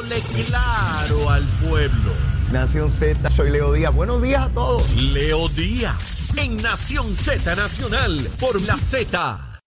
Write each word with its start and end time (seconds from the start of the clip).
Le 0.00 0.20
claro 0.44 1.30
al 1.30 1.44
pueblo. 1.68 2.12
Nación 2.50 2.90
Z, 2.90 3.28
soy 3.30 3.50
Leo 3.50 3.72
Díaz. 3.72 3.94
Buenos 3.94 4.22
días 4.22 4.42
a 4.46 4.48
todos. 4.48 4.90
Leo 5.00 5.48
Díaz, 5.50 6.22
en 6.36 6.56
Nación 6.56 7.14
Z 7.14 7.54
Nacional, 7.54 8.28
por 8.40 8.60
la 8.62 8.76
Z. 8.78 9.60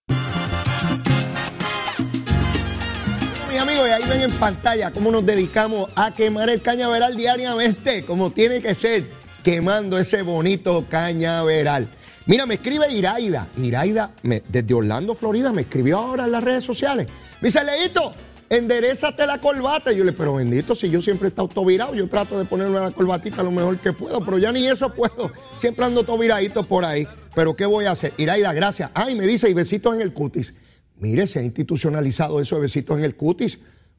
Mis 3.50 3.60
amigos, 3.60 3.88
y 3.88 3.92
ahí 3.92 4.02
ven 4.08 4.22
en 4.22 4.32
pantalla 4.32 4.90
cómo 4.90 5.10
nos 5.10 5.24
dedicamos 5.24 5.90
a 5.94 6.10
quemar 6.12 6.50
el 6.50 6.60
cañaveral 6.60 7.16
diariamente, 7.16 8.04
como 8.04 8.30
tiene 8.30 8.60
que 8.60 8.74
ser, 8.74 9.08
quemando 9.42 9.96
ese 9.98 10.22
bonito 10.22 10.86
cañaveral. 10.90 11.88
Mira, 12.26 12.44
me 12.46 12.54
escribe 12.54 12.92
Iraida. 12.92 13.46
Iraida, 13.56 14.10
me- 14.22 14.42
desde 14.48 14.74
Orlando, 14.74 15.14
Florida, 15.14 15.52
me 15.52 15.62
escribió 15.62 15.98
ahora 15.98 16.24
en 16.26 16.32
las 16.32 16.42
redes 16.44 16.64
sociales. 16.64 17.06
Me 17.40 17.48
dice, 17.48 17.62
Leito, 17.64 18.12
enderezate 18.50 19.26
la 19.26 19.40
corbata. 19.40 19.92
Y 19.92 19.96
yo 19.96 20.04
le 20.04 20.12
pero 20.12 20.34
bendito, 20.34 20.74
si 20.74 20.90
yo 20.90 21.02
siempre 21.02 21.26
he 21.26 21.30
estado 21.30 21.48
todo 21.48 21.64
virado, 21.64 21.94
yo 21.94 22.08
trato 22.08 22.38
de 22.38 22.44
ponerme 22.44 22.78
la 22.80 22.90
corbatita 22.90 23.42
lo 23.42 23.50
mejor 23.50 23.78
que 23.78 23.92
puedo, 23.92 24.24
pero 24.24 24.38
ya 24.38 24.52
ni 24.52 24.66
eso 24.66 24.92
puedo. 24.92 25.32
Siempre 25.58 25.84
ando 25.84 26.04
todo 26.04 26.18
viradito 26.18 26.64
por 26.64 26.84
ahí. 26.84 27.06
Pero 27.34 27.54
¿qué 27.54 27.66
voy 27.66 27.84
a 27.84 27.90
hacer? 27.90 28.12
Iraida, 28.16 28.52
gracias. 28.52 28.90
Ay, 28.94 29.14
me 29.14 29.26
dice, 29.26 29.50
y 29.50 29.54
besitos 29.54 29.94
en 29.94 30.00
el 30.00 30.12
cutis. 30.12 30.54
Mire, 30.98 31.26
se 31.26 31.38
ha 31.38 31.42
institucionalizado 31.42 32.40
eso 32.40 32.56
de 32.56 32.62
besitos 32.62 32.96
en 32.96 33.04
el 33.04 33.16
cutis. 33.16 33.58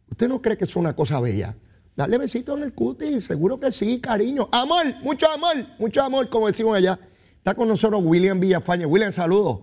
¿Usted 0.10 0.28
no 0.28 0.42
cree 0.42 0.58
que 0.58 0.64
es 0.64 0.76
una 0.76 0.96
cosa 0.96 1.20
bella? 1.20 1.56
Darle 1.96 2.18
besitos 2.18 2.58
en 2.58 2.64
el 2.64 2.74
cutis, 2.74 3.26
seguro 3.26 3.60
que 3.60 3.72
sí, 3.72 4.00
cariño. 4.00 4.50
Amor, 4.52 4.86
mucho 5.04 5.30
amor, 5.30 5.56
mucho 5.78 6.02
amor, 6.02 6.30
como 6.30 6.48
decimos 6.48 6.76
allá. 6.76 7.00
Está 7.38 7.54
con 7.56 7.68
nosotros 7.68 8.02
William 8.04 8.40
Villafañe. 8.40 8.86
William, 8.86 9.12
saludos. 9.12 9.60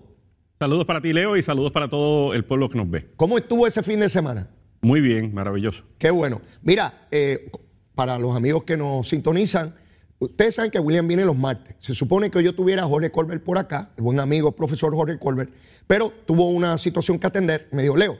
Saludos 0.58 0.84
para 0.84 1.00
ti, 1.00 1.12
Leo, 1.12 1.36
y 1.36 1.42
saludos 1.42 1.72
para 1.72 1.88
todo 1.88 2.32
el 2.32 2.44
pueblo 2.44 2.68
que 2.68 2.78
nos 2.78 2.88
ve. 2.88 3.10
¿Cómo 3.16 3.36
estuvo 3.36 3.66
ese 3.66 3.82
fin 3.82 4.00
de 4.00 4.08
semana? 4.08 4.48
Muy 4.84 5.00
bien, 5.00 5.32
maravilloso. 5.34 5.82
Qué 5.98 6.10
bueno. 6.10 6.40
Mira, 6.62 7.06
eh, 7.10 7.50
para 7.94 8.18
los 8.18 8.36
amigos 8.36 8.64
que 8.64 8.76
nos 8.76 9.08
sintonizan, 9.08 9.74
ustedes 10.18 10.54
saben 10.56 10.70
que 10.70 10.78
William 10.78 11.06
viene 11.08 11.24
los 11.24 11.36
martes. 11.36 11.74
Se 11.78 11.94
supone 11.94 12.30
que 12.30 12.42
yo 12.42 12.54
tuviera 12.54 12.82
a 12.82 12.86
Jorge 12.86 13.10
Colbert 13.10 13.42
por 13.42 13.58
acá, 13.58 13.90
el 13.96 14.02
buen 14.04 14.20
amigo, 14.20 14.52
profesor 14.52 14.94
Jorge 14.94 15.18
Colbert, 15.18 15.50
pero 15.86 16.12
tuvo 16.26 16.48
una 16.50 16.76
situación 16.78 17.18
que 17.18 17.26
atender. 17.26 17.68
Me 17.72 17.82
dijo, 17.82 17.96
Leo, 17.96 18.16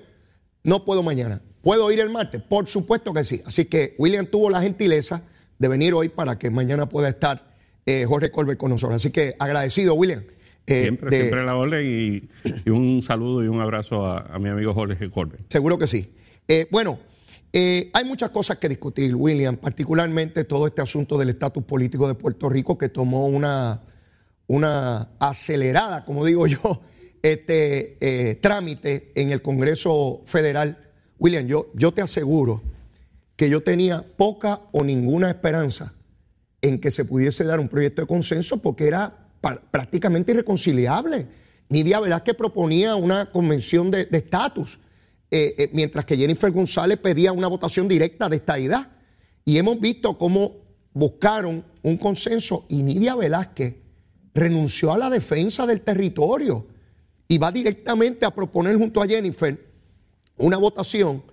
no 0.65 0.85
puedo 0.85 1.03
mañana. 1.03 1.41
¿Puedo 1.63 1.91
ir 1.91 2.01
el 2.01 2.11
martes? 2.11 2.43
Por 2.43 2.67
supuesto 2.67 3.13
que 3.15 3.25
sí. 3.25 3.41
Así 3.47 3.65
que 3.67 3.95
William 3.99 4.27
tuvo 4.27 4.51
la 4.51 4.61
gentileza 4.61 5.23
de 5.59 5.69
venir 5.69 5.95
hoy 5.95 6.09
para 6.09 6.39
que 6.39 6.51
mañana 6.51 6.89
pueda 6.89 7.09
estar 7.09 7.55
eh, 7.87 8.05
Jorge 8.07 8.31
Colbert 8.31 8.59
con 8.59 8.71
nosotros. 8.71 8.97
Así 8.97 9.11
que 9.11 9.35
agradecido, 9.39 9.95
William. 9.95 10.23
eh, 10.67 10.83
Siempre, 10.85 11.11
de- 11.11 11.17
siempre 11.23 11.45
la 11.45 11.57
orden 11.57 11.87
y, 11.87 12.29
y 12.67 12.71
un 12.71 13.03
saludo 13.03 13.43
y 13.45 13.49
un 13.49 13.61
abrazo 13.61 14.05
a, 14.07 14.21
a 14.21 14.39
mi 14.39 14.49
amigo 14.51 14.73
Jorge 14.75 15.11
Corbin. 15.11 15.41
Seguro 15.49 15.79
que 15.79 15.87
sí. 15.87 16.13
Eh, 16.47 16.67
bueno, 16.71 16.99
eh, 17.53 17.91
hay 17.95 18.05
muchas 18.05 18.31
cosas 18.31 18.59
que 18.59 18.69
discutir, 18.69 19.15
William, 19.15 19.57
particularmente 19.57 20.45
todo 20.45 20.67
este 20.67 20.83
asunto 20.83 21.17
del 21.17 21.31
estatus 21.31 21.65
político 21.65 22.07
de 22.09 22.15
Puerto 22.15 22.49
Rico 22.49 22.77
que 22.77 22.89
tomó 22.89 23.27
una, 23.27 23.81
una 24.47 25.11
acelerada, 25.19 26.05
como 26.05 26.25
digo 26.25 26.47
yo, 26.49 26.83
este 27.23 27.97
eh, 28.01 28.35
trámite 28.35 29.13
en 29.15 29.31
el 29.31 29.41
Congreso 29.41 30.23
Federal. 30.27 30.91
William, 31.19 31.47
yo, 31.47 31.71
yo 31.75 31.93
te 31.93 32.03
aseguro 32.03 32.63
que 33.37 33.49
yo 33.49 33.63
tenía 33.63 34.05
poca 34.17 34.63
o 34.73 34.85
ninguna 34.85 35.31
esperanza 35.31 35.95
en 36.61 36.81
que 36.81 36.91
se 36.91 37.05
pudiese 37.05 37.45
dar 37.45 37.61
un 37.61 37.69
proyecto 37.69 38.03
de 38.03 38.09
consenso 38.09 38.59
porque 38.59 38.87
era 38.87 39.29
prácticamente 39.71 40.33
irreconciliable. 40.33 41.27
Nidia 41.69 42.01
Velázquez 42.01 42.35
proponía 42.35 42.97
una 42.97 43.31
convención 43.31 43.91
de 43.91 44.09
estatus, 44.11 44.79
eh, 45.37 45.53
eh, 45.59 45.71
mientras 45.73 46.05
que 46.05 46.17
Jennifer 46.17 46.49
González 46.53 46.97
pedía 46.97 47.33
una 47.33 47.49
votación 47.49 47.89
directa 47.89 48.29
de 48.29 48.37
estadidad. 48.37 48.93
Y 49.45 49.59
hemos 49.59 49.81
visto 49.81 50.17
cómo 50.17 50.59
buscaron 50.93 51.65
un 51.83 51.97
consenso 51.97 52.67
y 52.69 52.85
Nidia 52.85 53.17
Velázquez 53.17 53.75
renunció 54.33 54.93
a 54.93 54.99
la 54.99 55.11
defensa 55.11 55.67
del 55.67 55.81
territorio 55.81 56.69
y 57.27 57.39
va 57.39 57.51
directamente 57.51 58.25
a 58.25 58.31
proponer 58.31 58.77
junto 58.77 59.03
a 59.03 59.09
Jennifer 59.09 59.59
una 60.37 60.57
votación 60.57 61.25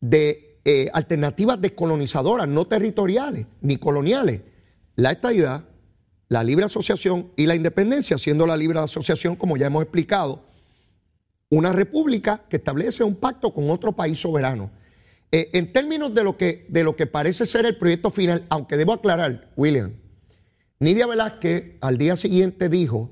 de 0.00 0.60
eh, 0.64 0.88
alternativas 0.92 1.60
descolonizadoras, 1.60 2.46
no 2.46 2.68
territoriales 2.68 3.46
ni 3.60 3.76
coloniales. 3.76 4.40
La 4.94 5.10
estadidad, 5.10 5.64
la 6.28 6.44
libre 6.44 6.66
asociación 6.66 7.32
y 7.34 7.46
la 7.46 7.56
independencia, 7.56 8.18
siendo 8.18 8.46
la 8.46 8.56
libre 8.56 8.78
asociación, 8.78 9.34
como 9.34 9.56
ya 9.56 9.66
hemos 9.66 9.82
explicado, 9.82 10.44
una 11.52 11.70
república 11.70 12.44
que 12.48 12.56
establece 12.56 13.04
un 13.04 13.16
pacto 13.16 13.52
con 13.52 13.68
otro 13.68 13.92
país 13.92 14.18
soberano. 14.18 14.70
Eh, 15.30 15.50
en 15.52 15.70
términos 15.70 16.14
de 16.14 16.24
lo, 16.24 16.38
que, 16.38 16.64
de 16.70 16.82
lo 16.82 16.96
que 16.96 17.06
parece 17.06 17.44
ser 17.44 17.66
el 17.66 17.76
proyecto 17.76 18.08
final, 18.08 18.46
aunque 18.48 18.78
debo 18.78 18.94
aclarar, 18.94 19.50
William, 19.54 19.92
Nidia 20.80 21.06
Velázquez 21.06 21.76
al 21.82 21.98
día 21.98 22.16
siguiente 22.16 22.70
dijo 22.70 23.10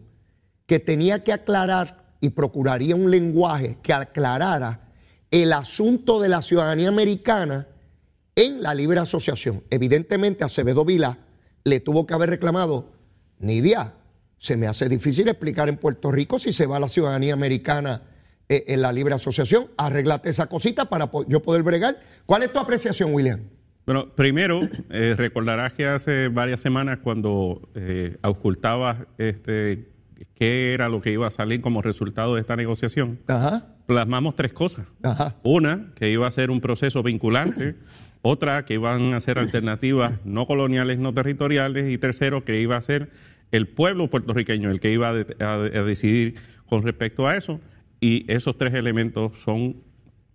que 0.64 0.78
tenía 0.78 1.22
que 1.22 1.34
aclarar 1.34 2.14
y 2.22 2.30
procuraría 2.30 2.96
un 2.96 3.10
lenguaje 3.10 3.76
que 3.82 3.92
aclarara 3.92 4.88
el 5.30 5.52
asunto 5.52 6.18
de 6.18 6.30
la 6.30 6.40
ciudadanía 6.40 6.88
americana 6.88 7.68
en 8.36 8.62
la 8.62 8.72
libre 8.72 9.00
asociación. 9.00 9.64
Evidentemente, 9.68 10.44
Acevedo 10.44 10.86
Vila 10.86 11.18
le 11.64 11.80
tuvo 11.80 12.06
que 12.06 12.14
haber 12.14 12.30
reclamado, 12.30 12.90
Nidia, 13.38 13.96
se 14.38 14.56
me 14.56 14.66
hace 14.66 14.88
difícil 14.88 15.28
explicar 15.28 15.68
en 15.68 15.76
Puerto 15.76 16.10
Rico 16.10 16.38
si 16.38 16.54
se 16.54 16.64
va 16.64 16.78
a 16.78 16.80
la 16.80 16.88
ciudadanía 16.88 17.34
americana 17.34 18.09
eh, 18.50 18.64
en 18.66 18.82
la 18.82 18.92
libre 18.92 19.14
asociación. 19.14 19.68
Arréglate 19.78 20.28
esa 20.28 20.48
cosita 20.48 20.86
para 20.86 21.10
po- 21.10 21.26
yo 21.28 21.40
poder 21.40 21.62
bregar. 21.62 21.98
¿Cuál 22.26 22.42
es 22.42 22.52
tu 22.52 22.58
apreciación, 22.58 23.14
William? 23.14 23.40
Bueno, 23.86 24.08
primero, 24.14 24.60
eh, 24.90 25.14
recordarás 25.16 25.72
que 25.72 25.86
hace 25.86 26.28
varias 26.28 26.60
semanas 26.60 26.98
cuando 27.02 27.68
eh, 27.74 28.16
auscultabas 28.22 28.98
este, 29.18 29.88
qué 30.34 30.74
era 30.74 30.88
lo 30.88 31.00
que 31.00 31.12
iba 31.12 31.26
a 31.26 31.30
salir 31.30 31.60
como 31.60 31.80
resultado 31.80 32.34
de 32.34 32.40
esta 32.42 32.56
negociación, 32.56 33.18
Ajá, 33.26 33.66
plasmamos 33.86 34.36
tres 34.36 34.52
cosas. 34.52 34.86
ajá. 35.02 35.36
Una, 35.44 35.92
que 35.94 36.10
iba 36.10 36.26
a 36.26 36.30
ser 36.30 36.50
un 36.50 36.60
proceso 36.60 37.02
vinculante. 37.02 37.76
Otra, 38.22 38.66
que 38.66 38.74
iban 38.74 39.14
a 39.14 39.20
ser 39.20 39.38
alternativas 39.38 40.12
no 40.24 40.46
coloniales, 40.46 40.98
no 40.98 41.14
territoriales. 41.14 41.90
Y 41.90 41.96
tercero, 41.98 42.44
que 42.44 42.60
iba 42.60 42.76
a 42.76 42.80
ser 42.82 43.10
el 43.50 43.66
pueblo 43.66 44.10
puertorriqueño 44.10 44.70
el 44.70 44.78
que 44.78 44.92
iba 44.92 45.08
a, 45.08 45.14
de- 45.14 45.36
a- 45.42 45.54
a 45.54 45.82
decidir 45.84 46.34
con 46.66 46.82
respecto 46.82 47.26
a 47.26 47.36
eso. 47.36 47.60
Y 48.00 48.30
esos 48.32 48.56
tres 48.56 48.74
elementos 48.74 49.38
son 49.38 49.82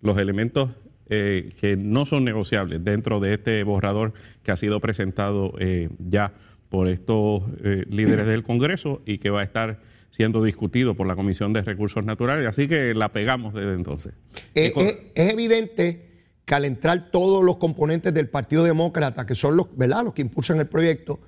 los 0.02 0.18
elementos 0.18 0.72
eh, 1.10 1.54
que 1.60 1.76
no 1.76 2.06
son 2.06 2.24
negociables 2.24 2.84
dentro 2.84 3.20
de 3.20 3.36
este 3.36 3.64
borrador 3.64 4.14
que 4.44 4.52
ha 4.52 4.58
sido 4.58 4.80
presentado 4.80 5.54
eh, 5.60 5.90
ya 6.00 6.34
por 6.70 6.88
estos 6.88 7.44
eh, 7.64 7.86
líderes 7.90 8.26
del 8.26 8.44
Congreso 8.44 9.02
y 9.06 9.18
que 9.20 9.30
va 9.30 9.42
a 9.42 9.44
estar 9.44 9.80
siendo 10.12 10.44
discutido 10.44 10.96
por 10.96 11.08
la 11.08 11.16
Comisión 11.16 11.54
de 11.54 11.62
Recursos 11.62 12.04
Naturales. 12.06 12.48
Así 12.48 12.68
que 12.68 12.94
la 12.94 13.12
pegamos 13.12 13.54
desde 13.54 13.74
entonces. 13.74 14.14
Eh, 14.56 14.74
es 15.14 15.32
evidente 15.32 16.06
que 16.46 16.56
al 16.56 16.66
entrar 16.66 17.12
todos 17.12 17.44
los 17.44 17.58
componentes 17.58 18.14
del 18.14 18.30
Partido 18.30 18.64
Demócrata, 18.64 19.26
que 19.26 19.36
son 19.36 19.58
los, 19.58 19.68
¿verdad? 19.76 20.06
los 20.06 20.14
que 20.14 20.22
impulsan 20.22 20.60
el 20.60 20.68
proyecto, 20.68 21.20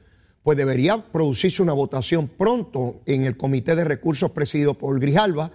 pues 0.43 0.57
debería 0.57 1.03
producirse 1.11 1.61
una 1.61 1.73
votación 1.73 2.29
pronto 2.29 3.01
en 3.05 3.25
el 3.25 3.35
Comité 3.35 3.75
de 3.75 3.83
Recursos 3.83 4.31
presidido 4.31 4.75
por 4.75 4.97
Grijalva 4.99 5.51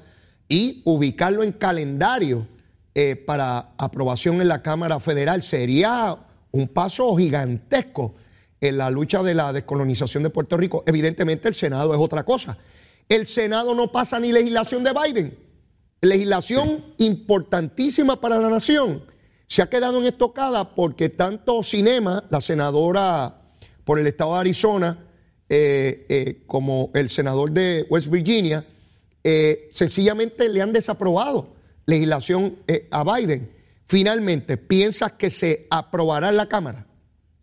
y 0.52 0.82
ubicarlo 0.84 1.42
en 1.42 1.52
calendario 1.52 2.46
eh, 2.94 3.16
para 3.16 3.72
aprobación 3.78 4.40
en 4.40 4.48
la 4.48 4.62
Cámara 4.62 5.00
Federal. 5.00 5.42
Sería 5.42 6.16
un 6.50 6.68
paso 6.68 7.16
gigantesco 7.16 8.14
en 8.60 8.78
la 8.78 8.90
lucha 8.90 9.22
de 9.22 9.34
la 9.34 9.52
descolonización 9.52 10.22
de 10.22 10.30
Puerto 10.30 10.56
Rico. 10.56 10.84
Evidentemente 10.86 11.48
el 11.48 11.54
Senado 11.54 11.94
es 11.94 12.00
otra 12.00 12.24
cosa. 12.24 12.58
El 13.08 13.26
Senado 13.26 13.74
no 13.74 13.90
pasa 13.90 14.20
ni 14.20 14.30
legislación 14.32 14.84
de 14.84 14.92
Biden 14.92 15.42
legislación 16.02 16.84
importantísima 16.98 18.20
para 18.20 18.36
la 18.38 18.50
nación 18.50 19.04
se 19.46 19.62
ha 19.62 19.70
quedado 19.70 19.98
en 19.98 20.06
estocada 20.06 20.74
porque 20.74 21.08
tanto 21.08 21.62
Cinema, 21.62 22.24
la 22.28 22.40
senadora 22.40 23.42
por 23.84 23.98
el 23.98 24.06
estado 24.06 24.32
de 24.32 24.40
Arizona, 24.40 25.06
eh, 25.48 26.06
eh, 26.08 26.42
como 26.46 26.90
el 26.94 27.10
senador 27.10 27.52
de 27.52 27.86
West 27.88 28.08
Virginia, 28.08 28.66
eh, 29.24 29.68
sencillamente 29.72 30.48
le 30.48 30.62
han 30.62 30.72
desaprobado 30.72 31.54
legislación 31.86 32.56
eh, 32.66 32.88
a 32.90 33.04
Biden. 33.04 33.50
Finalmente, 33.86 34.56
¿piensas 34.56 35.12
que 35.12 35.30
se 35.30 35.66
aprobará 35.70 36.30
en 36.30 36.36
la 36.36 36.46
Cámara? 36.46 36.86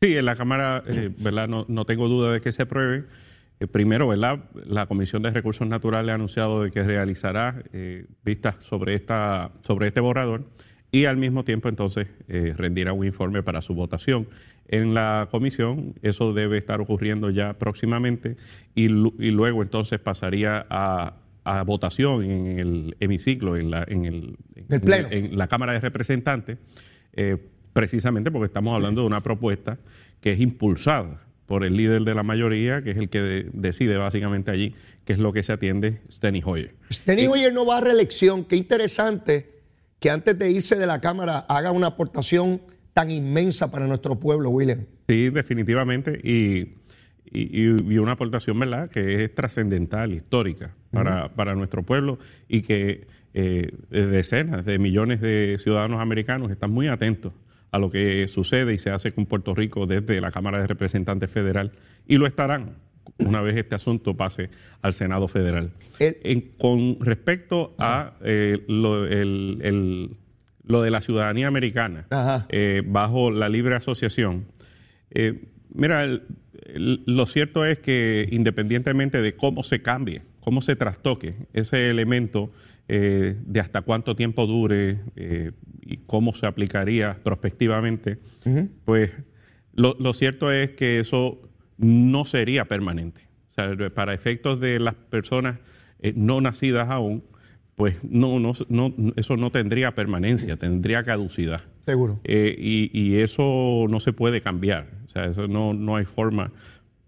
Sí, 0.02 0.16
en 0.16 0.26
la 0.26 0.36
Cámara, 0.36 0.84
eh, 0.88 1.12
¿verdad? 1.18 1.48
No, 1.48 1.66
no 1.68 1.86
tengo 1.86 2.08
duda 2.08 2.34
de 2.34 2.42
que 2.42 2.52
se 2.52 2.64
apruebe. 2.64 3.06
Primero, 3.72 4.08
¿verdad? 4.08 4.40
La 4.66 4.86
Comisión 4.86 5.22
de 5.22 5.31
Recursos 5.31 5.68
Naturales 5.68 6.12
ha 6.12 6.16
anunciado 6.16 6.64
de 6.64 6.72
que 6.72 6.81
realizará 6.81 7.62
vistas 8.24 8.56
sobre, 8.62 8.96
esta, 8.96 9.52
sobre 9.60 9.88
este 9.88 10.00
borrador 10.00 10.46
y 10.94 11.04
al 11.04 11.18
mismo 11.18 11.44
tiempo 11.44 11.68
entonces 11.68 12.08
rendirá 12.30 12.94
un 12.94 13.06
informe 13.06 13.44
para 13.44 13.62
su 13.62 13.74
votación 13.74 14.30
en 14.70 14.94
la 14.94 15.28
comisión. 15.30 15.96
Eso 16.02 16.31
debe 16.31 16.58
estar 16.58 16.80
ocurriendo 16.80 17.31
ya 17.31 17.52
próximamente 17.52 18.38
y 18.76 18.88
luego 18.88 19.62
entonces 19.62 20.00
pasaría 20.00 20.66
a, 20.70 21.19
a 21.44 21.63
votación 21.63 22.24
en 22.24 22.59
el 22.59 22.95
hemiciclo, 23.00 23.57
en, 23.57 23.71
la, 23.71 23.86
en, 23.88 24.06
el, 24.06 24.38
El 24.69 24.81
Pleno. 24.81 25.07
en 25.12 25.38
la 25.38 25.47
Cámara 25.47 25.74
de 25.74 25.80
Representantes. 25.80 26.57
eh, 27.13 27.38
precisamente 27.74 28.31
porque 28.31 28.47
estamos 28.47 28.74
hablando 28.74 29.01
de 29.01 29.07
una 29.07 29.21
propuesta 29.21 29.77
que 30.21 30.31
es 30.33 30.39
impulsada 30.39 31.21
por 31.45 31.63
el 31.63 31.77
líder 31.77 32.03
de 32.03 32.13
la 32.13 32.24
mayoría, 32.24 32.83
que 32.83 32.91
es 32.91 32.97
el 32.97 33.09
que 33.09 33.47
decide 33.53 33.95
básicamente 33.97 34.51
allí 34.51 34.75
qué 35.06 35.13
es 35.13 35.19
lo 35.19 35.31
que 35.33 35.44
se 35.44 35.53
atiende, 35.53 36.01
Steny 36.12 36.41
Hoyer. 36.44 36.75
Steny 36.91 37.27
Hoyer 37.27 37.53
no 37.53 37.65
va 37.65 37.77
a 37.77 37.81
reelección. 37.81 38.44
Qué 38.45 38.56
interesante 38.56 39.50
que 40.00 40.09
antes 40.09 40.38
de 40.38 40.51
irse 40.51 40.75
de 40.75 40.85
la 40.85 41.00
Cámara 41.01 41.39
haga 41.39 41.71
una 41.71 41.88
aportación 41.88 42.62
tan 42.94 43.12
inmensa 43.12 43.71
para 43.71 43.88
nuestro 43.88 44.19
pueblo, 44.19 44.50
William. 44.50 44.85
Sí, 45.07 45.30
definitivamente. 45.30 46.19
Y, 46.24 46.75
una 47.31 48.14
aportación, 48.14 48.60
¿verdad?, 48.60 48.90
que 48.90 49.24
es 49.24 49.36
trascendental, 49.36 50.14
histórica 50.14 50.74
para, 50.92 51.30
para, 51.30 51.56
nuestro 51.56 51.84
pueblo 51.84 52.18
y 52.48 52.62
que 52.62 53.08
eh, 53.34 53.72
decenas 53.92 54.66
de 54.66 54.80
millones 54.80 55.22
de 55.22 55.58
ciudadanos 55.60 56.02
americanos 56.02 56.50
están 56.50 56.72
muy 56.72 56.88
atentos 56.88 57.34
a 57.72 57.78
lo 57.78 57.92
que 57.92 58.28
sucede 58.28 58.74
y 58.74 58.80
se 58.80 58.90
hace 58.90 59.12
con 59.12 59.28
Puerto 59.28 59.54
Rico 59.54 59.86
desde 59.86 60.20
la 60.20 60.31
Cámara 60.31 60.60
de 60.60 60.66
Representantes 60.66 61.30
Federal 61.30 61.72
y 62.08 62.18
lo 62.18 62.26
estarán 62.26 62.78
una 63.20 63.42
vez 63.42 63.56
este 63.58 63.76
asunto 63.76 64.18
pase 64.18 64.50
al 64.81 64.94
Senado 64.94 65.28
Federal. 65.28 65.72
con 66.58 67.00
respecto 67.02 67.76
a 67.78 68.14
eh, 68.24 68.64
lo, 68.68 69.04
de 69.04 70.92
la 70.92 71.02
ciudadanía 71.02 71.48
americana 71.48 72.08
eh, 72.50 72.81
bajo 72.86 73.30
la 73.30 73.48
libre 73.50 73.76
asociación, 73.76 74.46
mira, 75.74 76.08
lo 76.75 77.25
cierto 77.25 77.66
es 77.66 77.80
que 77.80 78.27
independientemente 78.31 79.21
de 79.21 79.36
cómo 79.36 79.63
se 79.63 79.81
cambie, 79.81 80.21
cómo 80.39 80.62
se 80.62 80.75
trastoque 80.75 81.36
ese 81.54 81.89
elemento 81.89 82.51
de 82.88 83.60
hasta 83.60 83.81
cuánto 83.81 84.16
tiempo 84.16 84.48
dure 84.48 84.98
y 85.81 85.98
cómo 86.07 86.33
se 86.33 86.48
aplicaría 86.48 87.19
prospectivamente, 87.24 88.18
pues 88.83 89.12
lo, 89.74 90.13
cierto 90.13 90.51
es 90.51 90.71
que 90.71 91.00
eso 91.00 91.39
no 91.77 92.25
sería 92.25 92.66
permanente. 92.66 93.21
O 93.48 93.51
sea, 93.51 93.89
para 93.89 94.13
efectos 94.13 94.60
de 94.60 94.80
las 94.80 94.95
personas 94.95 95.60
eh, 96.00 96.13
no 96.16 96.42
nacidas 96.42 96.89
aún, 96.89 97.24
pues 97.75 97.95
no, 98.04 98.39
no, 98.39 98.51
no, 98.68 98.94
eso 99.16 99.38
no 99.38 99.51
tendría 99.51 99.95
permanencia, 99.95 100.57
tendría 100.57 101.04
caducidad. 101.04 101.62
Seguro. 101.89 102.19
Eh, 102.24 102.56
y, 102.57 103.15
eso 103.18 103.86
no 103.89 104.00
se 104.00 104.13
puede 104.13 104.41
cambiar. 104.41 104.88
O 105.06 105.09
sea, 105.09 105.25
eso 105.25 105.47
no, 105.47 105.74
no 105.74 105.95
hay 105.95 106.06
forma. 106.06 106.51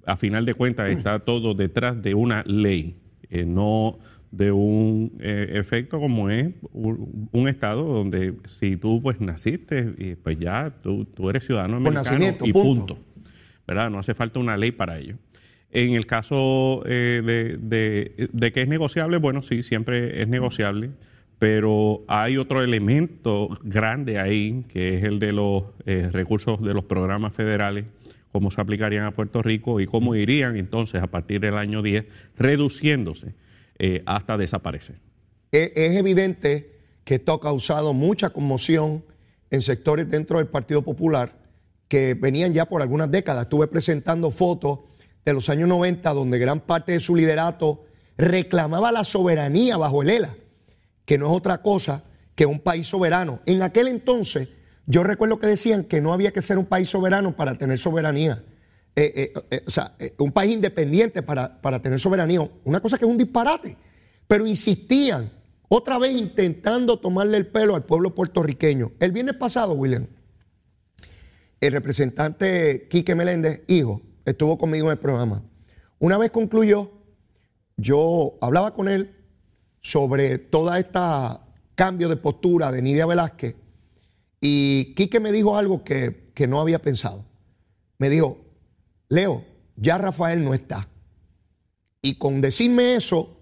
A 0.05 0.17
final 0.17 0.45
de 0.45 0.53
cuentas, 0.53 0.89
está 0.89 1.19
todo 1.19 1.53
detrás 1.53 2.01
de 2.01 2.15
una 2.15 2.43
ley, 2.47 2.95
eh, 3.29 3.45
no 3.45 3.99
de 4.31 4.51
un 4.51 5.17
eh, 5.19 5.51
efecto 5.55 5.99
como 5.99 6.29
es 6.29 6.47
un, 6.71 7.47
estado 7.49 7.83
donde 7.83 8.35
si 8.47 8.77
tú 8.77 9.01
pues 9.03 9.19
naciste, 9.19 10.15
pues 10.23 10.39
ya 10.39 10.73
tú, 10.81 11.05
eres 11.29 11.45
ciudadano 11.45 11.77
americano 11.77 12.37
y 12.43 12.53
punto. 12.53 12.97
¿verdad? 13.67 13.89
No 13.89 13.99
hace 13.99 14.13
falta 14.13 14.39
una 14.39 14.57
ley 14.57 14.71
para 14.71 14.97
ello. 14.97 15.15
En 15.71 15.93
el 15.93 16.05
caso 16.05 16.83
eh, 16.85 17.57
de, 17.61 18.51
que 18.51 18.61
es 18.61 18.67
negociable, 18.67 19.17
bueno, 19.17 19.41
sí, 19.41 19.63
siempre 19.63 20.21
es 20.21 20.27
negociable, 20.27 20.91
pero 21.41 22.03
hay 22.07 22.37
otro 22.37 22.61
elemento 22.61 23.49
grande 23.63 24.19
ahí, 24.19 24.63
que 24.71 24.99
es 24.99 25.03
el 25.03 25.17
de 25.17 25.31
los 25.31 25.63
eh, 25.87 26.07
recursos 26.11 26.61
de 26.61 26.71
los 26.75 26.83
programas 26.83 27.33
federales, 27.33 27.85
cómo 28.31 28.51
se 28.51 28.61
aplicarían 28.61 29.05
a 29.05 29.15
Puerto 29.15 29.41
Rico 29.41 29.79
y 29.79 29.87
cómo 29.87 30.13
irían 30.13 30.55
entonces 30.55 31.01
a 31.01 31.07
partir 31.07 31.41
del 31.41 31.57
año 31.57 31.81
10 31.81 32.05
reduciéndose 32.37 33.33
eh, 33.79 34.03
hasta 34.05 34.37
desaparecer. 34.37 34.97
Es, 35.51 35.71
evidente 35.75 36.75
que 37.03 37.15
esto 37.15 37.33
ha 37.33 37.41
causado 37.41 37.95
mucha 37.95 38.29
conmoción 38.29 39.03
en 39.49 39.63
sectores 39.63 40.07
dentro 40.11 40.37
del 40.37 40.45
Partido 40.45 40.83
Popular 40.83 41.39
que 41.87 42.13
venían 42.13 42.53
ya 42.53 42.69
por 42.69 42.83
algunas 42.83 43.09
décadas. 43.09 43.45
Estuve 43.45 43.65
presentando 43.65 44.29
fotos 44.29 44.81
de 45.25 45.33
los 45.33 45.49
años 45.49 45.67
90 45.69 46.07
donde 46.13 46.37
gran 46.37 46.59
parte 46.59 46.91
de 46.91 46.99
su 46.99 47.15
liderato 47.15 47.83
reclamaba 48.15 48.91
la 48.91 49.03
soberanía 49.03 49.77
bajo 49.77 50.03
el 50.03 50.11
ELA, 50.11 50.35
que 51.05 51.17
no 51.17 51.27
es 51.27 51.37
otra 51.37 51.61
cosa 51.61 52.03
que 52.35 52.45
un 52.45 52.59
país 52.59 52.87
soberano. 52.87 53.41
En 53.45 53.61
aquel 53.61 53.87
entonces 53.87 54.49
yo 54.85 55.03
recuerdo 55.03 55.39
que 55.39 55.47
decían 55.47 55.83
que 55.83 56.01
no 56.01 56.13
había 56.13 56.31
que 56.31 56.41
ser 56.41 56.57
un 56.57 56.65
país 56.65 56.89
soberano 56.89 57.35
para 57.35 57.55
tener 57.55 57.79
soberanía. 57.79 58.43
Eh, 58.95 59.13
eh, 59.15 59.33
eh, 59.51 59.63
o 59.65 59.71
sea, 59.71 59.95
un 60.17 60.31
país 60.31 60.53
independiente 60.53 61.21
para, 61.21 61.61
para 61.61 61.79
tener 61.79 61.99
soberanía. 61.99 62.49
Una 62.65 62.81
cosa 62.81 62.97
que 62.97 63.05
es 63.05 63.11
un 63.11 63.17
disparate. 63.17 63.77
Pero 64.27 64.45
insistían, 64.45 65.31
otra 65.69 65.97
vez 65.97 66.13
intentando 66.13 66.99
tomarle 66.99 67.37
el 67.37 67.47
pelo 67.47 67.75
al 67.75 67.85
pueblo 67.85 68.13
puertorriqueño. 68.13 68.91
El 68.99 69.11
viernes 69.11 69.35
pasado, 69.35 69.73
William, 69.73 70.07
el 71.61 71.71
representante 71.71 72.87
Quique 72.89 73.15
Meléndez, 73.15 73.61
hijo, 73.67 74.01
estuvo 74.25 74.57
conmigo 74.57 74.87
en 74.87 74.93
el 74.93 74.99
programa. 74.99 75.43
Una 75.99 76.17
vez 76.17 76.31
concluyó, 76.31 76.91
yo 77.77 78.37
hablaba 78.41 78.73
con 78.73 78.89
él 78.89 79.15
sobre 79.81 80.37
toda 80.37 80.79
esta 80.79 81.41
cambio 81.75 82.07
de 82.09 82.15
postura 82.15 82.71
de 82.71 82.81
Nidia 82.81 83.05
Velázquez 83.05 83.55
y 84.41 84.93
Quique 84.95 85.19
me 85.19 85.31
dijo 85.31 85.55
algo 85.55 85.83
que, 85.83 86.31
que 86.33 86.47
no 86.47 86.59
había 86.59 86.79
pensado. 86.79 87.23
Me 87.99 88.09
dijo, 88.09 88.39
Leo, 89.07 89.45
ya 89.75 89.99
Rafael 89.99 90.43
no 90.43 90.55
está. 90.55 90.89
Y 92.01 92.15
con 92.15 92.41
decirme 92.41 92.95
eso, 92.95 93.37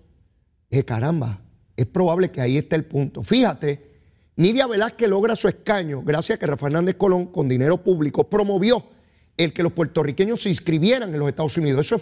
dije, 0.70 0.84
caramba, 0.84 1.42
es 1.78 1.86
probable 1.86 2.30
que 2.30 2.42
ahí 2.42 2.58
esté 2.58 2.76
el 2.76 2.84
punto. 2.84 3.24
Fíjate, 3.24 4.02
Nidia 4.36 4.68
Velázquez 4.68 5.10
logra 5.10 5.38
su 5.38 5.48
escaño 5.48 6.02
gracias 6.04 6.36
a 6.36 6.40
que 6.40 6.48
Rafael 6.48 6.74
Hernández 6.74 6.96
Colón, 6.98 7.28
con 7.28 7.48
dinero 7.48 7.82
público, 7.82 8.30
promovió 8.30 8.86
el 9.38 9.54
que 9.54 9.64
los 9.64 9.72
puertorriqueños 9.72 10.42
se 10.42 10.50
inscribieran 10.50 11.14
en 11.14 11.20
los 11.20 11.30
Estados 11.30 11.56
Unidos. 11.56 11.86
Eso, 11.86 12.02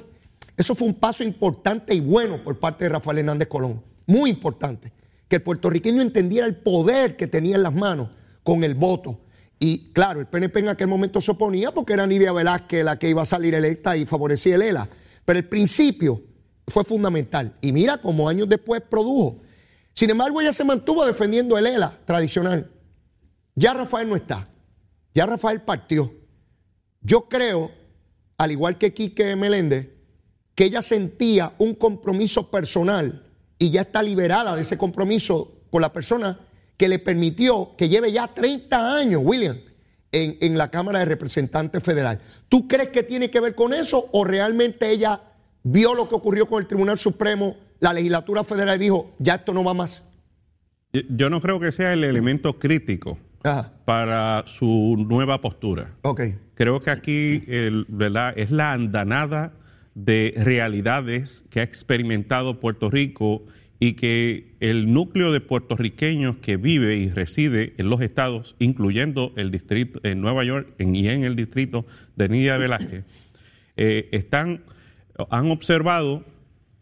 eso 0.58 0.74
fue 0.74 0.88
un 0.88 0.96
paso 0.96 1.24
importante 1.24 1.94
y 1.94 2.00
bueno 2.00 2.44
por 2.44 2.60
parte 2.60 2.86
de 2.86 2.90
Rafael 2.90 3.20
Hernández 3.20 3.48
Colón. 3.48 3.84
Muy 4.08 4.32
importante. 4.32 4.92
Que 5.28 5.36
el 5.36 5.44
puertorriqueño 5.44 6.02
entendiera 6.02 6.48
el 6.48 6.56
poder 6.56 7.16
que 7.16 7.28
tenía 7.28 7.58
en 7.58 7.64
las 7.64 7.76
manos 7.76 8.10
con 8.44 8.64
el 8.64 8.74
voto 8.74 9.20
y 9.60 9.92
claro, 9.92 10.20
el 10.20 10.28
PNP 10.28 10.60
en 10.60 10.70
aquel 10.70 10.88
momento 10.88 11.20
se 11.20 11.32
oponía 11.32 11.74
porque 11.74 11.94
era 11.94 12.06
Nidia 12.06 12.32
Velázquez 12.32 12.84
la 12.84 13.00
que 13.00 13.10
iba 13.10 13.24
a 13.24 13.26
salir 13.26 13.56
electa 13.56 13.98
y 13.98 14.06
favorecía 14.06 14.56
el 14.56 14.62
ELA. 14.62 14.88
Pero 15.26 15.40
el 15.40 15.48
principio 15.48 16.22
fue 16.68 16.84
fundamental. 16.84 17.56
Y 17.62 17.72
mira 17.72 18.00
cómo 18.00 18.30
años 18.30 18.48
después 18.48 18.82
produjo. 18.82 19.42
Sin 19.94 20.10
embargo, 20.12 20.40
ella 20.42 20.54
se 20.54 20.64
mantuvo 20.64 21.06
defendiendo 21.06 21.58
el 21.58 21.66
ELA 21.66 22.00
tradicional. 22.06 22.70
Ya 23.56 23.74
Rafael 23.74 24.08
no 24.08 24.16
está. 24.16 24.48
Ya 25.16 25.26
Rafael 25.26 25.62
partió. 25.62 26.14
Yo 27.02 27.28
creo, 27.28 27.72
al 28.38 28.52
igual 28.52 28.78
que 28.78 28.94
Quique 28.94 29.36
Meléndez, 29.36 29.90
que 30.54 30.66
ella 30.66 30.84
sentía 30.84 31.54
un 31.58 31.74
compromiso 31.74 32.52
personal 32.52 33.27
y 33.60 33.72
ya 33.72 33.82
está 33.82 34.04
liberada 34.04 34.56
de 34.56 34.62
ese 34.62 34.78
compromiso 34.78 35.54
con 35.70 35.82
la 35.82 35.92
persona 35.92 36.40
que 36.78 36.88
le 36.88 37.00
permitió 37.00 37.76
que 37.76 37.90
lleve 37.90 38.12
ya 38.12 38.28
30 38.28 38.96
años, 38.96 39.22
William, 39.24 39.58
en, 40.12 40.58
la 40.58 40.70
Cámara 40.70 41.00
de 41.00 41.06
Representantes 41.06 41.84
Federal. 41.84 42.22
¿Tú 42.50 42.68
crees 42.68 42.90
que 42.90 43.04
tiene 43.04 43.30
que 43.30 43.40
ver 43.40 43.56
con 43.56 43.74
eso 43.74 44.10
o 44.12 44.24
realmente 44.24 44.90
ella 44.90 45.22
vio 45.64 45.94
lo 45.94 46.08
que 46.08 46.16
ocurrió 46.16 46.48
con 46.48 46.62
el 46.62 46.68
Tribunal 46.68 46.98
Supremo, 46.98 47.58
la 47.80 47.94
legislatura 47.94 48.44
federal 48.44 48.78
y 48.78 48.86
dijo, 48.86 49.12
ya 49.20 49.36
esto 49.36 49.54
no 49.54 49.64
va 49.64 49.74
más? 49.74 50.04
Yo 51.10 51.30
no 51.30 51.42
creo 51.42 51.60
que 51.60 51.72
sea 51.72 51.94
el 51.94 52.04
elemento 52.04 52.58
crítico 52.58 53.18
para 53.86 54.44
su 54.46 55.06
nueva 55.08 55.42
postura. 55.42 55.96
Okay. 56.02 56.38
Creo 56.54 56.82
que 56.82 56.90
aquí 56.90 57.44
¿verdad? 57.88 58.34
es 58.38 58.52
la 58.52 58.74
andanada 58.74 59.54
de 59.98 60.36
realidades 60.38 61.44
que 61.50 61.60
ha 61.60 61.64
experimentado 61.64 62.60
Puerto 62.60 62.92
Rico 62.92 63.44
y 63.80 63.94
que 63.94 64.56
el 64.60 64.94
núcleo 64.94 65.32
de 65.32 65.42
puertorriqueños 65.42 66.38
que 66.38 66.56
vive 66.56 66.98
y 66.98 67.10
reside 67.10 67.74
en 67.78 67.90
los 67.90 68.02
estados, 68.02 68.56
incluyendo 68.60 69.34
el 69.38 69.50
distrito 69.50 70.00
en 70.04 70.22
Nueva 70.22 70.44
York 70.44 70.72
y 70.78 71.08
en 71.08 71.24
el 71.24 71.36
distrito 71.36 71.88
de 72.16 72.30
Nidia 72.30 72.58
Velázquez, 72.58 73.06
eh, 73.76 74.08
están, 74.12 74.62
han 75.32 75.50
observado 75.50 76.24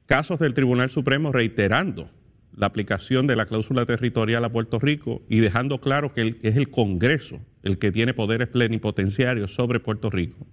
casos 0.07 0.39
del 0.39 0.53
Tribunal 0.53 0.89
Supremo 0.89 1.31
reiterando 1.31 2.10
la 2.53 2.67
aplicación 2.67 3.27
de 3.27 3.38
la 3.38 3.45
cláusula 3.45 3.86
territorial 3.86 4.43
a 4.43 4.51
Puerto 4.51 4.77
Rico 4.77 5.22
y 5.29 5.39
dejando 5.39 5.79
claro 5.79 6.13
que 6.13 6.36
es 6.41 6.57
el 6.57 6.69
Congreso 6.69 7.39
el 7.63 7.77
que 7.79 7.93
tiene 7.93 8.13
poderes 8.13 8.50
plenipotenciarios 8.50 9.53
sobre 9.53 9.79
Puerto 9.79 10.10
Rico. 10.10 10.45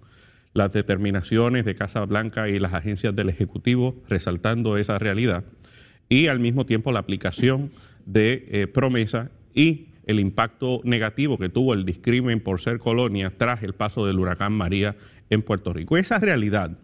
Las 0.53 0.71
determinaciones 0.71 1.65
de 1.65 1.75
Casa 1.75 2.05
Blanca 2.05 2.47
y 2.49 2.59
las 2.59 2.73
agencias 2.73 3.15
del 3.15 3.29
Ejecutivo 3.29 3.95
resaltando 4.07 4.77
esa 4.77 4.99
realidad 4.99 5.43
y 6.09 6.27
al 6.27 6.39
mismo 6.39 6.65
tiempo 6.65 6.91
la 6.91 6.99
aplicación 6.99 7.71
de 8.05 8.45
eh, 8.51 8.67
promesa 8.67 9.31
y 9.53 9.87
el 10.05 10.19
impacto 10.19 10.81
negativo 10.83 11.37
que 11.37 11.49
tuvo 11.49 11.73
el 11.73 11.85
discrimen 11.85 12.39
por 12.39 12.59
ser 12.59 12.79
colonia 12.79 13.31
tras 13.35 13.63
el 13.63 13.73
paso 13.73 14.05
del 14.05 14.19
huracán 14.19 14.53
María 14.53 14.95
en 15.29 15.41
Puerto 15.41 15.73
Rico. 15.73 15.97
Esa 15.97 16.19
realidad 16.19 16.77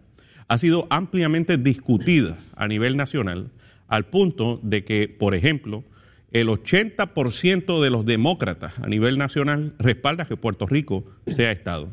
ha 0.48 0.58
sido 0.58 0.86
ampliamente 0.90 1.58
discutida 1.58 2.36
a 2.56 2.66
nivel 2.66 2.96
nacional 2.96 3.50
al 3.88 4.06
punto 4.06 4.58
de 4.62 4.84
que, 4.84 5.08
por 5.08 5.34
ejemplo, 5.34 5.84
el 6.32 6.48
80% 6.48 7.82
de 7.82 7.90
los 7.90 8.04
demócratas 8.04 8.78
a 8.78 8.86
nivel 8.86 9.18
nacional 9.18 9.74
respalda 9.78 10.24
que 10.24 10.36
Puerto 10.36 10.66
Rico 10.66 11.04
sea 11.26 11.52
Estado. 11.52 11.92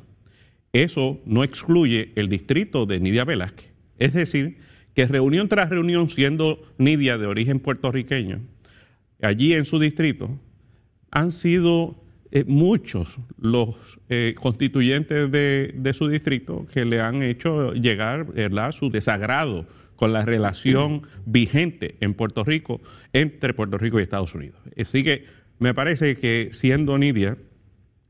Eso 0.74 1.20
no 1.26 1.44
excluye 1.44 2.12
el 2.16 2.30
distrito 2.30 2.86
de 2.86 3.00
Nidia 3.00 3.26
Velázquez. 3.26 3.72
Es 4.00 4.14
decir, 4.14 4.58
que 4.94 5.06
reunión 5.06 5.48
tras 5.48 5.70
reunión, 5.70 6.10
siendo 6.10 6.62
Nidia 6.78 7.18
de 7.18 7.28
origen 7.28 7.60
puertorriqueño, 7.60 8.42
allí 9.22 9.54
en 9.54 9.66
su 9.66 9.80
distrito, 9.80 10.40
han 11.12 11.32
sido 11.32 12.04
eh, 12.32 12.44
muchos 12.46 13.08
los 13.40 13.78
eh, 14.10 14.36
constituyentes 14.40 15.32
de, 15.32 15.92
su 15.94 16.08
distrito 16.10 16.66
que 16.74 16.84
le 16.84 17.00
han 17.00 17.24
hecho 17.24 17.74
llegar 17.74 18.28
su 18.74 18.90
desagrado 18.90 19.66
con 19.96 20.14
la 20.14 20.26
relación 20.26 21.04
vigente 21.26 21.96
en 22.02 22.14
Puerto 22.14 22.44
Rico 22.44 22.82
entre 23.14 23.54
Puerto 23.54 23.78
Rico 23.78 24.00
y 24.00 24.04
Estados 24.04 24.36
Unidos. 24.36 24.60
Así 24.78 25.04
que 25.04 25.26
me 25.60 25.74
parece 25.74 26.16
que 26.16 26.50
siendo 26.52 26.98
Nidia 26.98 27.38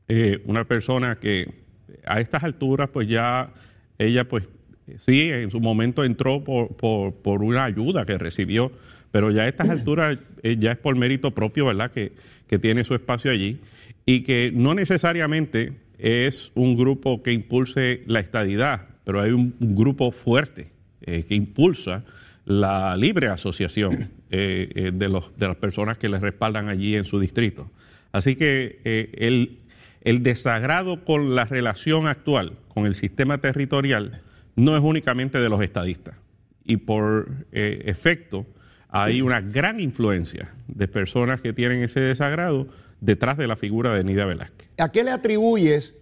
eh, 0.08 0.42
una 0.46 0.64
persona 0.64 1.18
que 1.20 1.67
a 2.06 2.20
estas 2.20 2.44
alturas 2.44 2.88
pues 2.90 3.08
ya 3.08 3.50
ella 3.98 4.28
pues 4.28 4.48
sí 4.96 5.30
en 5.30 5.50
su 5.50 5.60
momento 5.60 6.04
entró 6.04 6.44
por, 6.44 6.74
por, 6.76 7.42
una 7.42 7.64
ayuda 7.64 8.06
que 8.06 8.16
recibió, 8.16 8.72
pero 9.10 9.30
ya 9.30 9.42
a 9.42 9.48
estas 9.48 9.68
alturas 9.68 10.18
eh, 10.42 10.56
ya 10.58 10.72
es 10.72 10.78
por 10.78 10.96
mérito 10.96 11.32
propio, 11.32 11.66
¿verdad? 11.66 11.90
Que, 11.90 12.12
que 12.46 12.58
tiene 12.58 12.84
su 12.84 12.94
espacio 12.94 13.30
allí 13.30 13.58
y 14.06 14.22
que 14.22 14.50
no 14.54 14.74
necesariamente 14.74 15.72
es 15.98 16.52
un 16.54 16.76
grupo 16.76 17.22
que 17.22 17.32
impulse 17.32 18.02
la 18.06 18.20
estadidad, 18.20 18.86
pero 19.04 19.20
hay 19.20 19.32
un 19.32 19.54
grupo 19.58 20.12
fuerte 20.12 20.70
eh, 21.02 21.24
que 21.28 21.34
impulsa 21.34 22.04
la 22.44 22.96
libre 22.96 23.28
asociación 23.28 24.10
eh, 24.30 24.70
eh, 24.74 24.90
de, 24.92 25.08
los, 25.08 25.36
de 25.36 25.48
las 25.48 25.56
personas 25.56 25.96
que 25.96 26.08
les 26.08 26.20
respaldan 26.20 26.68
allí 26.68 26.96
en 26.96 27.04
su 27.04 27.20
distrito. 27.20 27.70
Así 28.12 28.36
que 28.36 28.80
el, 29.12 29.58
el 30.02 30.22
desagrado 30.22 31.04
con 31.04 31.34
la 31.34 31.44
relación 31.44 32.06
actual, 32.06 32.58
con 32.68 32.86
el 32.86 32.94
sistema 32.94 33.38
territorial, 33.38 34.22
no 34.56 34.76
es 34.76 34.82
únicamente 34.82 35.40
de 35.40 35.48
los 35.48 35.62
estadistas. 35.62 36.16
Y 36.64 36.78
por 36.78 37.46
efecto, 37.52 38.46
hay 38.88 39.22
una 39.22 39.40
gran 39.40 39.80
influencia 39.80 40.54
de 40.66 40.88
personas 40.88 41.40
que 41.40 41.52
tienen 41.52 41.82
ese 41.82 42.00
desagrado 42.00 42.68
detrás 43.00 43.36
de 43.36 43.46
la 43.46 43.56
figura 43.56 43.94
de 43.94 44.04
Nidia 44.04 44.24
Velázquez. 44.24 44.68
¿A 44.78 44.90
qué 44.90 45.04
le 45.04 45.10
atribuyes 45.10 45.94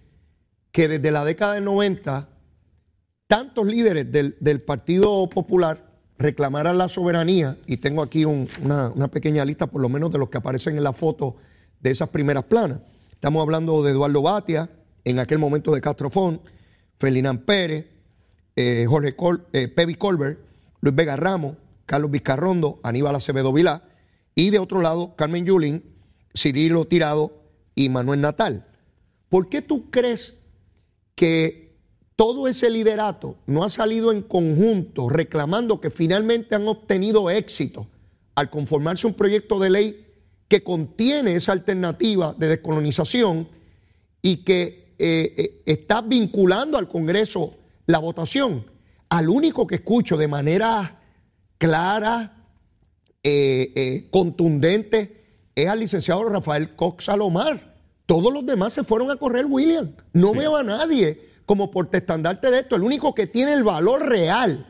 que 0.73 0.89
desde 0.89 1.11
la 1.11 1.25
década 1.25 1.55
del 1.55 1.65
90 1.65 2.29
tantos 3.27 3.67
líderes 3.67 4.11
del, 4.11 4.61
Partido 4.61 5.29
Popular 5.29 5.85
reclamaran 6.19 6.79
la 6.79 6.89
soberanía, 6.89 7.59
y 7.67 7.79
tengo 7.79 8.03
aquí 8.03 8.25
una, 8.25 9.09
pequeña 9.09 9.45
lista 9.45 9.67
por 9.67 9.81
lo 9.81 9.89
menos 9.89 10.11
de 10.11 10.19
los 10.19 10.29
que 10.29 10.39
aparecen 10.39 10.77
en 10.77 10.85
la 10.85 10.93
foto 10.93 11.37
de 11.81 11.91
esas 11.91 12.09
primeras 12.09 12.45
planas. 12.45 12.79
Estamos 13.17 13.43
hablando 13.43 13.83
de 13.83 13.93
Eduardo 13.93 14.21
Batia, 14.21 14.71
en 15.03 15.19
aquel 15.19 15.39
momento 15.39 15.75
de 15.75 15.81
Castrofón, 15.81 16.43
Felinán 16.99 17.39
Pérez, 17.39 17.87
eh, 18.55 18.85
Jorge 18.87 19.17
Col, 19.17 19.47
eh, 19.55 19.69
Pevi 19.69 19.95
Colbert, 19.95 20.39
Luis 20.83 20.95
Vega 20.95 21.17
Ramos, 21.17 21.57
Carlos 21.87 22.11
Vizcarrondo, 22.11 22.79
Aníbal 22.83 23.17
Acevedo 23.17 23.55
Vilá, 23.55 23.85
y 24.35 24.51
de 24.51 24.59
otro 24.59 24.83
lado, 24.83 25.17
Carmen 25.17 25.47
Yulín, 25.47 25.83
Cirilo 26.37 26.85
Tirado 26.85 27.33
y 27.75 27.89
Manuel 27.89 28.21
Natal. 28.21 28.67
¿Por 29.31 29.49
qué 29.49 29.63
tú 29.63 29.91
crees 29.91 30.35
que 31.15 31.75
todo 32.17 32.49
ese 32.49 32.69
liderato 32.69 33.39
no 33.47 33.65
ha 33.65 33.71
salido 33.71 34.13
en 34.13 34.21
conjunto 34.21 35.09
reclamando 35.09 35.81
que 35.81 35.89
finalmente 35.89 36.55
han 36.55 36.69
obtenido 36.69 37.31
éxito 37.31 37.89
al 38.35 38.51
conformarse 38.51 39.07
un 39.07 39.15
proyecto 39.15 39.59
de 39.59 39.71
ley 39.71 40.06
que 40.49 40.63
contiene 40.63 41.35
esa 41.35 41.53
alternativa 41.53 42.35
de 42.35 42.49
descolonización 42.49 43.49
y 44.23 44.39
que 44.45 44.95
eh, 44.99 45.35
eh, 45.37 45.63
está 45.67 46.01
vinculando 46.01 46.79
al 46.79 46.89
Congreso 46.89 47.55
la 47.87 47.99
votación. 47.99 48.67
Al 49.09 49.29
único 49.29 49.67
que 49.67 49.77
escucho 49.77 50.17
de 50.17 50.29
manera 50.29 51.01
clara, 51.59 52.45
eh, 53.23 54.09
contundente, 54.11 55.25
es 55.55 55.69
al 55.69 55.81
licenciado 55.81 56.25
Rafael 56.25 56.75
Cox 56.77 57.05
Salomar. 57.05 57.77
Todos 58.07 58.33
los 58.33 58.47
demás 58.47 58.73
se 58.73 58.85
fueron 58.85 59.11
a 59.11 59.17
correr, 59.17 59.47
William. 59.47 59.93
No 60.13 60.33
veo 60.33 60.57
a 60.57 60.63
nadie 60.63 61.21
como 61.45 61.71
portestandarte 61.71 62.51
de 62.51 62.61
esto. 62.61 62.77
El 62.77 62.83
único 62.83 63.15
que 63.15 63.27
tiene 63.27 63.53
el 63.53 63.65
valor 63.65 64.09
real 64.09 64.67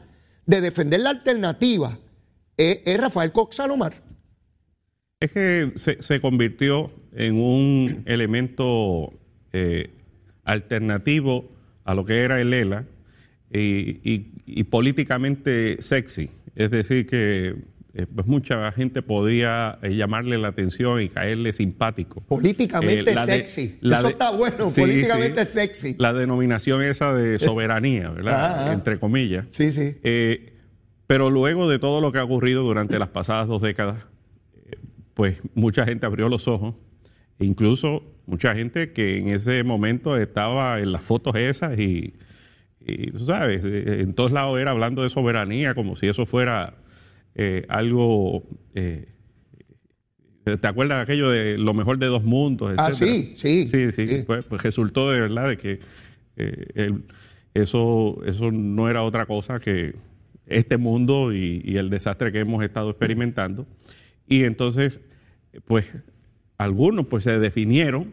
de 0.46 0.60
defender 0.60 1.00
la 1.00 1.10
alternativa 1.10 1.98
es, 2.56 2.98
Rafael 2.98 3.32
Cox 3.32 3.56
Salomar. 3.56 4.02
Es 5.20 5.30
que 5.30 5.72
se, 5.76 6.20
convirtió 6.20 6.92
en 7.14 7.36
un 7.36 8.02
elemento 8.06 9.14
eh, 9.52 9.90
alternativo 10.44 11.50
a 11.84 11.94
lo 11.94 12.04
que 12.04 12.20
era 12.20 12.40
el 12.40 12.52
ELA 12.52 12.84
y 13.50 14.64
políticamente 14.64 15.76
sexy. 15.80 16.30
Es 16.54 16.70
decir, 16.70 17.06
que 17.06 17.54
eh, 17.98 18.04
pues 18.14 18.26
mucha 18.26 18.70
gente 18.72 19.00
podía 19.00 19.78
eh, 19.80 19.96
llamarle 19.96 20.36
la 20.36 20.48
atención 20.48 21.00
y 21.00 21.08
caerle 21.08 21.54
simpático. 21.54 22.20
Políticamente 22.20 23.10
eh, 23.10 23.24
sexy. 23.24 23.78
Eso 23.80 24.08
está 24.08 24.32
bueno, 24.32 24.68
políticamente 24.68 25.46
sexy. 25.46 25.96
La 25.98 26.12
denominación 26.12 26.82
esa 26.82 27.14
de 27.14 27.38
soberanía, 27.38 28.10
¿verdad? 28.10 28.74
Entre 28.74 28.98
comillas. 28.98 29.46
Sí, 29.48 29.72
sí. 29.72 29.96
pero 31.06 31.30
luego 31.30 31.70
de 31.70 31.78
todo 31.78 32.02
lo 32.02 32.12
que 32.12 32.18
ha 32.18 32.24
ocurrido 32.24 32.62
durante 32.64 32.98
las 32.98 33.08
pasadas 33.08 33.48
dos 33.48 33.62
décadas, 33.62 34.04
pues 35.16 35.38
mucha 35.54 35.86
gente 35.86 36.04
abrió 36.04 36.28
los 36.28 36.46
ojos, 36.46 36.74
e 37.38 37.46
incluso 37.46 38.04
mucha 38.26 38.54
gente 38.54 38.92
que 38.92 39.16
en 39.16 39.30
ese 39.30 39.64
momento 39.64 40.16
estaba 40.16 40.78
en 40.78 40.92
las 40.92 41.00
fotos 41.00 41.34
esas 41.36 41.78
y, 41.78 42.12
y 42.80 43.12
tú 43.12 43.24
sabes, 43.24 43.64
en 43.64 44.12
todos 44.12 44.30
lados 44.30 44.60
era 44.60 44.72
hablando 44.72 45.02
de 45.02 45.08
soberanía 45.08 45.74
como 45.74 45.96
si 45.96 46.06
eso 46.06 46.26
fuera 46.26 46.74
eh, 47.34 47.64
algo... 47.68 48.44
Eh, 48.74 49.08
¿Te 50.44 50.68
acuerdas 50.68 50.98
de 50.98 51.02
aquello 51.02 51.28
de 51.28 51.58
lo 51.58 51.74
mejor 51.74 51.98
de 51.98 52.06
dos 52.06 52.22
mundos? 52.22 52.72
Ah, 52.76 52.92
sí, 52.92 53.32
sí. 53.34 53.66
Sí, 53.66 53.90
sí. 53.90 54.22
Pues, 54.24 54.44
pues, 54.44 54.62
resultó 54.62 55.10
de 55.10 55.20
verdad 55.20 55.48
de 55.48 55.56
que 55.56 55.80
eh, 56.36 56.92
eso, 57.52 58.20
eso 58.24 58.52
no 58.52 58.88
era 58.88 59.02
otra 59.02 59.26
cosa 59.26 59.58
que 59.58 59.96
este 60.46 60.76
mundo 60.76 61.32
y, 61.32 61.76
el 61.76 61.90
desastre 61.90 62.30
que 62.30 62.40
hemos 62.40 62.62
estado 62.62 62.90
experimentando. 62.90 63.66
Y 64.28 64.44
entonces, 64.44 65.00
pues, 65.66 65.86
algunos 66.58 67.06
pues 67.06 67.24
se 67.24 67.38
definieron 67.38 68.12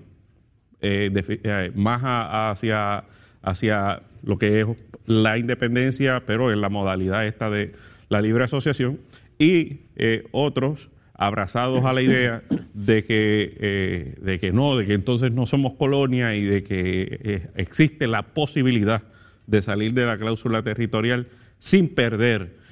más 1.76 2.02
hacia, 2.04 3.06
hacia 3.42 4.02
lo 4.24 4.38
que 4.38 4.62
es 4.62 4.68
la 5.06 5.38
independencia, 5.38 6.24
pero 6.26 6.52
en 6.52 6.62
la 6.62 6.70
modalidad 6.70 7.26
esta 7.26 7.50
de 7.50 7.74
la 8.10 8.22
libre 8.22 8.44
asociación, 8.44 9.00
y 9.38 9.82
eh, 9.96 10.26
otros 10.32 10.90
abrazados 11.16 11.86
a 11.86 11.94
la 11.94 12.02
idea 12.02 12.44
de 12.74 13.04
que, 13.04 13.58
eh, 13.60 14.16
de 14.22 14.40
que 14.40 14.52
no, 14.52 14.78
de 14.78 14.86
que 14.86 14.94
entonces 14.94 15.32
no 15.32 15.46
somos 15.46 15.74
colonia 15.74 16.36
y 16.36 16.44
de 16.44 16.64
que 16.64 17.20
eh, 17.24 17.48
existe 17.56 18.08
la 18.08 18.24
posibilidad 18.34 19.04
de 19.48 19.62
salir 19.62 19.94
de 19.94 20.06
la 20.06 20.18
cláusula 20.18 20.64
territorial 20.64 21.28
sin 21.60 21.90
perder 21.90 22.64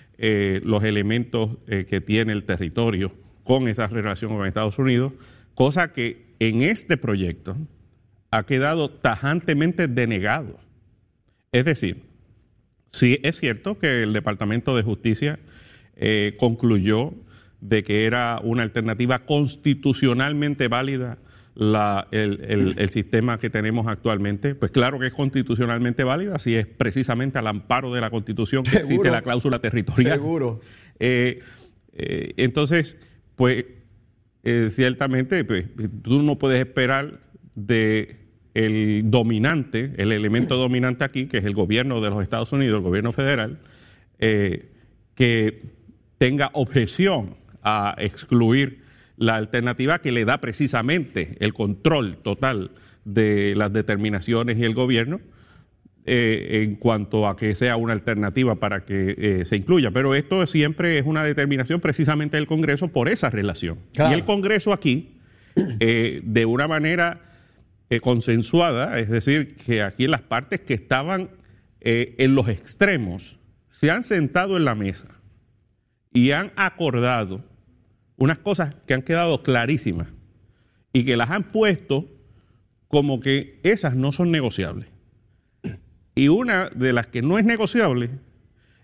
los 0.64 0.84
elementos 0.84 1.58
que 1.66 2.00
tiene 2.00 2.32
el 2.34 2.44
territorio 2.44 3.12
con 3.52 3.68
esa 3.68 3.88
relación 3.88 4.34
con 4.34 4.48
Estados 4.48 4.80
Unidos, 4.80 5.12
cosa 5.56 5.92
que 5.92 6.24
en 6.40 6.62
este 6.62 6.96
proyecto 6.96 7.58
ha 8.32 8.46
quedado 8.46 8.90
tajantemente 8.90 9.90
denegado. 9.90 10.58
Es 11.52 11.66
decir, 11.66 12.02
sí 12.86 13.20
es 13.24 13.38
cierto 13.38 13.78
que 13.78 14.04
el 14.04 14.14
Departamento 14.14 14.74
de 14.74 14.84
Justicia 14.84 15.38
eh, 15.98 16.38
concluyó 16.40 17.14
de 17.60 17.84
que 17.84 18.06
era 18.06 18.40
una 18.42 18.64
alternativa 18.64 19.26
constitucionalmente 19.26 20.70
válida 20.70 21.18
el, 21.58 22.90
sistema 22.90 23.38
que 23.38 23.50
tenemos 23.50 23.86
actualmente. 23.88 24.56
Pues 24.56 24.72
claro 24.72 24.98
que 24.98 25.08
es 25.08 25.14
constitucionalmente 25.14 26.06
válida 26.06 26.40
si 26.40 26.56
es 26.56 26.68
precisamente 26.68 27.38
al 27.38 27.48
amparo 27.48 27.94
de 27.94 28.00
la 28.00 28.12
Constitución 28.12 28.64
que 28.64 28.78
existe 28.78 29.12
la 29.12 29.22
cláusula 29.22 29.60
territorial. 29.60 30.14
Seguro. 30.14 30.62
Eh, 31.02 31.42
eh, 31.92 32.34
entonces, 32.38 32.98
pues 33.36 33.66
ciertamente 34.70 35.44
pues, 35.44 35.66
tú 36.02 36.22
no 36.24 36.38
puedes 36.38 36.60
esperar 36.60 37.20
de 37.56 38.18
el 38.54 39.04
dominante, 39.06 39.94
el 39.98 40.12
elemento 40.12 40.58
dominante 40.58 41.04
aquí, 41.04 41.28
que 41.28 41.38
es 41.38 41.46
el 41.46 41.54
gobierno 41.54 42.02
de 42.02 42.10
los 42.10 42.24
Estados 42.24 42.52
Unidos, 42.52 42.78
el 42.78 42.84
gobierno 42.84 43.12
federal, 43.12 43.60
que 44.18 45.62
tenga 46.18 46.50
objeción 46.54 47.36
a 47.64 47.96
excluir 47.98 48.82
la 49.18 49.36
alternativa 49.36 50.00
que 50.00 50.12
le 50.12 50.26
da 50.26 50.40
precisamente 50.40 51.38
el 51.40 51.54
control 51.54 52.18
total 52.18 52.72
de 53.06 53.54
las 53.56 53.72
determinaciones 53.72 54.58
y 54.58 54.64
el 54.64 54.74
gobierno, 54.74 55.22
eh, 56.04 56.64
en 56.64 56.78
cuanto 56.78 57.28
a 57.28 57.38
que 57.38 57.54
sea 57.54 57.76
una 57.76 57.94
alternativa 57.94 58.56
para 58.56 58.86
que 58.86 59.16
eh, 59.18 59.46
se 59.46 59.56
incluya. 59.56 59.92
Pero 59.92 60.16
esto 60.16 60.48
siempre 60.48 60.98
es 60.98 61.06
una 61.06 61.24
determinación 61.24 61.80
precisamente 61.80 62.38
del 62.38 62.48
Congreso 62.48 62.88
por 62.88 63.08
esa 63.08 63.30
relación. 63.30 63.78
Y 63.94 64.14
el 64.14 64.24
Congreso 64.24 64.74
aquí, 64.74 65.20
eh, 65.80 66.22
de 66.24 66.46
una 66.46 66.68
manera 66.68 67.22
consensuada, 68.02 69.00
es 69.00 69.10
decir, 69.10 69.56
que 69.56 69.82
aquí 69.82 70.08
las 70.08 70.22
partes 70.22 70.62
que 70.62 70.74
estaban 70.74 71.30
en 71.82 72.36
los 72.36 72.48
extremos 72.48 73.38
se 73.70 73.92
han 73.92 74.04
sentado 74.04 74.56
en 74.56 74.64
la 74.64 74.76
mesa 74.76 75.08
y 76.14 76.32
han 76.32 76.54
acordado 76.56 77.44
unas 78.16 78.40
cosas 78.40 78.74
que 78.88 78.94
han 78.94 79.02
quedado 79.02 79.44
clarísimas 79.44 80.08
y 80.94 81.04
que 81.04 81.18
las 81.18 81.32
han 81.32 81.52
puesto 81.52 82.08
como 82.88 83.20
que 83.20 83.60
esas 83.64 83.96
no 83.96 84.12
son 84.12 84.32
negociables. 84.32 84.88
Y 86.16 86.28
una 86.28 86.70
de 86.70 86.94
las 86.94 87.08
que 87.08 87.22
no 87.22 87.40
es 87.40 87.46
negociable 87.46 88.10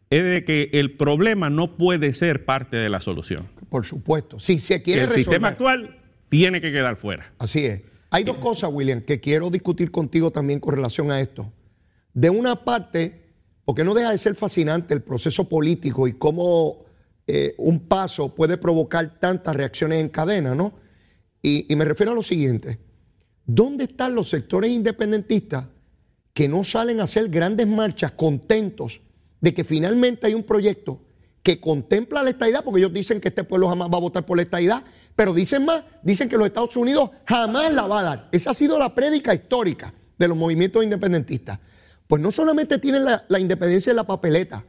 es 0.10 0.24
de 0.24 0.46
que 0.46 0.70
el 0.74 0.96
problema 0.96 1.50
no 1.50 1.76
puede 1.76 2.14
ser 2.14 2.46
parte 2.46 2.78
de 2.78 2.90
la 2.90 3.02
solución. 3.02 3.50
Por 3.70 3.86
supuesto. 3.86 4.40
Si 4.40 4.60
se 4.60 4.82
quiere 4.82 5.04
El 5.04 5.12
sistema 5.12 5.50
actual 5.50 5.98
tiene 6.30 6.62
que 6.62 6.72
quedar 6.72 6.96
fuera. 6.96 7.34
Así 7.40 7.66
es. 7.66 7.82
Hay 8.10 8.24
dos 8.24 8.38
cosas, 8.38 8.70
William, 8.72 9.02
que 9.02 9.20
quiero 9.20 9.50
discutir 9.50 9.92
contigo 9.92 10.32
también 10.32 10.62
con 10.62 10.76
relación 10.76 11.12
a 11.12 11.20
esto. 11.20 11.52
De 12.14 12.30
una 12.30 12.64
parte, 12.64 13.34
porque 13.66 13.84
no 13.84 13.94
deja 13.94 14.12
de 14.12 14.18
ser 14.18 14.36
fascinante 14.36 14.94
el 14.94 15.02
proceso 15.02 15.50
político 15.50 16.08
y 16.08 16.14
cómo 16.14 16.86
eh, 17.28 17.54
un 17.58 17.82
paso 17.82 18.34
puede 18.34 18.58
provocar 18.58 19.20
tantas 19.20 19.56
reacciones 19.56 20.00
en 20.00 20.10
cadena, 20.10 20.56
¿no? 20.56 20.88
y 21.42 21.74
me 21.78 21.86
refiero 21.86 22.12
a 22.12 22.16
lo 22.16 22.24
siguiente. 22.24 22.78
¿Dónde 23.46 23.86
están 23.86 24.16
los 24.16 24.28
sectores 24.28 24.70
independentistas 24.70 25.64
que 26.38 26.48
no 26.48 26.64
salen 26.64 27.00
a 27.00 27.06
hacer 27.06 27.30
grandes 27.30 27.66
marchas 27.66 28.12
contentos 28.12 29.02
de 29.42 29.56
que 29.56 29.64
finalmente 29.64 30.28
hay 30.28 30.36
un 30.36 30.44
proyecto 30.44 31.02
que 31.42 31.60
contempla 31.60 32.22
la 32.22 32.30
estadidad, 32.30 32.64
porque 32.64 32.78
ellos 32.78 32.94
dicen 32.94 33.20
que 33.20 33.30
este 33.30 33.44
pueblo 33.44 33.68
jamás 33.68 33.90
va 33.90 33.98
a 33.98 34.02
votar 34.02 34.24
por 34.24 34.38
la 34.38 34.44
estadidad, 34.44 34.84
pero 35.16 35.34
dicen 35.34 35.66
más, 35.66 35.82
dicen 36.04 36.30
que 36.30 36.38
los 36.38 36.46
Estados 36.46 36.78
Unidos 36.78 37.10
jamás 37.26 37.74
la 37.74 37.88
va 37.88 38.02
a 38.02 38.04
dar. 38.04 38.30
Esa 38.32 38.52
ha 38.52 38.54
sido 38.54 38.78
la 38.78 38.94
prédica 38.94 39.34
histórica 39.34 39.96
de 40.16 40.28
los 40.28 40.38
movimientos 40.38 40.84
independentistas. 40.84 41.58
Pues 42.06 42.22
no 42.22 42.30
solamente 42.30 42.78
tienen 42.78 43.04
la, 43.04 43.40
independencia 43.40 43.90
en 43.90 43.96
la 43.96 44.06
papeleta, 44.06 44.64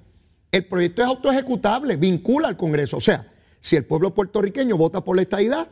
el 0.50 0.64
proyecto 0.64 1.02
es 1.02 1.08
autoejecutable, 1.08 1.96
vincula 1.96 2.48
al 2.48 2.56
Congreso. 2.56 2.96
O 2.96 3.02
sea, 3.02 3.30
si 3.60 3.76
el 3.76 3.84
pueblo 3.84 4.14
puertorriqueño 4.14 4.78
vota 4.78 5.04
por 5.04 5.16
la 5.16 5.20
estadidad, 5.20 5.68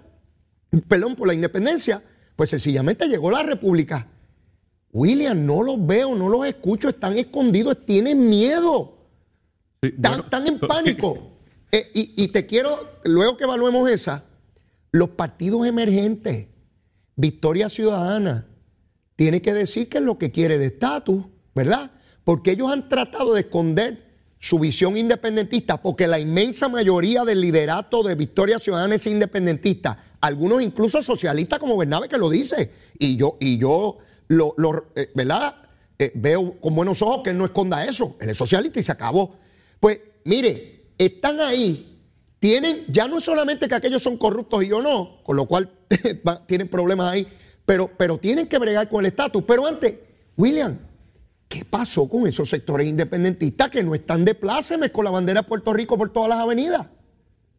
perdón, 0.89 1.17
por 1.17 1.27
la 1.27 1.33
independencia, 1.33 2.03
pues 2.37 2.51
sencillamente 2.51 3.09
llegó 3.09 3.31
la 3.31 3.43
república. 3.43 4.09
William, 4.97 5.45
no 5.45 5.63
los 5.63 5.87
veo, 5.87 6.15
no 6.15 6.31
los 6.31 6.47
escucho, 6.47 6.89
están 6.89 7.19
escondidos, 7.19 7.85
tienen 7.85 8.31
miedo. 8.31 8.97
están, 9.83 10.47
en 10.47 10.59
pánico. 10.67 11.33
Eh, 11.71 11.91
y, 11.93 12.29
te 12.29 12.47
quiero, 12.47 12.79
luego 13.05 13.37
que 13.37 13.45
evaluemos 13.45 13.91
esa, 13.91 14.25
los 14.93 15.11
partidos 15.11 15.67
emergentes, 15.67 16.47
Victoria 17.15 17.69
Ciudadana, 17.69 18.47
tiene 19.17 19.43
que 19.43 19.53
decir 19.53 19.91
que 19.91 19.99
es 19.99 20.05
lo 20.05 20.17
que 20.17 20.31
quiere 20.31 20.57
de 20.57 20.67
estatus, 20.67 21.27
¿verdad? 21.55 21.91
Porque 22.25 22.53
ellos 22.53 22.73
han 22.73 22.89
tratado 22.89 23.35
de 23.35 23.43
esconder 23.43 24.03
su 24.39 24.59
visión 24.59 24.97
independentista, 24.97 25.83
porque 25.83 26.07
la 26.07 26.19
inmensa 26.19 26.71
mayoría 26.71 27.23
del 27.27 27.43
liderato 27.43 28.03
de 28.03 28.15
Victoria 28.15 28.59
Ciudadana 28.59 28.95
es 28.95 29.07
independentista. 29.07 30.05
Algunos 30.23 30.63
incluso 30.63 31.03
socialistas 31.03 31.59
como 31.59 31.77
Bernabe 31.77 32.09
que 32.09 32.17
lo 32.17 32.31
dice. 32.31 32.71
Y 32.99 33.17
yo, 33.17 33.37
y 33.41 33.59
yo 33.59 33.99
lo, 34.29 34.55
eh, 34.95 35.11
¿verdad? 35.15 35.57
Eh, 35.99 36.13
veo 36.15 36.61
con 36.61 36.75
buenos 36.75 37.01
ojos 37.03 37.23
que 37.23 37.31
él 37.31 37.39
no 37.39 37.45
esconda 37.45 37.85
eso. 37.85 38.17
Él 38.21 38.31
es 38.31 38.39
socialista 38.39 38.81
y 38.81 38.83
se 38.83 38.93
acabó. 38.93 39.37
Pues 39.81 40.01
mire, 40.25 40.91
están 40.99 41.41
ahí, 41.41 41.99
tienen, 42.39 42.85
ya 42.89 43.09
no 43.09 43.19
es 43.19 43.25
solamente 43.25 43.69
que 43.69 43.75
aquellos 43.75 44.03
son 44.03 44.17
corruptos 44.19 44.65
y 44.65 44.69
yo 44.69 44.83
no, 44.83 45.23
con 45.23 45.37
lo 45.37 45.47
cual 45.47 45.71
tienen 46.47 46.69
problemas 46.69 47.13
ahí, 47.13 47.27
pero, 47.65 47.91
pero 47.97 48.19
tienen 48.19 48.47
que 48.47 48.59
bregar 48.59 48.89
con 48.89 49.01
el 49.05 49.07
estatus. 49.07 49.43
Pero 49.47 49.67
antes, 49.67 49.95
William, 50.37 50.79
¿qué 51.49 51.65
pasó 51.65 52.09
con 52.09 52.27
esos 52.27 52.49
sectores 52.49 52.87
independentistas 52.87 53.71
que 53.71 53.83
no 53.83 53.95
están 53.95 54.25
de 54.25 54.35
plácemes 54.35 54.91
con 54.91 55.05
la 55.05 55.11
bandera 55.11 55.43
de 55.43 55.49
Puerto 55.49 55.73
Rico 55.73 55.97
por 55.97 56.13
todas 56.13 56.29
las 56.29 56.39
avenidas? 56.39 56.87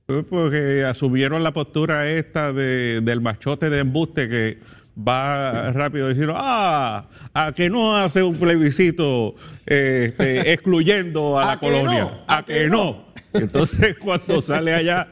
Pues 0.06 0.26
porque 0.30 0.86
asumieron 0.86 1.44
la 1.44 1.54
postura 1.54 2.10
esta 2.10 2.54
de, 2.54 3.02
del 3.02 3.20
machote 3.20 3.70
de 3.70 3.80
embuste 3.80 4.30
que 4.30 4.60
va 4.98 5.72
rápido 5.72 6.08
decir, 6.08 6.30
ah, 6.34 7.06
a 7.34 7.52
que 7.54 7.70
no 7.70 7.96
hace 7.96 8.24
un 8.24 8.38
plebiscito 8.38 9.36
este, 9.66 10.52
excluyendo 10.54 11.40
a, 11.40 11.46
la 11.46 11.60
colonia, 11.60 12.24
a, 12.28 12.44
que, 12.44 12.68
no. 12.68 13.06
Entonces 13.34 13.98
cuando 14.04 14.42
sale 14.42 14.74
allá, 14.74 15.10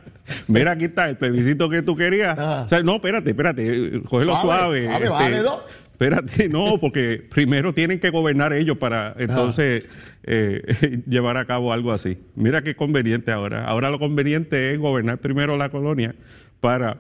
mira 0.48 0.72
aquí 0.72 0.86
está 0.86 1.10
el 1.10 1.18
plebiscito 1.18 1.70
que 1.70 1.82
tú 1.82 1.96
querías. 1.96 2.38
O 2.38 2.68
sea, 2.68 2.82
no, 2.82 2.96
espérate, 2.96 3.30
espérate, 3.32 4.02
cógelo 4.08 4.36
suave. 4.38 4.86
suave 4.86 5.38
este, 5.38 5.50
espérate, 5.92 6.50
no, 6.50 6.80
porque 6.80 7.26
primero 7.30 7.74
tienen 7.74 8.00
que 8.00 8.10
gobernar 8.10 8.54
ellos 8.54 8.78
para 8.78 9.16
entonces 9.18 9.88
eh, 10.24 11.04
llevar 11.08 11.38
a 11.38 11.46
cabo 11.46 11.72
algo 11.72 11.92
así. 11.92 12.18
Mira 12.36 12.64
qué 12.64 12.76
conveniente 12.76 13.32
ahora. 13.32 13.66
Ahora 13.66 13.90
lo 13.90 14.00
conveniente 14.00 14.72
es 14.72 14.80
gobernar 14.80 15.20
primero 15.20 15.58
la 15.58 15.70
colonia 15.70 16.16
para 16.60 16.98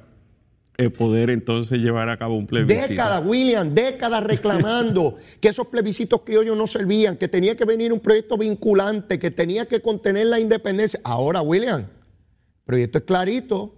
poder 0.98 1.30
entonces 1.30 1.80
llevar 1.80 2.10
a 2.10 2.18
cabo 2.18 2.36
un 2.36 2.48
plebiscito. 2.48 2.88
Décadas, 2.88 3.26
William, 3.26 3.74
décadas 3.74 4.24
reclamando 4.24 5.18
que 5.40 5.48
esos 5.48 5.68
plebiscitos 5.68 6.22
criollos 6.22 6.58
no 6.58 6.68
servían, 6.68 7.18
que 7.18 7.28
tenía 7.28 7.56
que 7.56 7.66
venir 7.66 7.94
un 7.94 8.02
proyecto 8.02 8.38
vinculante, 8.38 9.18
que 9.18 9.32
tenía 9.32 9.68
que 9.68 9.82
contener 9.82 10.28
la 10.28 10.40
independencia. 10.40 11.00
Ahora, 11.04 11.42
William, 11.42 11.82
el 11.82 11.88
proyecto 12.66 12.98
es 12.98 13.04
clarito, 13.06 13.74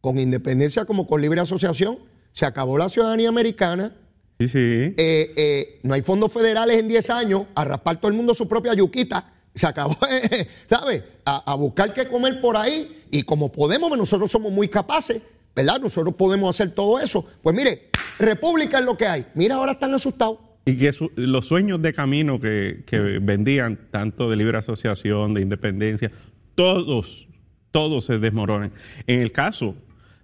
con 0.00 0.18
independencia 0.18 0.86
como 0.86 1.06
con 1.06 1.20
libre 1.20 1.40
asociación, 1.40 1.98
se 2.32 2.46
acabó 2.46 2.78
la 2.78 2.88
ciudadanía 2.88 3.28
americana. 3.28 3.94
Sí, 4.38 4.48
sí. 4.48 4.58
Eh, 4.58 4.94
eh, 5.36 5.80
no 5.82 5.92
hay 5.92 6.00
fondos 6.00 6.32
federales 6.32 6.78
en 6.78 6.88
10 6.88 7.10
años, 7.10 7.42
a 7.54 7.64
raspar 7.66 8.00
todo 8.00 8.10
el 8.10 8.16
mundo 8.16 8.34
su 8.34 8.48
propia 8.48 8.72
yuquita. 8.72 9.34
Se 9.54 9.66
acabó, 9.66 9.98
¿sabes? 10.70 11.02
A, 11.24 11.52
a 11.52 11.54
buscar 11.56 11.92
qué 11.92 12.08
comer 12.08 12.40
por 12.40 12.56
ahí. 12.56 13.04
Y 13.10 13.24
como 13.24 13.52
podemos, 13.52 13.94
nosotros 13.98 14.30
somos 14.30 14.50
muy 14.50 14.68
capaces 14.68 15.20
¿verdad? 15.60 15.80
Nosotros 15.80 16.14
podemos 16.14 16.50
hacer 16.50 16.70
todo 16.70 17.00
eso. 17.00 17.26
Pues 17.42 17.54
mire, 17.54 17.90
República 18.18 18.78
es 18.78 18.84
lo 18.84 18.96
que 18.96 19.06
hay. 19.06 19.26
Mira, 19.34 19.56
ahora 19.56 19.72
están 19.72 19.94
asustados. 19.94 20.38
Y 20.64 20.76
que 20.76 20.92
los 21.16 21.46
sueños 21.46 21.80
de 21.82 21.92
camino 21.92 22.40
que, 22.40 22.84
vendían, 23.22 23.78
tanto 23.90 24.30
de 24.30 24.36
libre 24.36 24.58
asociación, 24.58 25.34
de 25.34 25.40
independencia, 25.40 26.10
todos, 26.54 27.28
todos 27.72 28.04
se 28.04 28.18
desmoronan. 28.18 28.72
En 29.06 29.20
el 29.20 29.32
caso 29.32 29.74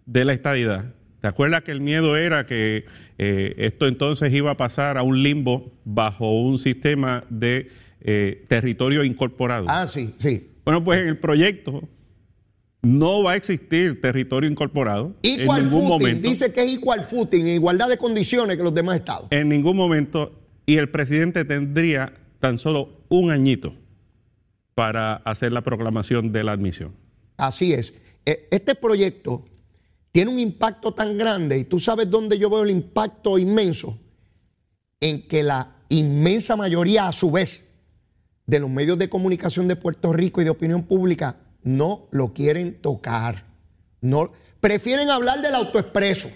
de 0.04 0.24
la 0.24 0.32
estadidad, 0.32 0.94
¿te 1.20 1.28
acuerdas 1.28 1.62
que 1.62 1.72
el 1.72 1.80
miedo 1.80 2.16
era 2.16 2.46
que 2.46 2.84
eh, 3.18 3.54
esto 3.58 3.86
entonces 3.86 4.32
iba 4.32 4.50
a 4.50 4.56
pasar 4.56 4.98
a 4.98 5.02
un 5.02 5.22
limbo 5.22 5.72
bajo 5.84 6.38
un 6.38 6.58
sistema 6.58 7.24
de 7.30 7.70
eh, 8.00 8.44
territorio 8.48 9.04
incorporado? 9.04 9.66
Ah, 9.68 9.86
sí, 9.88 10.14
sí. 10.18 10.50
Bueno, 10.64 10.84
pues 10.84 11.00
en 11.00 11.08
el 11.08 11.18
proyecto 11.18 11.88
no 12.86 13.24
va 13.24 13.32
a 13.32 13.36
existir 13.36 14.00
territorio 14.00 14.48
incorporado 14.48 15.16
en 15.22 15.46
ningún 15.46 15.88
momento. 15.88 16.28
Dice 16.28 16.52
que 16.52 16.62
es 16.62 16.72
igual 16.72 17.04
footing, 17.04 17.48
en 17.48 17.54
igualdad 17.54 17.88
de 17.88 17.98
condiciones 17.98 18.56
que 18.56 18.62
los 18.62 18.74
demás 18.74 18.96
estados. 18.96 19.26
En 19.30 19.48
ningún 19.48 19.76
momento. 19.76 20.32
Y 20.66 20.76
el 20.76 20.88
presidente 20.88 21.44
tendría 21.44 22.14
tan 22.38 22.58
solo 22.58 23.04
un 23.08 23.30
añito 23.30 23.74
para 24.74 25.14
hacer 25.14 25.52
la 25.52 25.62
proclamación 25.62 26.32
de 26.32 26.44
la 26.44 26.52
admisión. 26.52 26.92
Así 27.36 27.72
es. 27.72 27.92
E, 28.24 28.48
este 28.50 28.74
proyecto 28.74 29.44
tiene 30.12 30.30
un 30.30 30.38
impacto 30.38 30.92
tan 30.92 31.18
grande 31.18 31.58
y 31.58 31.64
tú 31.64 31.80
sabes 31.80 32.08
dónde 32.08 32.38
yo 32.38 32.50
veo 32.50 32.62
el 32.62 32.70
impacto 32.70 33.38
inmenso 33.38 33.98
en 35.00 35.26
que 35.26 35.42
la 35.42 35.76
inmensa 35.88 36.56
mayoría 36.56 37.08
a 37.08 37.12
su 37.12 37.30
vez 37.30 37.64
de 38.46 38.60
los 38.60 38.70
medios 38.70 38.96
de 38.98 39.08
comunicación 39.08 39.66
de 39.66 39.76
Puerto 39.76 40.12
Rico 40.12 40.40
y 40.40 40.44
de 40.44 40.50
opinión 40.50 40.84
pública 40.84 41.45
no 41.66 42.06
lo 42.12 42.32
quieren 42.32 42.80
tocar. 42.80 43.44
No, 44.00 44.32
prefieren 44.60 45.10
hablar 45.10 45.42
del 45.42 45.54
autoexpreso, 45.54 46.30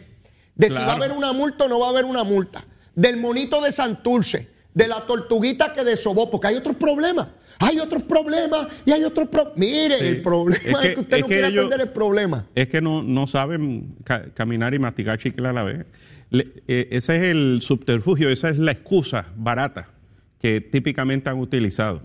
de 0.56 0.68
si 0.68 0.74
va 0.74 0.92
a 0.92 0.96
haber 0.96 1.12
una 1.12 1.32
multa 1.32 1.64
o 1.64 1.68
no 1.68 1.78
va 1.78 1.86
a 1.86 1.90
haber 1.90 2.04
una 2.04 2.24
multa, 2.24 2.64
del 2.94 3.16
monito 3.16 3.62
de 3.62 3.70
Santurce, 3.70 4.48
de 4.74 4.88
la 4.88 5.06
tortuguita 5.06 5.72
que 5.72 5.84
desobó, 5.84 6.30
porque 6.30 6.48
hay 6.48 6.56
otros 6.56 6.76
problemas. 6.76 7.28
Hay 7.62 7.78
otros 7.78 8.02
problemas 8.04 8.68
y 8.86 8.90
hay 8.90 9.04
otros 9.04 9.28
problemas. 9.28 9.58
Mire, 9.58 10.08
el 10.08 10.22
problema 10.22 10.82
es 10.82 10.94
que, 10.94 11.00
usted 11.00 11.20
no 11.20 11.26
quiere 11.26 11.46
atender 11.46 11.80
el 11.80 11.90
problema. 11.90 12.46
Es 12.54 12.68
que 12.68 12.80
no, 12.80 13.02
no 13.02 13.26
saben 13.26 13.96
caminar 14.34 14.72
y 14.74 14.78
masticar 14.78 15.18
chicle 15.18 15.46
a 15.46 15.52
la 15.52 15.62
vez. 15.62 15.84
Eh, 16.32 16.88
ese 16.90 17.16
es 17.16 17.22
el 17.22 17.58
subterfugio, 17.60 18.30
esa 18.30 18.48
es 18.48 18.58
la 18.58 18.72
excusa 18.72 19.26
barata 19.36 19.90
que 20.38 20.60
típicamente 20.60 21.28
han 21.28 21.38
utilizado. 21.38 22.02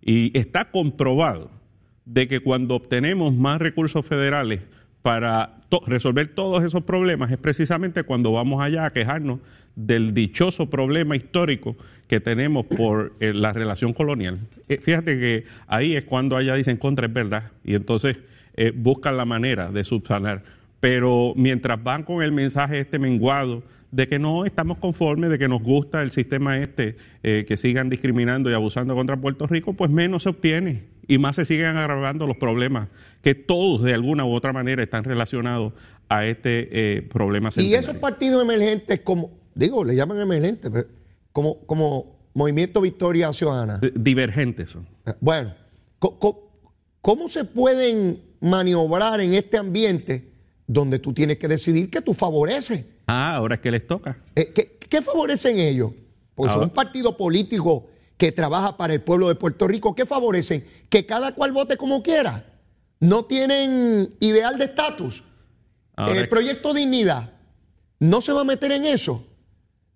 Y 0.00 0.36
está 0.38 0.70
comprobado 0.70 1.50
de 2.04 2.28
que 2.28 2.40
cuando 2.40 2.74
obtenemos 2.74 3.34
más 3.34 3.60
recursos 3.60 4.04
federales 4.04 4.60
para 5.02 5.56
resolver 5.86 6.28
todos 6.28 6.62
esos 6.64 6.82
problemas 6.84 7.30
es 7.30 7.38
precisamente 7.38 8.02
cuando 8.04 8.32
vamos 8.32 8.62
allá 8.62 8.86
a 8.86 8.90
quejarnos 8.90 9.40
del 9.74 10.14
dichoso 10.14 10.68
problema 10.68 11.16
histórico 11.16 11.76
que 12.06 12.20
tenemos 12.20 12.66
por 12.66 13.14
eh, 13.20 13.32
la 13.32 13.52
relación 13.52 13.92
colonial. 13.92 14.38
Eh, 14.68 14.78
fíjate 14.78 15.18
que 15.18 15.44
ahí 15.66 15.96
es 15.96 16.04
cuando 16.04 16.36
allá 16.36 16.54
dicen 16.54 16.76
contra 16.76 17.06
es 17.06 17.12
verdad 17.12 17.50
y 17.64 17.74
entonces 17.74 18.18
eh, 18.54 18.72
buscan 18.74 19.16
la 19.16 19.24
manera 19.24 19.72
de 19.72 19.82
subsanar. 19.82 20.42
Pero 20.78 21.32
mientras 21.36 21.82
van 21.82 22.02
con 22.02 22.22
el 22.22 22.32
mensaje 22.32 22.80
este 22.80 22.98
menguado 22.98 23.62
de 23.92 24.08
que 24.08 24.18
no 24.18 24.44
estamos 24.44 24.78
conformes, 24.78 25.30
de 25.30 25.38
que 25.38 25.48
nos 25.48 25.62
gusta 25.62 26.02
el 26.02 26.10
sistema 26.10 26.58
este, 26.58 26.96
que 27.22 27.56
sigan 27.56 27.88
discriminando 27.88 28.50
y 28.50 28.54
abusando 28.54 28.94
contra 28.96 29.16
Puerto 29.16 29.46
Rico, 29.46 29.74
pues 29.74 29.90
menos 29.90 30.24
se 30.24 30.30
obtiene 30.30 30.91
y 31.06 31.18
más 31.18 31.36
se 31.36 31.44
siguen 31.44 31.76
agravando 31.76 32.26
los 32.26 32.36
problemas 32.36 32.88
que 33.22 33.34
todos 33.34 33.82
de 33.82 33.94
alguna 33.94 34.24
u 34.24 34.32
otra 34.32 34.52
manera 34.52 34.82
están 34.82 35.04
relacionados 35.04 35.72
a 36.08 36.26
este 36.26 37.02
problema. 37.10 37.50
Y 37.56 37.74
esos 37.74 37.96
partidos 37.96 38.42
emergentes 38.42 39.00
como 39.00 39.42
digo, 39.54 39.84
le 39.84 39.94
llaman 39.94 40.20
emergentes, 40.20 40.86
como, 41.32 41.58
como 41.66 42.16
Movimiento 42.34 42.80
Victoria 42.80 43.32
Ciudadana. 43.32 43.80
Divergentes 43.94 44.70
son. 44.70 44.86
Eh, 45.06 45.12
bueno, 45.20 45.54
¿cómo, 45.98 47.28
se 47.28 47.44
pueden 47.44 48.22
maniobrar 48.40 49.20
en 49.20 49.34
este 49.34 49.58
ambiente 49.58 50.30
donde 50.66 50.98
tú 50.98 51.12
tienes 51.12 51.38
que 51.38 51.48
decidir 51.48 51.90
que 51.90 52.00
tú 52.00 52.14
favoreces? 52.14 52.86
Ah, 53.06 53.36
ahora 53.36 53.56
es 53.56 53.60
que 53.60 53.70
les 53.70 53.86
toca. 53.86 54.18
Eh, 54.34 54.52
¿qué, 54.52 55.02
favorecen 55.02 55.58
ellos? 55.58 55.92
Pues 56.34 56.52
son 56.52 56.62
un 56.64 56.70
partido 56.70 57.16
político 57.16 57.88
que 58.16 58.32
trabaja 58.32 58.76
para 58.76 58.94
el 58.94 59.00
pueblo 59.00 59.28
de 59.28 59.34
Puerto 59.34 59.66
Rico. 59.66 59.94
¿Qué 59.94 60.06
favorecen? 60.06 60.66
Que 60.88 61.06
cada 61.06 61.34
cual 61.34 61.52
vote 61.52 61.76
como 61.76 62.02
quiera. 62.02 62.46
No 63.00 63.24
tienen 63.24 64.14
ideal 64.20 64.58
de 64.58 64.66
estatus. 64.66 65.22
El 65.96 66.28
proyecto 66.28 66.72
Dignidad 66.72 67.32
no 67.98 68.20
se 68.20 68.32
va 68.32 68.40
a 68.40 68.44
meter 68.44 68.72
en 68.72 68.84
eso 68.84 69.24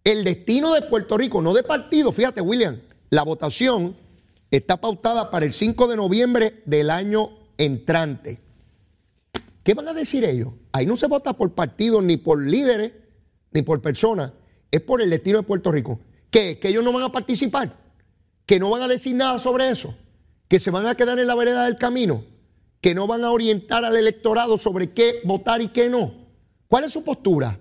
el 0.06 0.22
destino 0.22 0.72
de 0.72 0.82
Puerto 0.82 1.18
Rico, 1.18 1.42
no 1.42 1.52
de 1.52 1.64
partido. 1.64 2.12
Fíjate, 2.12 2.40
William, 2.40 2.80
la 3.10 3.24
votación 3.24 3.96
está 4.52 4.76
pautada 4.76 5.32
para 5.32 5.44
el 5.44 5.52
5 5.52 5.88
de 5.88 5.96
noviembre 5.96 6.62
del 6.64 6.90
año 6.90 7.30
entrante. 7.58 8.38
¿Qué 9.64 9.74
van 9.74 9.88
a 9.88 9.92
decir 9.92 10.24
ellos? 10.24 10.50
Ahí 10.70 10.86
no 10.86 10.96
se 10.96 11.08
vota 11.08 11.32
por 11.32 11.52
partidos, 11.54 12.04
ni 12.04 12.18
por 12.18 12.40
líderes, 12.40 12.92
ni 13.50 13.62
por 13.62 13.82
personas. 13.82 14.30
Es 14.70 14.80
por 14.80 15.02
el 15.02 15.10
destino 15.10 15.38
de 15.38 15.42
Puerto 15.42 15.72
Rico. 15.72 15.98
¿Qué? 16.30 16.60
Que 16.60 16.68
ellos 16.68 16.84
no 16.84 16.92
van 16.92 17.02
a 17.02 17.10
participar. 17.10 17.76
Que 18.46 18.58
no 18.58 18.70
van 18.70 18.82
a 18.82 18.88
decir 18.88 19.14
nada 19.14 19.38
sobre 19.38 19.68
eso. 19.68 19.94
Que 20.48 20.58
se 20.58 20.70
van 20.70 20.86
a 20.86 20.94
quedar 20.94 21.18
en 21.18 21.26
la 21.26 21.34
vereda 21.34 21.64
del 21.64 21.76
camino. 21.76 22.24
Que 22.80 22.94
no 22.94 23.06
van 23.06 23.24
a 23.24 23.30
orientar 23.30 23.84
al 23.84 23.96
electorado 23.96 24.58
sobre 24.58 24.90
qué 24.90 25.16
votar 25.24 25.60
y 25.60 25.68
qué 25.68 25.90
no. 25.90 26.14
¿Cuál 26.68 26.84
es 26.84 26.92
su 26.92 27.04
postura? 27.04 27.58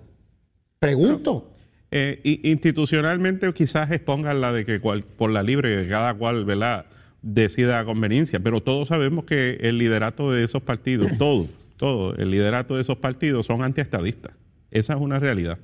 Pregunto. 0.78 1.52
Eh, 1.90 2.40
institucionalmente 2.42 3.52
quizás 3.52 3.90
expongan 3.90 4.40
la 4.40 4.52
de 4.52 4.64
que 4.64 4.80
por 4.80 5.30
la 5.30 5.42
libre 5.42 5.82
que 5.82 5.88
cada 5.88 6.14
cual 6.14 6.44
¿verdad? 6.44 6.86
decida 7.22 7.80
a 7.80 7.84
conveniencia, 7.84 8.40
pero 8.40 8.60
todos 8.60 8.88
sabemos 8.88 9.24
que 9.24 9.58
el 9.60 9.78
liderato 9.78 10.30
de 10.30 10.44
esos 10.44 10.62
partidos, 10.62 11.08
todo, 11.18 11.46
todo, 11.76 12.14
el 12.16 12.30
liderato 12.30 12.76
de 12.76 12.82
esos 12.82 12.98
partidos 12.98 13.46
son 13.46 13.62
antiestadistas. 13.62 14.32
Esa 14.70 14.94
es 14.94 15.00
una 15.00 15.18
realidad. 15.18 15.58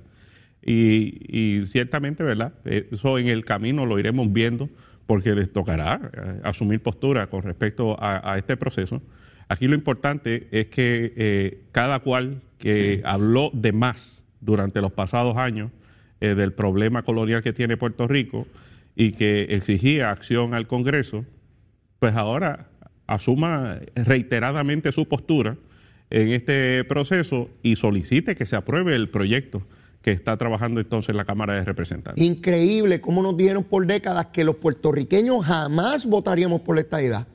Y, 0.64 1.64
ciertamente, 1.66 2.22
¿verdad? 2.22 2.52
Eso 2.64 3.18
en 3.18 3.26
el 3.28 3.44
camino 3.44 3.84
lo 3.84 3.98
iremos 3.98 4.32
viendo 4.32 4.68
porque 5.06 5.34
les 5.34 5.52
tocará 5.52 6.00
eh, 6.12 6.40
asumir 6.44 6.82
postura 6.82 7.28
con 7.28 7.42
respecto 7.42 7.96
a, 7.98 8.36
este 8.38 8.56
proceso. 8.56 9.02
Aquí 9.48 9.68
lo 9.68 9.74
importante 9.74 10.48
es 10.50 10.68
que 10.68 11.12
eh, 11.16 11.62
cada 11.72 12.00
cual 12.00 12.40
que 12.58 13.02
habló 13.04 13.50
de 13.52 13.72
más 13.72 14.22
durante 14.40 14.80
los 14.80 14.92
pasados 14.92 15.36
años, 15.36 15.70
eh, 16.20 16.36
del 16.36 16.52
problema 16.52 17.02
colonial 17.02 17.42
que 17.42 17.52
tiene 17.52 17.76
Puerto 17.76 18.06
Rico 18.06 18.46
y 18.94 19.10
que 19.10 19.48
exigía 19.50 20.12
acción 20.12 20.54
al 20.54 20.68
Congreso, 20.68 21.24
pues 21.98 22.14
ahora 22.14 22.68
asuma 23.08 23.80
reiteradamente 23.96 24.92
su 24.92 25.08
postura 25.08 25.56
en 26.10 26.28
este 26.28 26.84
proceso 26.84 27.50
y 27.62 27.74
solicite 27.74 28.36
que 28.36 28.46
se 28.46 28.54
apruebe 28.54 28.94
el 28.94 29.08
proyecto 29.08 29.66
que 30.02 30.10
está 30.10 30.36
trabajando 30.36 30.80
entonces 30.80 31.14
la 31.14 31.24
Cámara 31.24 31.56
de 31.56 31.64
Representantes. 31.64 32.22
Increíble 32.22 33.00
cómo 33.00 33.22
nos 33.22 33.36
dieron 33.36 33.64
por 33.64 33.86
décadas 33.86 34.26
que 34.26 34.44
los 34.44 34.56
puertorriqueños 34.56 35.44
jamás 35.46 36.04
votaríamos 36.06 36.60
por 36.62 36.74
la 36.74 36.82
estadidad 36.82 37.26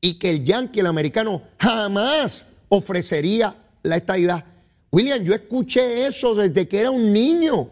y 0.00 0.14
que 0.14 0.30
el 0.30 0.44
yanqui, 0.44 0.80
el 0.80 0.86
americano, 0.86 1.42
jamás 1.58 2.46
ofrecería 2.68 3.56
la 3.82 3.96
estadidad. 3.96 4.44
William, 4.92 5.24
yo 5.24 5.34
escuché 5.34 6.06
eso 6.06 6.34
desde 6.34 6.68
que 6.68 6.80
era 6.80 6.90
un 6.90 7.12
niño 7.12 7.70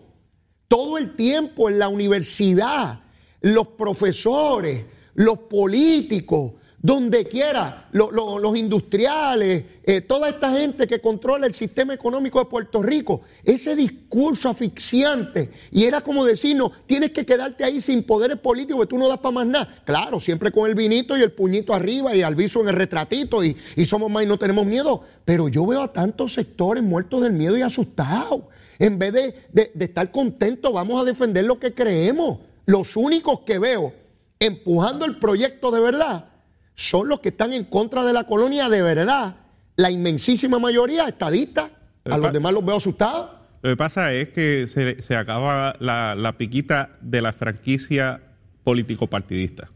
todo 0.69 0.99
el 0.99 1.15
tiempo 1.15 1.69
en 1.69 1.79
la 1.79 1.89
universidad, 1.89 3.01
los 3.43 3.69
profesores, 3.69 4.85
los 5.15 5.39
políticos, 5.41 6.55
donde 6.85 7.25
quiera, 7.25 7.89
los 7.93 8.57
industriales, 8.59 9.65
eh, 9.85 10.03
toda 10.03 10.29
esta 10.29 10.53
gente 10.53 10.87
que 10.87 11.01
controla 11.01 11.47
el 11.47 11.55
sistema 11.55 11.95
económico 11.95 12.39
de 12.39 12.45
Puerto 12.45 12.83
Rico, 12.83 13.23
ese 13.43 13.75
discurso 13.75 14.51
asfixiante, 14.51 15.51
y 15.71 15.85
era 15.85 16.03
como 16.03 16.27
decirnos, 16.27 16.73
tienes 16.85 17.13
que 17.13 17.25
quedarte 17.25 17.65
ahí 17.65 17.81
sin 17.81 18.03
poderes 18.03 18.39
políticos, 18.39 18.83
que 18.83 18.91
tú 18.91 18.99
no 18.99 19.09
das 19.09 19.17
para 19.17 19.33
más 19.33 19.47
nada. 19.47 19.83
Claro, 19.87 20.21
siempre 20.21 20.53
con 20.53 20.69
el 20.69 20.75
vinito 20.75 21.17
y 21.17 21.23
el 21.23 21.33
puñito 21.33 21.73
arriba 21.73 22.15
y 22.15 22.21
al 22.21 22.35
viso 22.35 22.61
en 22.61 22.69
el 22.69 22.75
retratito, 22.75 23.43
y, 23.43 23.57
y 23.77 23.87
somos 23.87 24.11
más 24.11 24.25
y 24.25 24.27
no 24.27 24.37
tenemos 24.37 24.67
miedo, 24.67 25.05
pero 25.25 25.49
yo 25.49 25.65
veo 25.65 25.81
a 25.81 25.91
tantos 25.91 26.35
sectores 26.35 26.83
muertos 26.83 27.23
del 27.23 27.33
miedo 27.33 27.57
y 27.57 27.63
asustados. 27.63 28.43
En 28.79 28.99
vez 28.99 29.15
de, 29.15 29.73
estar 29.81 30.11
contentos, 30.11 30.71
vamos 30.71 31.01
a 31.01 31.05
defender 31.05 31.47
lo 31.47 31.59
que 31.59 31.73
creemos. 31.73 32.41
Los 32.67 32.95
únicos 32.95 33.41
que 33.41 33.59
veo 33.59 33.95
empujando 34.39 35.07
el 35.07 35.19
proyecto 35.19 35.71
de 35.71 35.81
verdad 35.81 36.34
son 36.75 37.09
los 37.09 37.21
que 37.21 37.31
están 37.31 37.53
en 37.53 37.65
contra 37.65 38.05
de 38.05 38.13
la 38.13 38.25
colonia 38.25 38.69
de 38.69 38.83
verdad. 38.83 39.37
La 39.77 39.91
inmensísima 39.91 40.59
mayoría 40.59 41.07
estadista. 41.07 41.71
A 42.05 42.19
los 42.19 42.33
demás 42.33 42.53
los 42.53 42.65
veo 42.65 42.77
asustados. 42.77 43.31
Lo 43.63 43.71
que 43.71 43.77
pasa 43.77 44.13
es 44.13 44.29
que 44.29 44.67
se, 44.67 45.17
acaba 45.17 45.75
la, 45.81 46.35
piquita 46.37 46.99
de 47.01 47.23
la 47.23 47.33
franquicia 47.33 48.21
político-partidista. 48.63 49.71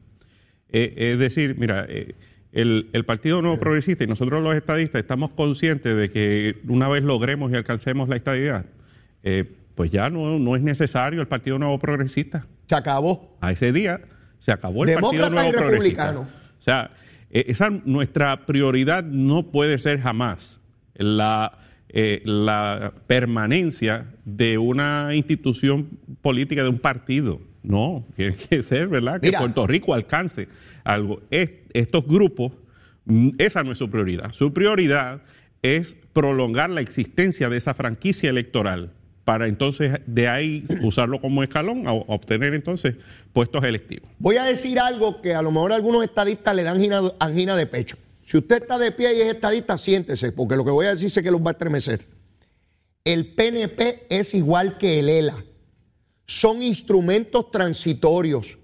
Eh, 0.68 0.94
es 0.96 1.18
decir, 1.18 1.56
mira, 1.58 1.86
eh, 1.88 2.14
el, 2.52 2.90
el, 2.92 3.04
Partido 3.06 3.40
Nuevo 3.40 3.58
Progresista 3.58 4.04
y 4.04 4.06
nosotros 4.06 4.42
los 4.42 4.54
estadistas 4.54 5.00
estamos 5.00 5.30
conscientes 5.30 5.96
de 5.96 6.10
que 6.10 6.60
una 6.68 6.88
vez 6.88 7.02
logremos 7.02 7.50
y 7.50 7.56
alcancemos 7.56 8.10
la 8.10 8.16
estadidad, 8.16 8.66
eh, 9.22 9.50
pues 9.74 9.90
ya 9.90 10.10
no, 10.10 10.38
no 10.38 10.54
es 10.54 10.62
necesario 10.62 11.22
el 11.22 11.28
Partido 11.28 11.58
Nuevo 11.58 11.78
Progresista. 11.78 12.46
Se 12.66 12.74
acabó. 12.74 13.38
A 13.40 13.52
ese 13.52 13.72
día 13.72 14.02
se 14.38 14.52
acabó 14.52 14.84
el 14.84 14.94
Partido 14.94 15.30
Nuevo 15.30 15.52
Progresista. 15.52 16.18
O 16.18 16.26
sea, 16.68 16.90
e, 17.30 17.46
esa 17.48 17.70
nuestra 17.70 18.46
prioridad 18.46 19.04
no 19.04 19.50
puede 19.50 19.78
ser 19.78 20.00
jamás 20.00 20.60
la, 20.94 21.58
eh, 21.88 22.22
la 22.24 22.92
permanencia 23.06 24.06
de 24.24 24.58
una 24.58 25.14
institución 25.14 25.88
política, 26.22 26.62
de 26.62 26.68
un 26.68 26.78
partido. 26.78 27.40
No, 27.62 28.06
tiene 28.16 28.36
que 28.36 28.62
ser, 28.62 28.88
¿verdad? 28.88 29.20
Que 29.20 29.32
Puerto 29.32 29.66
Rico 29.66 29.94
alcance 29.94 30.48
algo. 30.84 31.20
estos 31.30 32.06
grupos, 32.06 32.52
mm, 33.04 33.30
esa 33.38 33.62
no 33.62 33.72
es 33.72 33.78
su 33.78 33.90
prioridad. 33.90 34.32
Su 34.32 34.52
prioridad 34.52 35.22
es 35.62 35.98
prolongar 36.12 36.70
la 36.70 36.80
existencia 36.80 37.48
de 37.48 37.56
esa 37.56 37.74
franquicia 37.74 38.30
electoral 38.30 38.92
para 39.28 39.46
entonces 39.46 40.00
de 40.06 40.26
ahí 40.26 40.64
usarlo 40.80 41.20
como 41.20 41.42
escalón 41.42 41.86
a, 41.86 41.92
obtener 41.92 42.54
entonces 42.54 42.94
puestos 43.34 43.62
electivos. 43.62 44.08
Voy 44.18 44.38
a 44.38 44.44
decir 44.44 44.80
algo 44.80 45.20
que 45.20 45.34
a 45.34 45.42
lo 45.42 45.50
mejor 45.50 45.74
algunos 45.74 46.02
estadistas 46.02 46.56
le 46.56 46.62
dan 46.62 46.80
angina, 47.20 47.54
de 47.54 47.66
pecho. 47.66 47.98
Si 48.26 48.38
usted 48.38 48.62
está 48.62 48.78
de 48.78 48.90
pie 48.90 49.14
y 49.14 49.20
es 49.20 49.26
estadista, 49.26 49.76
siéntese, 49.76 50.32
porque 50.32 50.56
lo 50.56 50.64
que 50.64 50.70
voy 50.70 50.86
a 50.86 50.92
decir 50.92 51.10
sé 51.10 51.22
que 51.22 51.30
los 51.30 51.42
va 51.42 51.48
a 51.48 51.50
estremecer. 51.50 52.06
El 53.04 53.34
PNP 53.34 54.06
es 54.08 54.32
igual 54.32 54.78
que 54.78 55.00
el 55.00 55.10
ELA. 55.10 55.44
Son 56.24 56.62
instrumentos 56.62 57.50
transitorios. 57.50 58.58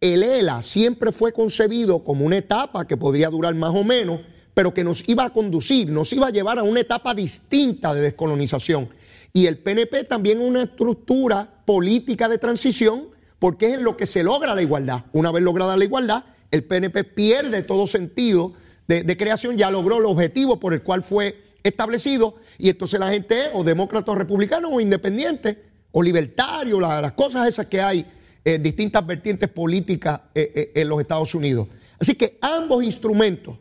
El 0.00 0.22
ELA 0.22 0.62
siempre 0.62 1.10
fue 1.10 1.32
concebido 1.32 2.04
como 2.04 2.24
una 2.24 2.36
etapa 2.36 2.86
que 2.86 2.96
podría 2.96 3.30
durar 3.30 3.52
más 3.56 3.74
o 3.74 3.82
menos, 3.82 4.20
pero 4.54 4.72
que 4.72 4.84
nos 4.84 5.08
iba 5.08 5.24
a 5.24 5.32
conducir, 5.32 5.90
nos 5.90 6.12
iba 6.12 6.28
a 6.28 6.30
llevar 6.30 6.60
a 6.60 6.62
una 6.62 6.78
etapa 6.78 7.14
distinta 7.14 7.92
de 7.92 8.02
descolonización. 8.02 8.96
Y 9.32 9.46
el 9.46 9.58
PNP 9.58 10.04
también 10.04 10.40
una 10.40 10.64
estructura 10.64 11.62
política 11.64 12.28
de 12.28 12.38
transición 12.38 13.08
porque 13.38 13.66
es 13.66 13.74
en 13.74 13.84
lo 13.84 13.96
que 13.96 14.06
se 14.06 14.22
logra 14.22 14.54
la 14.54 14.62
igualdad. 14.62 15.04
Una 15.12 15.30
vez 15.30 15.42
lograda 15.42 15.76
la 15.76 15.84
igualdad, 15.84 16.24
el 16.50 16.64
PNP 16.64 17.04
pierde 17.04 17.62
todo 17.62 17.86
sentido 17.86 18.54
de, 18.88 19.16
creación, 19.18 19.56
ya 19.56 19.70
logró 19.70 19.98
el 19.98 20.06
objetivo 20.06 20.58
por 20.58 20.72
el 20.72 20.82
cual 20.82 21.02
fue 21.02 21.42
establecido 21.62 22.36
y 22.56 22.70
entonces 22.70 22.98
la 22.98 23.10
gente 23.10 23.38
es 23.38 23.50
o 23.52 23.62
demócrata 23.62 24.12
o 24.12 24.14
republicano 24.14 24.68
o 24.70 24.80
independiente 24.80 25.62
o 25.92 26.02
libertario, 26.02 26.80
las 26.80 27.12
cosas 27.12 27.48
esas 27.48 27.66
que 27.66 27.82
hay 27.82 27.98
en 28.44 28.54
eh, 28.54 28.58
distintas 28.58 29.06
vertientes 29.06 29.48
políticas 29.50 30.20
eh, 30.34 30.52
eh, 30.54 30.72
en 30.74 30.88
los 30.88 31.00
Estados 31.00 31.34
Unidos. 31.34 31.68
Así 31.98 32.14
que 32.14 32.38
ambos 32.40 32.82
instrumentos 32.82 33.58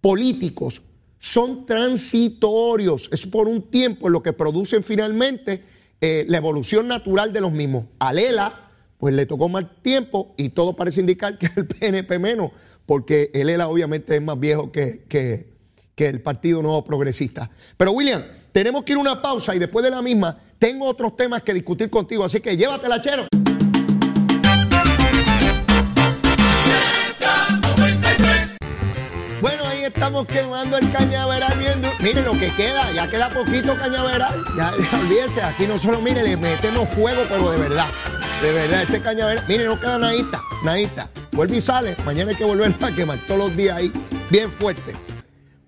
políticos 0.00 0.82
son 1.26 1.66
transitorios, 1.66 3.08
es 3.12 3.26
por 3.26 3.48
un 3.48 3.62
tiempo 3.62 4.08
lo 4.08 4.22
que 4.22 4.32
producen 4.32 4.84
finalmente 4.84 5.64
eh, 6.00 6.24
la 6.28 6.38
evolución 6.38 6.86
natural 6.86 7.32
de 7.32 7.40
los 7.40 7.50
mismos. 7.50 7.86
A 7.98 8.12
Lela, 8.12 8.70
pues 8.98 9.12
le 9.12 9.26
tocó 9.26 9.48
más 9.48 9.64
tiempo 9.82 10.34
y 10.36 10.50
todo 10.50 10.76
parece 10.76 11.00
indicar 11.00 11.36
que 11.36 11.50
el 11.56 11.66
PNP 11.66 12.18
menos, 12.20 12.52
porque 12.86 13.30
el 13.34 13.50
ELA 13.50 13.68
obviamente 13.68 14.14
es 14.14 14.22
más 14.22 14.38
viejo 14.38 14.70
que, 14.70 15.04
que, 15.08 15.52
que 15.96 16.06
el 16.06 16.22
Partido 16.22 16.62
Nuevo 16.62 16.84
Progresista. 16.84 17.50
Pero 17.76 17.90
William, 17.90 18.22
tenemos 18.52 18.84
que 18.84 18.92
ir 18.92 18.98
a 18.98 19.00
una 19.00 19.20
pausa 19.20 19.54
y 19.54 19.58
después 19.58 19.84
de 19.84 19.90
la 19.90 20.02
misma 20.02 20.38
tengo 20.60 20.86
otros 20.86 21.16
temas 21.16 21.42
que 21.42 21.52
discutir 21.52 21.90
contigo, 21.90 22.24
así 22.24 22.40
que 22.40 22.56
llévatela, 22.56 23.02
chero. 23.02 23.26
Estamos 29.86 30.26
quemando 30.26 30.76
el 30.76 30.90
cañaveral 30.90 31.58
viendo. 31.58 31.88
Miren 32.00 32.24
lo 32.24 32.32
que 32.32 32.50
queda, 32.56 32.90
ya 32.92 33.08
queda 33.08 33.30
poquito 33.30 33.76
cañaveral. 33.76 34.44
Ya, 34.56 34.72
ya 34.92 34.98
olvídese, 34.98 35.42
aquí 35.42 35.66
no 35.66 35.78
solo, 35.78 36.00
miren, 36.00 36.24
le 36.24 36.36
metemos 36.36 36.88
fuego, 36.90 37.22
pero 37.28 37.50
de 37.50 37.58
verdad. 37.58 37.86
De 38.42 38.52
verdad, 38.52 38.82
ese 38.82 39.00
cañaveral. 39.00 39.44
Miren, 39.48 39.66
no 39.66 39.80
queda 39.80 39.98
nadita, 39.98 40.42
nadita. 40.64 41.10
Vuelve 41.32 41.56
y 41.56 41.60
sale. 41.60 41.96
Mañana 42.04 42.30
hay 42.30 42.36
que 42.36 42.44
volver 42.44 42.74
a 42.80 42.90
quemar 42.92 43.18
todos 43.26 43.38
los 43.38 43.56
días 43.56 43.76
ahí, 43.76 43.92
bien 44.30 44.50
fuerte. 44.50 44.94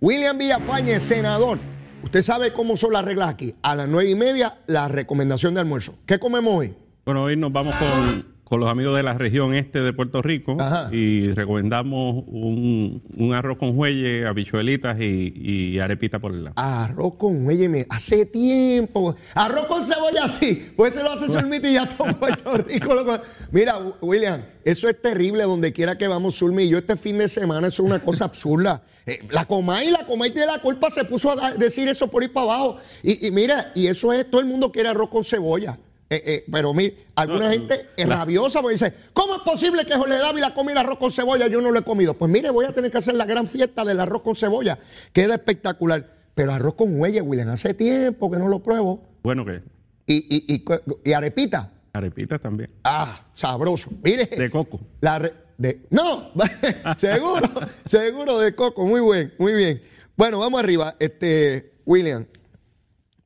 William 0.00 0.36
Villafañe, 0.36 1.00
senador. 1.00 1.58
Usted 2.02 2.22
sabe 2.22 2.52
cómo 2.52 2.76
son 2.76 2.92
las 2.92 3.04
reglas 3.04 3.28
aquí. 3.28 3.54
A 3.62 3.74
las 3.74 3.88
nueve 3.88 4.10
y 4.10 4.14
media, 4.14 4.58
la 4.66 4.88
recomendación 4.88 5.54
de 5.54 5.60
almuerzo. 5.60 5.94
¿Qué 6.06 6.18
comemos 6.18 6.54
hoy? 6.54 6.74
Bueno, 7.04 7.24
hoy 7.24 7.36
nos 7.36 7.52
vamos 7.52 7.74
con, 7.76 8.37
con 8.48 8.60
los 8.60 8.70
amigos 8.70 8.96
de 8.96 9.02
la 9.02 9.12
región 9.12 9.54
este 9.54 9.80
de 9.82 9.92
Puerto 9.92 10.22
Rico 10.22 10.56
Ajá. 10.58 10.88
y 10.90 11.32
recomendamos 11.32 12.24
un, 12.28 13.02
un 13.14 13.34
arroz 13.34 13.58
con 13.58 13.74
jueyes, 13.76 14.24
habichuelitas 14.24 14.98
y, 14.98 15.34
y 15.36 15.78
arepita 15.78 16.18
por 16.18 16.32
el 16.32 16.44
lado. 16.44 16.54
Arroz 16.56 17.14
con 17.18 17.44
huelle, 17.46 17.86
hace 17.90 18.24
tiempo. 18.24 19.14
Arroz 19.34 19.66
con 19.66 19.84
cebolla, 19.84 20.26
sí. 20.28 20.66
Pues 20.76 20.94
se 20.94 21.02
lo 21.02 21.10
hace 21.10 21.28
Zulmita 21.28 21.68
y 21.68 21.74
ya 21.74 21.86
todo 21.86 22.08
Puerto 22.18 22.56
Rico. 22.66 22.94
lo 22.94 23.20
Mira, 23.52 23.78
William, 24.00 24.40
eso 24.64 24.88
es 24.88 25.00
terrible 25.02 25.42
donde 25.42 25.70
quiera 25.74 25.98
que 25.98 26.08
vamos, 26.08 26.38
Zulmi. 26.38 26.62
y 26.64 26.68
Yo 26.70 26.78
este 26.78 26.96
fin 26.96 27.18
de 27.18 27.28
semana, 27.28 27.68
eso 27.68 27.82
es 27.82 27.86
una 27.90 28.00
cosa 28.02 28.24
absurda. 28.24 28.82
Eh, 29.04 29.20
la 29.30 29.44
Comay, 29.44 29.90
la 29.90 30.06
Comay 30.06 30.30
tiene 30.30 30.46
la 30.46 30.62
culpa, 30.62 30.88
se 30.88 31.04
puso 31.04 31.38
a 31.38 31.52
decir 31.52 31.86
eso 31.88 32.08
por 32.08 32.22
ir 32.22 32.32
para 32.32 32.44
abajo. 32.44 32.78
Y, 33.02 33.26
y 33.26 33.30
mira, 33.30 33.72
y 33.74 33.88
eso 33.88 34.10
es, 34.12 34.30
todo 34.30 34.40
el 34.40 34.46
mundo 34.46 34.72
quiere 34.72 34.88
arroz 34.88 35.10
con 35.10 35.22
cebolla. 35.22 35.78
Eh, 36.10 36.22
eh, 36.24 36.44
pero 36.50 36.72
mira, 36.72 36.94
alguna 37.16 37.46
No, 37.46 37.52
gente 37.52 37.88
es 37.96 38.08
la- 38.08 38.16
rabiosa 38.16 38.62
porque 38.62 38.74
dice, 38.74 38.94
¿cómo 39.12 39.36
es 39.36 39.42
posible 39.42 39.84
que 39.84 39.94
Jorge 39.94 40.16
Dávila 40.16 40.54
comiera 40.54 40.80
arroz 40.80 40.98
con 40.98 41.12
cebolla? 41.12 41.48
Yo 41.48 41.60
no 41.60 41.70
lo 41.70 41.78
he 41.80 41.82
comido. 41.82 42.14
Pues 42.14 42.30
mire, 42.30 42.48
voy 42.50 42.64
a 42.64 42.72
tener 42.74 42.90
que 42.90 42.96
hacer 42.98 43.14
la 43.14 43.26
gran 43.26 43.46
fiesta 43.46 43.84
del 43.84 44.00
arroz 44.00 44.22
con 44.22 44.34
cebolla. 44.34 44.78
Queda 45.12 45.34
espectacular. 45.34 46.16
Pero 46.34 46.52
arroz 46.52 46.74
con 46.76 46.98
huella, 46.98 47.22
William, 47.22 47.48
hace 47.50 47.74
tiempo 47.74 48.30
que 48.30 48.38
no 48.38 48.48
lo 48.48 48.60
pruebo. 48.62 49.02
Bueno, 49.22 49.44
que 49.44 49.60
Y, 50.06 50.16
y, 50.34 50.54
y, 50.54 50.64
y 51.04 51.12
arepita. 51.12 51.72
arepitas 51.92 52.40
también. 52.40 52.70
Ah, 52.84 53.26
sabroso. 53.34 53.90
Mire. 54.02 54.26
De 54.26 54.48
coco. 54.48 54.80
La 55.00 55.18
re- 55.18 55.34
de, 55.58 55.80
no, 55.90 56.30
seguro, 56.96 57.50
seguro 57.84 58.38
de 58.38 58.54
coco. 58.54 58.86
Muy 58.86 59.00
bien, 59.00 59.34
muy 59.38 59.52
bien. 59.52 59.82
Bueno, 60.16 60.38
vamos 60.38 60.60
arriba. 60.60 60.94
Este, 61.00 61.72
William, 61.84 62.24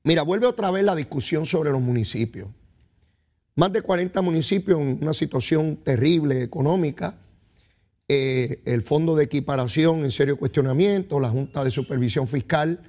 mira, 0.03 0.23
vuelve 0.23 0.47
otra 0.47 0.71
vez 0.71 0.83
la 0.83 0.95
discusión 0.97 1.47
sobre 1.47 1.71
los 1.71 1.81
municipios. 1.81 2.49
Más 3.55 3.73
de 3.73 3.83
40 3.83 4.21
municipios 4.23 4.81
en 4.81 4.99
una 5.03 5.13
situación 5.13 5.77
terrible 5.85 6.43
económica. 6.43 7.19
Eh, 8.09 8.63
el 8.65 8.83
Fondo 8.83 9.15
de 9.15 9.25
Equiparación 9.25 10.01
en 10.05 10.11
serio 10.11 10.37
cuestionamiento, 10.37 11.21
la 11.21 11.31
Junta 11.31 11.63
de 11.65 11.71
Supervisión 11.71 12.27
Fiscal 12.27 12.81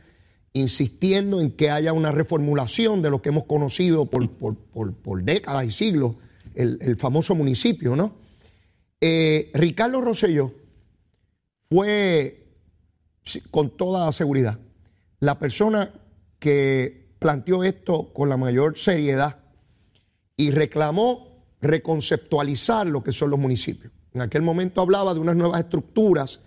insistiendo 0.53 1.41
en 1.41 1.51
que 1.51 1.69
haya 1.71 1.93
una 1.93 2.11
reformulación 2.11 3.01
de 3.01 3.09
lo 3.09 3.21
que 3.21 3.29
hemos 3.29 3.45
conocido 3.45 4.05
por, 4.05 4.29
por- 4.29 4.55
por- 4.55 4.93
por 4.93 5.23
décadas 5.23 5.65
y 5.65 5.71
siglos, 5.71 6.15
el, 6.55 6.77
el 6.81 6.95
famoso 6.97 7.33
municipio, 7.35 7.95
¿no? 7.95 8.13
Eh, 9.01 9.49
Ricardo 9.55 9.99
Rosselló 10.01 10.53
fue, 11.69 12.45
con 13.49 13.75
toda 13.75 14.11
seguridad, 14.13 14.59
la 15.19 15.39
persona 15.39 15.91
que 16.37 17.07
planteó 17.19 17.63
esto 17.63 18.13
con 18.13 18.29
la 18.29 18.37
mayor 18.37 18.77
seriedad 18.77 19.39
y 20.35 20.51
reclamó 20.51 21.33
reconceptualizar 21.61 22.87
lo 22.87 23.03
que 23.03 23.11
son 23.11 23.29
los 23.29 23.39
municipios. 23.39 23.91
En 24.13 24.21
aquel 24.21 24.41
momento 24.41 24.81
hablaba 24.81 25.13
de 25.13 25.19
unas 25.19 25.35
nuevas 25.35 25.59
estructuras 25.61 26.39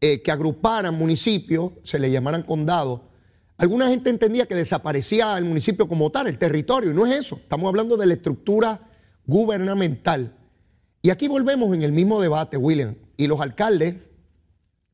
eh, 0.00 0.22
que 0.22 0.30
agruparan 0.30 0.94
municipios, 0.94 1.72
se 1.84 1.98
le 1.98 2.10
llamaran 2.10 2.42
condados. 2.42 3.00
Alguna 3.56 3.88
gente 3.88 4.10
entendía 4.10 4.46
que 4.46 4.54
desaparecía 4.54 5.36
el 5.36 5.44
municipio 5.44 5.88
como 5.88 6.10
tal, 6.10 6.28
el 6.28 6.38
territorio, 6.38 6.90
y 6.90 6.94
no 6.94 7.06
es 7.06 7.18
eso. 7.18 7.36
Estamos 7.36 7.68
hablando 7.68 7.96
de 7.96 8.06
la 8.06 8.14
estructura 8.14 8.88
gubernamental. 9.26 10.36
Y 11.02 11.10
aquí 11.10 11.28
volvemos 11.28 11.74
en 11.74 11.82
el 11.82 11.92
mismo 11.92 12.20
debate, 12.20 12.56
William. 12.56 12.94
Y 13.16 13.26
los 13.26 13.40
alcaldes 13.40 13.96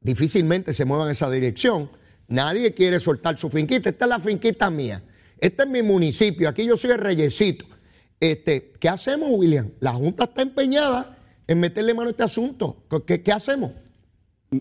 difícilmente 0.01 0.73
se 0.73 0.85
muevan 0.85 1.09
en 1.09 1.12
esa 1.12 1.31
dirección. 1.31 1.90
Nadie 2.29 2.73
quiere 2.73 3.01
soltar 3.01 3.37
su 3.37 3.51
finquita. 3.51 3.90
Esta 3.90 4.07
es 4.07 4.09
la 4.09 4.18
finquita 4.18 4.70
mía. 4.70 5.03
Este 5.38 5.64
es 5.64 5.68
mi 5.68 5.83
municipio. 5.83 6.49
Aquí 6.49 6.64
yo 6.64 6.77
soy 6.77 6.92
el 6.92 6.99
reyesito. 6.99 7.66
Este, 8.31 8.73
¿Qué 8.81 8.89
hacemos, 8.89 9.29
William? 9.33 9.69
La 9.81 9.93
Junta 9.93 10.25
está 10.25 10.41
empeñada 10.41 11.19
en 11.47 11.61
meterle 11.61 11.93
mano 11.93 12.09
a 12.09 12.11
este 12.13 12.23
asunto. 12.23 12.83
¿Qué, 13.07 13.23
qué 13.23 13.33
hacemos? 13.33 13.73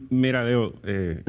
Mira, 0.09 0.43
Leo, 0.43 0.73
eh, 0.83 1.23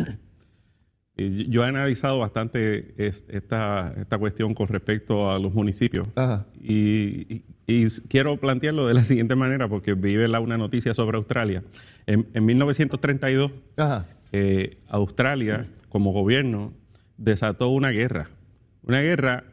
yo 1.17 1.65
he 1.65 1.69
analizado 1.69 2.19
bastante 2.19 2.93
es- 2.99 3.25
esta, 3.29 3.95
esta 4.01 4.19
cuestión 4.19 4.53
con 4.53 4.67
respecto 4.67 5.31
a 5.31 5.39
los 5.39 5.55
municipios. 5.55 6.09
Ajá. 6.17 6.47
Y, 6.61 7.33
y- 7.33 7.45
y 7.69 7.87
quiero 8.09 8.37
plantearlo 8.37 8.89
de 8.89 8.95
la 8.95 9.05
siguiente 9.05 9.37
manera, 9.37 9.69
porque 9.69 9.95
vi 9.95 10.17
la- 10.27 10.41
una 10.41 10.59
noticia 10.59 10.93
sobre 10.93 11.17
Australia. 11.19 11.63
En, 12.07 12.27
en 12.35 12.45
1932, 12.45 13.53
Ajá. 13.77 14.07
eh, 14.33 14.79
Australia, 14.89 15.69
como 15.89 16.13
gobierno, 16.13 16.73
desató 17.17 17.69
una 17.69 17.91
guerra. 17.91 18.29
Una 18.83 19.01
guerra 19.03 19.45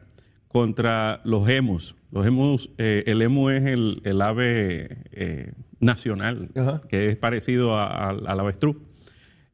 contra 0.52 1.20
los 1.24 1.48
emus. 1.48 1.94
Los 2.10 2.26
emus, 2.26 2.70
eh, 2.78 3.04
el 3.06 3.22
emu 3.22 3.48
es 3.48 3.64
el, 3.64 4.00
el 4.04 4.20
ave 4.20 4.98
eh, 5.12 5.52
nacional, 5.80 6.50
Ajá. 6.54 6.82
que 6.88 7.08
es 7.08 7.16
parecido 7.16 7.76
a- 7.76 7.86
a- 7.86 8.10
al 8.10 8.40
avestruz, 8.40 8.76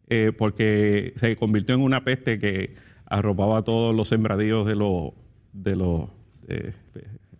eh, 0.09 0.33
porque 0.37 1.13
se 1.17 1.37
convirtió 1.37 1.75
en 1.77 1.83
una 1.83 2.05
peste 2.05 2.39
que 2.39 2.75
arropaba 3.07 3.63
todos 3.63 3.95
los 3.95 4.09
sembradíos 4.09 4.67
de 4.67 4.75
los, 4.75 5.13
de 5.53 5.77
los 5.77 6.09
eh, 6.49 6.73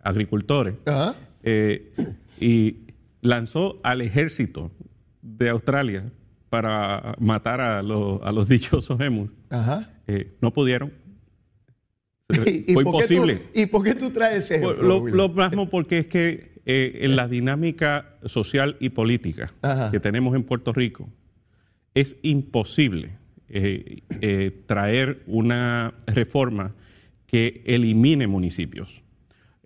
agricultores. 0.01 0.75
Ajá. 0.85 1.15
Y 2.39 2.77
lanzó 3.21 3.79
al 3.83 4.01
ejército 4.01 4.71
de 5.21 5.49
Australia 5.49 6.11
para 6.49 7.15
matar 7.19 7.59
a 7.61 7.83
los, 7.83 8.21
a 8.23 8.31
los 8.31 8.47
dichosos 8.49 8.99
emus. 9.01 9.29
Ajá. 9.49 9.89
No 10.41 10.51
pudieron. 10.53 10.91
¿Y, 12.29 12.65
y 12.71 12.73
Fue 12.73 12.83
imposible. 12.83 13.41
¿Y 13.53 13.65
por 13.65 13.83
qué 13.83 13.95
tú 13.95 14.11
traes 14.11 14.45
ese 14.45 14.57
ejemplo, 14.57 14.83
Lo, 14.83 15.07
lo 15.07 15.33
plasmo 15.33 15.69
porque 15.69 15.99
es 15.99 16.07
que 16.07 16.49
eh, 16.71 17.05
en 17.05 17.15
la 17.15 17.27
dinámica 17.27 18.17
social 18.25 18.77
y 18.79 18.89
política 18.89 19.51
Ajá. 19.63 19.89
que 19.89 19.99
tenemos 19.99 20.35
en 20.35 20.43
Puerto 20.43 20.71
Rico 20.71 21.09
es 21.95 22.15
imposible 22.21 23.17
eh, 23.47 24.03
eh, 24.21 24.51
traer 24.67 25.23
una 25.25 25.95
reforma 26.05 26.75
que 27.25 27.63
elimine 27.65 28.27
municipios. 28.27 29.01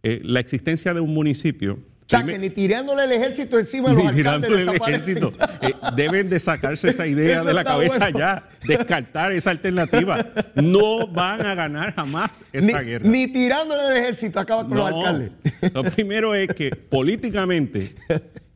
La 0.02 0.40
existencia 0.40 0.94
de 0.94 1.02
un 1.02 1.14
municipio 1.14 1.80
O 2.06 2.10
sea, 2.10 2.24
que 2.26 2.38
ni 2.38 2.50
tirándole 2.50 3.06
el 3.06 3.12
ejército 3.14 3.58
encima 3.58 3.90
de 3.90 3.96
los 3.96 4.04
ni 4.14 4.20
alcaldes 4.20 4.52
desaparecen. 4.66 5.18
Eh, 5.62 5.74
deben 5.96 6.30
de 6.30 6.40
sacarse 6.40 6.90
esa 6.90 7.08
idea 7.08 7.44
de 7.44 7.54
la 7.54 7.64
cabeza 7.64 7.98
bueno. 8.00 8.20
ya, 8.20 8.50
descartar 8.68 9.32
esa 9.32 9.52
alternativa. 9.52 10.26
No 10.56 11.08
van 11.08 11.46
a 11.46 11.56
ganar 11.56 11.94
jamás 11.96 12.46
ni, 12.54 12.60
esa 12.72 12.82
guerra. 12.82 13.08
ni 13.10 13.28
tirándole 13.28 13.88
el 13.88 13.98
ejército 14.04 14.40
acaba 14.40 14.68
con 14.68 14.78
los 14.78 14.86
alcaldes. 14.86 15.32
Lo 15.74 15.84
primero 15.84 16.36
es 16.36 16.50
que 16.50 16.72
políticamente 16.76 17.96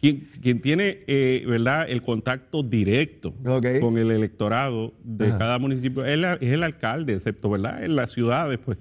quien, 0.02 0.30
quien 0.42 0.62
tiene 0.62 1.00
eh, 1.08 1.44
verdad 1.48 1.86
el 1.90 2.02
contacto 2.02 2.64
directo 2.64 3.34
con 3.82 3.98
el 3.98 4.12
electorado 4.12 4.94
de 5.04 5.28
Ajá. 5.30 5.38
cada 5.38 5.60
municipio 5.60 6.06
es, 6.06 6.18
la- 6.18 6.34
es 6.36 6.52
el 6.52 6.64
alcalde, 6.64 7.14
excepto 7.14 7.50
verdad 7.50 7.84
en 7.84 7.96
las 7.96 8.12
ciudades 8.12 8.60
pues 8.64 8.78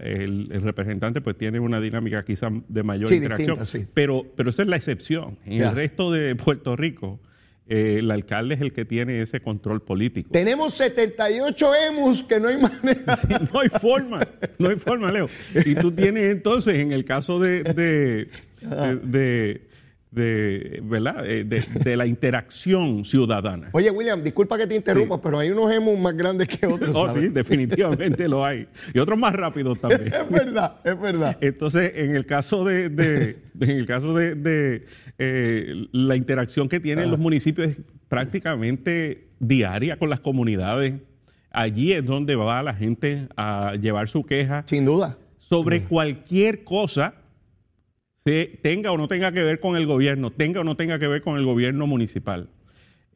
el, 0.00 0.48
el 0.52 0.62
representante 0.62 1.20
pues 1.20 1.36
tiene 1.36 1.58
una 1.60 1.80
dinámica 1.80 2.24
quizás 2.24 2.52
de 2.68 2.82
mayor 2.82 3.08
Sí, 3.08 3.16
interacción, 3.16 3.58
distinta, 3.58 3.86
sí. 3.86 3.90
pero 3.92 4.24
pero 4.36 4.50
esa 4.50 4.62
es 4.62 4.68
la 4.68 4.76
excepción. 4.76 5.38
En 5.44 5.62
el 5.62 5.72
resto 5.74 6.12
de 6.12 6.36
Puerto 6.36 6.76
Rico 6.76 7.20
eh, 7.66 7.96
el 8.00 8.10
alcalde 8.10 8.54
es 8.56 8.60
el 8.60 8.72
que 8.72 8.84
tiene 8.84 9.20
ese 9.22 9.40
control 9.40 9.80
político. 9.82 10.28
Tenemos 10.32 10.74
78 10.74 11.70
emus 11.90 12.22
que 12.22 12.38
no 12.38 12.48
hay 12.48 12.58
manera. 12.58 13.16
Sí, 13.20 13.28
no 13.52 13.60
hay 13.60 13.68
forma, 13.70 14.20
no 14.58 14.68
hay 14.68 14.76
forma, 14.76 15.10
Leo. 15.10 15.28
Y 15.64 15.74
tú 15.74 15.90
tienes 15.90 16.24
entonces, 16.24 16.76
en 16.76 16.92
el 16.92 17.04
caso 17.06 17.40
de, 17.40 17.62
de, 17.64 18.28
de, 18.60 18.96
de- 19.02 19.73
de, 20.14 20.80
¿verdad? 20.84 21.26
Eh, 21.28 21.44
de, 21.44 21.64
de 21.82 21.96
la 21.96 22.06
interacción 22.06 23.04
ciudadana. 23.04 23.70
Oye, 23.72 23.90
William, 23.90 24.22
disculpa 24.22 24.56
que 24.56 24.66
te 24.66 24.76
interrumpa, 24.76 25.20
pero 25.20 25.38
hay 25.38 25.50
unos 25.50 25.72
hemos 25.72 25.98
más 25.98 26.16
grandes 26.16 26.48
que 26.48 26.66
otros. 26.66 26.90
Oh, 26.94 27.06
¿sabes? 27.06 27.22
sí, 27.22 27.28
definitivamente 27.28 28.28
lo 28.28 28.44
hay. 28.44 28.68
Y 28.92 28.98
otros 28.98 29.18
más 29.18 29.34
rápidos 29.34 29.78
también. 29.80 30.12
Es 30.14 30.30
verdad, 30.30 30.76
es 30.84 31.00
verdad. 31.00 31.36
Entonces, 31.40 31.92
en 31.96 32.14
el 32.14 32.26
caso 32.26 32.64
de, 32.64 32.86
en 33.60 33.70
el 33.70 33.86
caso 33.86 34.14
de, 34.14 34.34
de, 34.34 34.86
eh, 35.18 35.86
la 35.92 36.16
interacción 36.16 36.68
que 36.68 36.80
tienen 36.80 37.10
los 37.10 37.18
municipios 37.18 37.68
es 37.70 37.80
prácticamente 38.08 39.28
diaria 39.40 39.98
con 39.98 40.10
las 40.10 40.20
comunidades. 40.20 40.94
Allí 41.50 41.92
es 41.92 42.04
donde 42.04 42.34
va 42.36 42.62
la 42.62 42.74
gente 42.74 43.28
a 43.36 43.74
llevar 43.80 44.08
su 44.08 44.24
queja 44.24 44.62
Sin 44.66 44.84
duda. 44.84 45.18
sobre 45.38 45.84
cualquier 45.84 46.64
cosa, 46.64 47.14
se 48.26 48.58
tenga 48.62 48.90
o 48.90 48.96
no 48.96 49.06
tenga 49.06 49.32
que 49.32 49.42
ver 49.42 49.60
con 49.60 49.76
el 49.76 49.86
gobierno, 49.86 50.30
tenga 50.30 50.60
o 50.60 50.64
no 50.64 50.76
tenga 50.76 50.98
que 50.98 51.06
ver 51.08 51.20
con 51.20 51.36
el 51.36 51.44
gobierno 51.44 51.86
municipal. 51.86 52.48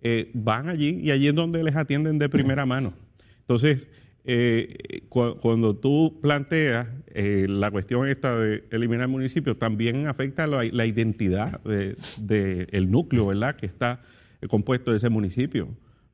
Eh, 0.02 0.30
van 0.34 0.68
allí 0.68 1.00
y 1.02 1.10
allí 1.10 1.28
es 1.28 1.34
donde 1.34 1.64
les 1.64 1.74
atienden 1.76 2.18
de 2.18 2.28
primera 2.28 2.66
mano. 2.66 2.92
Entonces, 3.40 3.88
eh, 4.26 5.00
cu- 5.08 5.36
cuando 5.40 5.74
tú 5.74 6.18
planteas 6.20 6.88
eh, 7.14 7.46
la 7.48 7.70
cuestión 7.70 8.06
esta 8.06 8.36
de 8.38 8.64
eliminar 8.70 9.08
municipios, 9.08 9.58
también 9.58 10.06
afecta 10.08 10.46
la, 10.46 10.62
la 10.64 10.84
identidad 10.84 11.58
del 11.62 11.96
de, 12.18 12.68
el 12.70 12.90
núcleo, 12.90 13.26
¿verdad?, 13.28 13.56
que 13.56 13.64
está 13.64 14.02
compuesto 14.50 14.90
de 14.90 14.98
ese 14.98 15.08
municipio. 15.08 15.68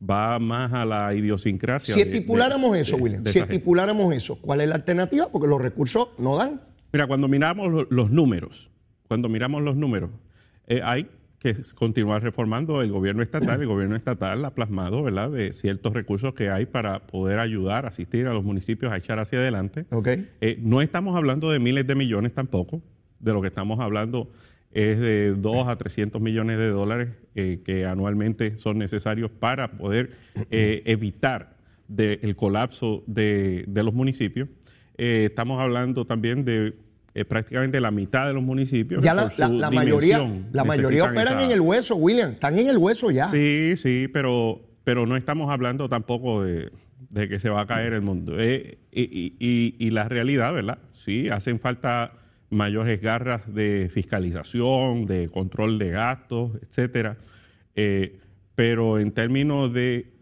Va 0.09 0.38
más 0.38 0.72
a 0.72 0.85
la 0.85 1.12
idiosincrasia. 1.14 1.94
Si 1.94 2.00
de- 2.04 2.12
estipuláramos 2.12 2.72
de- 2.74 2.80
eso, 2.83 2.96
de- 2.96 3.02
William, 3.02 3.24
de 3.24 3.33
si 3.33 3.40
gente. 3.40 3.54
estipuláramos 3.54 4.14
eso, 4.14 4.37
¿cuál 4.40 4.61
es 4.61 4.68
la 4.68 4.76
alternativa? 4.76 5.28
Porque 5.33 5.48
los 5.48 5.61
recursos 5.61 6.11
no 6.16 6.37
dan. 6.37 6.61
Mira, 6.92 7.09
cuando 7.09 7.26
miramos 7.26 7.72
lo- 7.72 7.87
los 7.90 8.11
números, 8.12 8.70
cuando 9.14 9.29
miramos 9.29 9.62
los 9.62 9.77
números, 9.77 10.11
eh, 10.66 10.81
hay 10.83 11.07
que 11.38 11.55
continuar 11.77 12.20
reformando 12.20 12.83
el 12.83 12.90
gobierno 12.90 13.22
estatal. 13.22 13.61
El 13.61 13.68
gobierno 13.68 13.94
estatal 13.94 14.44
ha 14.44 14.55
plasmado, 14.57 15.05
¿verdad?, 15.05 15.31
de 15.31 15.53
ciertos 15.53 15.92
recursos 15.92 16.35
que 16.35 16.50
hay 16.50 16.66
para 16.66 17.07
poder 17.07 17.38
ayudar, 17.38 17.87
asistir 17.87 18.27
a 18.27 18.33
los 18.33 18.42
municipios 18.42 18.90
a 18.90 18.96
echar 18.96 19.20
hacia 19.20 19.38
adelante. 19.38 19.85
¿Ok? 19.90 20.09
Eh, 20.40 20.59
no 20.61 20.83
estamos 20.83 21.14
hablando 21.16 21.48
de 21.53 21.61
miles 21.61 21.87
de 21.87 21.94
millones 21.94 22.33
tampoco. 22.35 22.83
De 23.20 23.33
lo 23.33 23.40
que 23.40 23.46
estamos 23.46 23.79
hablando 23.79 24.33
es 24.72 24.98
de 24.98 25.35
2 25.38 25.68
a 25.68 25.77
300 25.77 26.20
millones 26.20 26.59
de 26.59 26.68
dólares 26.70 27.11
eh, 27.37 27.61
que 27.64 27.87
anualmente 27.87 28.57
son 28.59 28.79
necesarios 28.79 29.31
para 29.31 29.70
poder 29.79 30.11
eh, 30.50 30.83
evitar 30.87 31.55
de- 31.87 32.18
el 32.22 32.35
colapso 32.35 33.05
de, 33.07 33.64
de 33.68 33.83
los 33.85 33.94
municipios. 33.94 34.48
Estamos 34.96 35.61
hablando 35.61 36.05
también 36.05 36.44
de 36.44 36.74
eh, 37.14 37.24
prácticamente 37.24 37.81
la 37.81 37.90
mitad 37.90 38.27
de 38.27 38.35
los 38.35 38.42
municipios. 38.42 39.03
Ya 39.05 39.14
la, 39.14 39.24
mayoría, 39.70 40.18
la 40.53 40.64
mayoría 40.64 41.05
operan 41.05 41.35
esa- 41.38 41.44
en 41.44 41.50
el 41.53 41.61
hueso, 41.61 41.94
William. 41.96 42.33
Están 42.33 42.59
en 42.59 42.68
el 42.68 42.77
hueso 42.79 43.11
ya. 43.11 43.27
Sí, 43.29 43.74
sí, 43.77 44.09
pero, 44.12 44.61
pero 44.83 45.07
no 45.07 45.16
estamos 45.16 45.50
hablando 45.50 45.88
tampoco 45.88 46.42
de, 46.42 46.70
de 47.11 47.29
que 47.29 47.38
se 47.38 47.48
va 47.50 47.61
a 47.62 47.66
caer 47.66 47.92
el 47.92 48.03
mundo. 48.03 48.35
Eh, 48.38 48.79
y, 48.90 49.03
y- 49.03 49.37
y- 49.38 49.77
y 49.79 49.90
la 49.90 50.09
realidad, 50.09 50.53
¿verdad? 50.53 50.79
Sí, 50.92 51.29
hacen 51.29 51.61
falta 51.61 52.12
mayores 52.50 53.00
garras 53.00 53.53
de 53.53 53.88
fiscalización, 53.92 55.07
de 55.07 55.29
control 55.29 55.79
de 55.79 55.90
gastos, 55.90 56.53
etcétera. 56.62 57.16
Eh, 57.77 58.18
pero 58.57 58.98
en 58.98 59.12
términos 59.12 59.72
de 59.72 60.12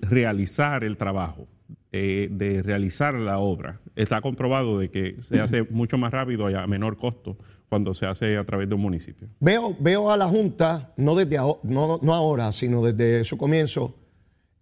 realizar 0.00 0.84
el 0.84 0.96
trabajo, 0.96 1.48
eh, 1.92 2.28
de 2.30 2.62
realizar 2.62 3.14
la 3.14 3.38
obra, 3.38 3.80
está 3.96 4.20
comprobado 4.20 4.78
de 4.78 4.90
que 4.90 5.16
se 5.22 5.40
hace 5.40 5.62
mucho 5.64 5.98
más 5.98 6.12
rápido 6.12 6.50
y 6.50 6.54
a 6.54 6.66
menor 6.66 6.96
costo 6.96 7.36
cuando 7.68 7.94
se 7.94 8.06
hace 8.06 8.36
a 8.36 8.44
través 8.44 8.68
de 8.68 8.74
un 8.74 8.80
municipio. 8.82 9.28
Veo, 9.40 9.76
veo 9.80 10.10
a 10.10 10.16
la 10.16 10.28
Junta, 10.28 10.92
no, 10.96 11.14
desde 11.14 11.38
aho- 11.38 11.60
no, 11.62 11.98
no 12.02 12.14
ahora, 12.14 12.52
sino 12.52 12.82
desde 12.82 13.24
su 13.24 13.36
comienzo, 13.38 13.96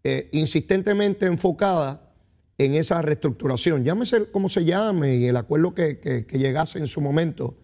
eh, 0.05 0.29
insistentemente 0.33 1.27
enfocada 1.27 2.12
en 2.59 2.75
esa 2.75 3.01
reestructuración. 3.03 3.85
Llámese 3.85 4.31
como 4.31 4.49
se 4.49 4.64
llame 4.64 5.16
y 5.16 5.27
el 5.27 5.37
acuerdo 5.37 5.75
que, 5.75 5.99
que- 5.99 6.27
que 6.27 6.38
llegase 6.38 6.79
en 6.79 6.87
su 6.87 7.01
momento. 7.01 7.57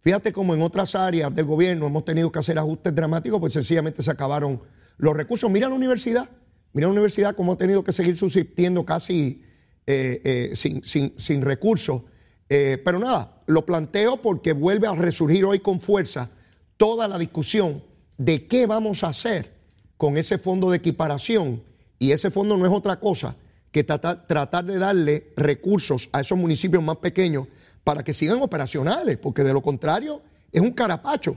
Fíjate 0.00 0.32
como 0.32 0.54
en 0.54 0.62
otras 0.62 0.94
áreas 0.94 1.34
del 1.34 1.44
gobierno 1.44 1.86
hemos 1.86 2.04
tenido 2.04 2.30
que 2.32 2.38
hacer 2.38 2.58
ajustes 2.58 2.94
dramáticos, 2.94 3.40
pues 3.40 3.52
sencillamente 3.52 4.02
se 4.02 4.10
acabaron 4.10 4.60
los 4.96 5.16
recursos. 5.16 5.50
Mira 5.50 5.68
la 5.68 5.74
universidad, 5.74 6.28
mira 6.72 6.86
la 6.86 6.92
universidad 6.92 7.36
cómo 7.36 7.52
ha 7.52 7.56
tenido 7.56 7.84
que 7.84 7.92
seguir 7.92 8.16
subsistiendo 8.16 8.84
casi 8.84 9.42
eh, 9.90 10.20
eh, 10.22 10.50
sin, 10.54 10.82
sin- 10.84 11.40
recursos. 11.42 12.02
Eh, 12.50 12.76
pero 12.84 12.98
nada, 12.98 13.42
lo 13.46 13.64
planteo 13.64 14.20
porque 14.20 14.52
vuelve 14.52 14.86
a 14.86 14.94
resurgir 14.94 15.46
hoy 15.46 15.60
con 15.60 15.80
fuerza 15.80 16.28
toda 16.76 17.08
la 17.08 17.16
discusión 17.16 17.82
de 18.18 18.46
qué 18.46 18.66
vamos 18.66 19.02
a 19.02 19.08
hacer 19.08 19.54
con 19.96 20.18
ese 20.18 20.36
fondo 20.36 20.70
de 20.70 20.76
equiparación. 20.76 21.62
Y 21.98 22.12
ese 22.12 22.30
fondo 22.30 22.58
no 22.58 22.66
es 22.66 22.72
otra 22.72 23.00
cosa 23.00 23.34
que 23.70 23.82
tratar, 23.82 24.26
tratar 24.26 24.66
de 24.66 24.78
darle 24.78 25.32
recursos 25.36 26.10
a 26.12 26.20
esos 26.20 26.36
municipios 26.36 26.82
más 26.82 26.98
pequeños 26.98 27.46
para 27.82 28.04
que 28.04 28.12
sigan 28.12 28.42
operacionales, 28.42 29.16
porque 29.16 29.42
de 29.42 29.54
lo 29.54 29.62
contrario 29.62 30.20
es 30.52 30.60
un 30.60 30.72
carapacho. 30.72 31.34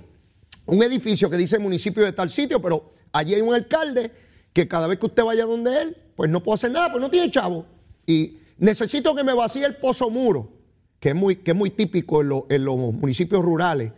Un 0.66 0.84
edificio 0.84 1.30
que 1.30 1.38
dice 1.38 1.58
municipio 1.58 2.04
de 2.04 2.12
tal 2.12 2.30
sitio, 2.30 2.62
pero 2.62 2.92
allí 3.14 3.34
hay 3.34 3.42
un 3.42 3.54
alcalde 3.54 4.12
que 4.52 4.68
cada 4.68 4.88
vez 4.88 5.00
que 5.00 5.06
usted 5.06 5.24
vaya 5.24 5.46
donde 5.46 5.82
él, 5.82 5.98
pues 6.18 6.30
no 6.30 6.44
puede 6.44 6.56
hacer 6.56 6.72
nada, 6.72 6.92
pues 6.92 7.02
no 7.02 7.10
tiene 7.10 7.32
chavo. 7.32 7.66
Y 8.06 8.38
necesito 8.58 9.16
que 9.16 9.24
me 9.24 9.34
vacíe 9.34 9.66
el 9.66 9.76
pozo 9.76 10.10
muro, 10.10 10.52
que 11.00 11.10
es 11.10 11.16
muy, 11.16 11.38
que 11.38 11.52
es 11.52 11.58
muy 11.58 11.70
típico 11.70 12.22
en, 12.22 12.32
en 12.50 12.66
los 12.66 12.76
municipios 12.78 13.44
rurales, 13.44 13.92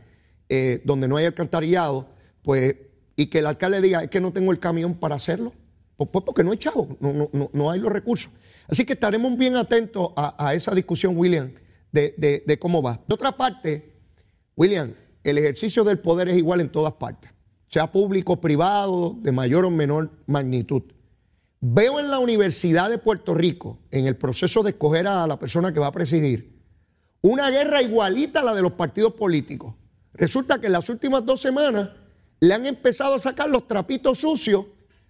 eh, 0.49 0.81
donde 0.85 1.07
no 1.07 1.17
hay 1.17 1.25
alcantarillado, 1.25 2.07
pues, 2.43 2.75
y 3.15 3.27
que 3.27 3.39
el 3.39 3.45
alcalde 3.47 3.81
diga, 3.81 4.03
es 4.03 4.09
que 4.09 4.19
no 4.21 4.31
tengo 4.33 4.51
el 4.51 4.59
camión 4.59 4.93
para 4.95 5.15
hacerlo. 5.15 5.53
Pues, 5.97 6.09
pues 6.11 6.25
porque 6.25 6.43
no 6.43 6.51
hay 6.51 6.57
chavo, 6.57 6.97
no, 6.99 7.13
no, 7.13 7.29
no, 7.31 7.49
no 7.53 7.69
hay 7.71 7.79
los 7.79 7.91
recursos. 7.91 8.31
Así 8.67 8.85
que 8.85 8.93
estaremos 8.93 9.37
bien 9.37 9.55
atentos 9.55 10.09
a, 10.15 10.47
a 10.47 10.53
esa 10.53 10.73
discusión, 10.73 11.17
William, 11.17 11.51
de, 11.91 12.15
de- 12.17 12.43
de 12.45 12.59
cómo 12.59 12.81
va. 12.81 12.99
De 13.07 13.13
otra 13.13 13.31
parte, 13.35 13.93
William, 14.55 14.93
el 15.23 15.37
ejercicio 15.37 15.83
del 15.83 15.99
poder 15.99 16.29
es 16.29 16.37
igual 16.37 16.61
en 16.61 16.69
todas 16.69 16.93
partes, 16.93 17.29
sea 17.67 17.91
público, 17.91 18.39
privado, 18.41 19.15
de 19.21 19.31
mayor 19.31 19.65
o 19.65 19.69
menor 19.69 20.11
magnitud. 20.25 20.83
Veo 21.65 21.97
en 21.97 22.11
la 22.11 22.19
Universidad 22.19 22.89
de 22.89 22.97
Puerto 22.97 23.33
Rico, 23.33 23.79
en 23.89 24.05
el 24.05 24.17
proceso 24.17 24.63
de 24.63 24.71
escoger 24.71 25.07
a 25.07 25.25
la 25.25 25.39
persona 25.39 25.71
que 25.71 25.79
va 25.79 25.87
a 25.87 25.91
presidir, 25.93 26.61
una 27.21 27.49
guerra 27.49 27.81
igualita 27.81 28.41
a 28.41 28.43
la 28.43 28.53
de 28.53 28.61
los 28.61 28.73
partidos 28.73 29.13
políticos. 29.13 29.73
Resulta 30.13 30.59
que 30.59 30.67
en 30.67 30.73
las 30.73 30.89
últimas 30.89 31.25
dos 31.25 31.39
semanas 31.39 31.91
le 32.41 32.53
han 32.53 32.65
empezado 32.65 33.15
a 33.15 33.19
sacar 33.19 33.47
los 33.47 33.65
trapitos 33.65 34.19
sucios 34.19 34.65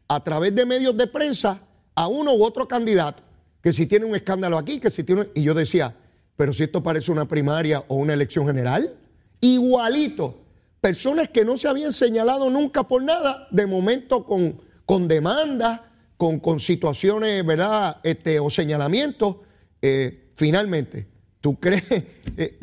a 0.07 0.23
través 0.23 0.53
de 0.53 0.63
medios 0.63 0.95
de 0.95 1.07
prensa 1.07 1.59
a 1.95 2.07
uno 2.07 2.35
u 2.35 2.43
otro 2.43 2.67
candidato, 2.67 3.23
que 3.59 3.73
si 3.73 3.87
tiene 3.87 4.05
un 4.05 4.15
escándalo 4.15 4.59
aquí, 4.59 4.79
que 4.79 4.91
si 4.91 5.03
tiene... 5.03 5.29
Y 5.33 5.41
yo 5.41 5.55
decía, 5.55 5.95
pero 6.35 6.53
si 6.53 6.61
esto 6.61 6.83
parece 6.83 7.11
una 7.11 7.27
primaria 7.27 7.83
o 7.87 7.95
una 7.95 8.13
elección 8.13 8.45
general, 8.45 8.93
igualito. 9.41 10.37
Personas 10.81 11.29
que 11.29 11.45
no 11.45 11.57
se 11.57 11.67
habían 11.67 11.93
señalado 11.93 12.51
nunca 12.51 12.87
por 12.87 13.01
nada, 13.01 13.47
de 13.49 13.65
momento 13.65 14.23
con, 14.23 14.61
con 14.85 15.07
demandas, 15.07 15.79
con, 16.23 16.39
con 16.39 16.57
situaciones, 16.62 17.45
¿verdad? 17.45 17.97
Este, 18.01 18.39
o 18.39 18.49
señalamientos. 18.49 19.36
Eh, 19.81 20.29
finalmente, 20.36 21.05
¿tú 21.41 21.59
crees? 21.59 21.83
eh, 22.38 22.57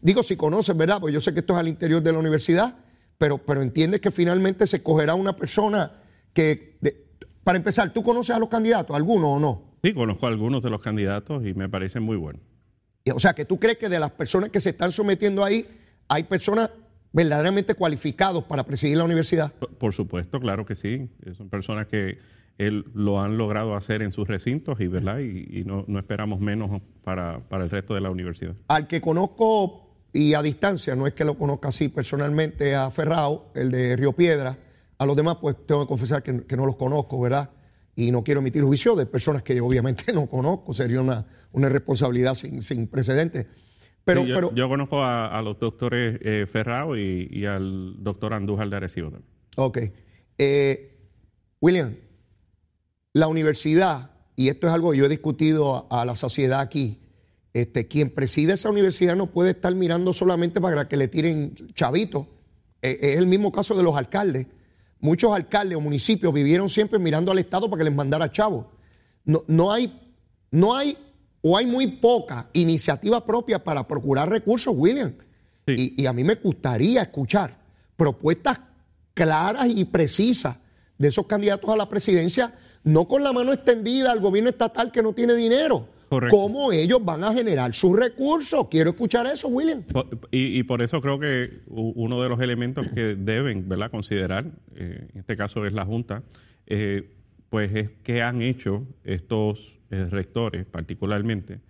digo, 0.00 0.22
si 0.22 0.36
conoces, 0.36 0.74
¿verdad? 0.74 1.02
Pues 1.02 1.12
yo 1.12 1.20
sé 1.20 1.34
que 1.34 1.40
esto 1.40 1.52
es 1.52 1.58
al 1.58 1.68
interior 1.68 2.02
de 2.02 2.12
la 2.12 2.18
universidad, 2.18 2.78
pero, 3.18 3.36
pero 3.36 3.60
entiendes 3.60 4.00
que 4.00 4.10
finalmente 4.10 4.66
se 4.66 4.76
escogerá 4.76 5.14
una 5.14 5.36
persona 5.36 6.00
que, 6.32 6.78
de- 6.80 7.04
para 7.42 7.58
empezar, 7.58 7.92
¿tú 7.92 8.02
conoces 8.02 8.34
a 8.34 8.38
los 8.38 8.48
candidatos, 8.48 8.96
algunos 8.96 9.36
o 9.36 9.38
no? 9.38 9.62
Sí, 9.82 9.92
conozco 9.92 10.24
a 10.24 10.30
algunos 10.30 10.62
de 10.62 10.70
los 10.70 10.80
candidatos 10.80 11.44
y 11.44 11.52
me 11.52 11.68
parecen 11.68 12.02
muy 12.02 12.16
buenos. 12.16 12.40
O 13.14 13.20
sea, 13.20 13.34
que 13.34 13.44
tú 13.44 13.60
crees 13.60 13.76
que 13.76 13.90
de 13.90 14.00
las 14.00 14.12
personas 14.12 14.48
que 14.48 14.60
se 14.60 14.70
están 14.70 14.92
sometiendo 14.92 15.44
ahí, 15.44 15.68
hay 16.08 16.22
personas 16.22 16.70
verdaderamente 17.12 17.74
cualificados 17.74 18.44
para 18.44 18.64
presidir 18.64 18.96
la 18.96 19.04
universidad. 19.04 19.52
Por, 19.52 19.92
supuesto, 19.92 20.40
claro 20.40 20.64
que 20.64 20.74
sí. 20.74 21.10
Son 21.36 21.50
personas 21.50 21.86
que 21.86 22.16
él, 22.58 22.84
lo 22.94 23.20
han 23.20 23.36
logrado 23.36 23.74
hacer 23.74 24.02
en 24.02 24.12
sus 24.12 24.28
recintos 24.28 24.80
y, 24.80 24.86
¿verdad? 24.86 25.18
y, 25.18 25.60
y 25.60 25.64
no, 25.64 25.84
no 25.86 25.98
esperamos 25.98 26.40
menos 26.40 26.82
para, 27.02 27.40
para 27.48 27.64
el 27.64 27.70
resto 27.70 27.94
de 27.94 28.00
la 28.00 28.10
universidad. 28.10 28.54
Al 28.68 28.86
que 28.86 29.00
conozco 29.00 29.84
y 30.12 30.34
a 30.34 30.42
distancia, 30.42 30.94
no 30.94 31.06
es 31.06 31.14
que 31.14 31.24
lo 31.24 31.36
conozca 31.36 31.68
así 31.68 31.88
personalmente 31.88 32.74
a 32.74 32.90
Ferrao, 32.90 33.50
el 33.54 33.70
de 33.70 33.96
Río 33.96 34.12
Piedra, 34.12 34.56
a 34.96 35.06
los 35.06 35.16
demás 35.16 35.38
pues 35.40 35.56
tengo 35.66 35.82
que 35.82 35.88
confesar 35.88 36.22
que, 36.22 36.44
que 36.44 36.56
no 36.56 36.66
los 36.66 36.76
conozco, 36.76 37.20
¿verdad? 37.20 37.50
Y 37.96 38.10
no 38.10 38.22
quiero 38.22 38.40
emitir 38.40 38.62
juicio 38.62 38.94
de 38.94 39.06
personas 39.06 39.42
que 39.42 39.60
obviamente 39.60 40.12
no 40.14 40.26
conozco, 40.26 40.72
sería 40.72 41.00
una, 41.00 41.26
una 41.52 41.66
irresponsabilidad 41.66 42.36
sin, 42.36 42.62
sin 42.62 42.86
precedentes. 42.86 43.46
Pero, 44.04 44.20
Sí, 44.20 44.28
yo, 44.28 44.34
pero, 44.34 44.54
yo 44.54 44.68
conozco 44.68 45.02
a, 45.02 45.36
a 45.36 45.42
los 45.42 45.58
doctores 45.58 46.18
eh, 46.22 46.46
Ferrao 46.46 46.96
y, 46.96 47.28
y 47.30 47.46
al 47.46 47.96
doctor 48.04 48.34
Andújar 48.34 48.68
de 48.68 48.76
Arecibo 48.76 49.10
también. 49.10 49.30
Ok. 49.56 49.78
Eh, 50.36 50.90
William, 51.60 51.94
la 53.14 53.26
universidad, 53.28 54.10
y 54.36 54.48
esto 54.48 54.66
es 54.66 54.74
algo 54.74 54.92
que 54.92 54.98
yo 54.98 55.06
he 55.06 55.08
discutido 55.08 55.88
a, 55.90 56.02
a 56.02 56.04
la 56.04 56.16
sociedad 56.16 56.60
aquí, 56.60 57.00
este, 57.54 57.86
quien 57.86 58.10
preside 58.10 58.52
esa 58.52 58.68
universidad 58.68 59.16
no 59.16 59.30
puede 59.30 59.52
estar 59.52 59.74
mirando 59.74 60.12
solamente 60.12 60.60
para 60.60 60.88
que 60.88 60.96
le 60.96 61.08
tiren 61.08 61.54
chavitos 61.74 62.26
eh, 62.84 62.98
es 63.00 63.16
el 63.16 63.26
mismo 63.26 63.50
caso 63.50 63.74
de 63.74 63.82
los 63.82 63.96
alcaldes. 63.96 64.46
Muchos 65.00 65.32
alcaldes 65.32 65.76
o 65.76 65.80
municipios 65.80 66.34
vivieron 66.34 66.68
siempre 66.68 66.98
mirando 66.98 67.32
al 67.32 67.38
Estado 67.38 67.70
para 67.70 67.78
que 67.78 67.84
les 67.84 67.94
mandara 67.94 68.30
chavos. 68.30 68.66
No, 69.24 69.42
no, 69.46 69.72
hay, 69.72 69.98
no 70.50 70.76
hay, 70.76 70.98
o 71.40 71.56
hay 71.56 71.64
muy 71.64 71.86
poca 71.86 72.50
iniciativa 72.52 73.24
propia 73.24 73.62
para 73.62 73.86
procurar 73.86 74.28
recursos, 74.28 74.74
William. 74.76 75.14
Y, 75.66 76.02
y 76.02 76.06
a 76.06 76.12
mí 76.12 76.24
me 76.24 76.34
gustaría 76.34 77.02
escuchar 77.02 77.56
propuestas 77.96 78.60
claras 79.14 79.68
y 79.68 79.84
precisas 79.86 80.56
de 80.98 81.08
esos 81.08 81.26
candidatos 81.26 81.70
a 81.70 81.76
la 81.76 81.88
presidencia, 81.88 82.52
no 82.84 83.08
con 83.08 83.22
la 83.22 83.32
mano 83.32 83.52
extendida 83.52 84.12
al 84.12 84.20
gobierno 84.20 84.50
estatal 84.50 84.92
que 84.92 85.02
no 85.02 85.12
tiene 85.12 85.34
dinero. 85.34 85.88
¿Cómo 86.30 86.70
ellos 86.70 87.04
van 87.04 87.24
a 87.24 87.32
generar 87.32 87.74
sus 87.74 87.98
recursos? 87.98 88.68
Quiero 88.68 88.90
escuchar 88.90 89.26
eso, 89.26 89.48
William. 89.48 89.82
Y, 90.30 90.62
por 90.62 90.82
eso 90.82 91.00
creo 91.00 91.18
que 91.18 91.62
uno 91.66 92.22
de 92.22 92.28
los 92.28 92.40
elementos 92.40 92.86
que 92.94 93.16
deben 93.18 93.68
¿verdad? 93.68 93.90
considerar, 93.90 94.46
eh, 94.76 95.08
en 95.12 95.20
este 95.20 95.36
caso 95.36 95.66
es 95.66 95.72
la 95.72 95.84
Junta, 95.84 96.22
eh, 96.66 97.10
pues 97.48 97.74
es 97.74 97.90
qué 98.02 98.22
han 98.22 98.42
hecho 98.42 98.86
estos 99.02 99.80
eh, 99.90 100.06
rectores 100.10 100.66
particularmente, 100.66 101.60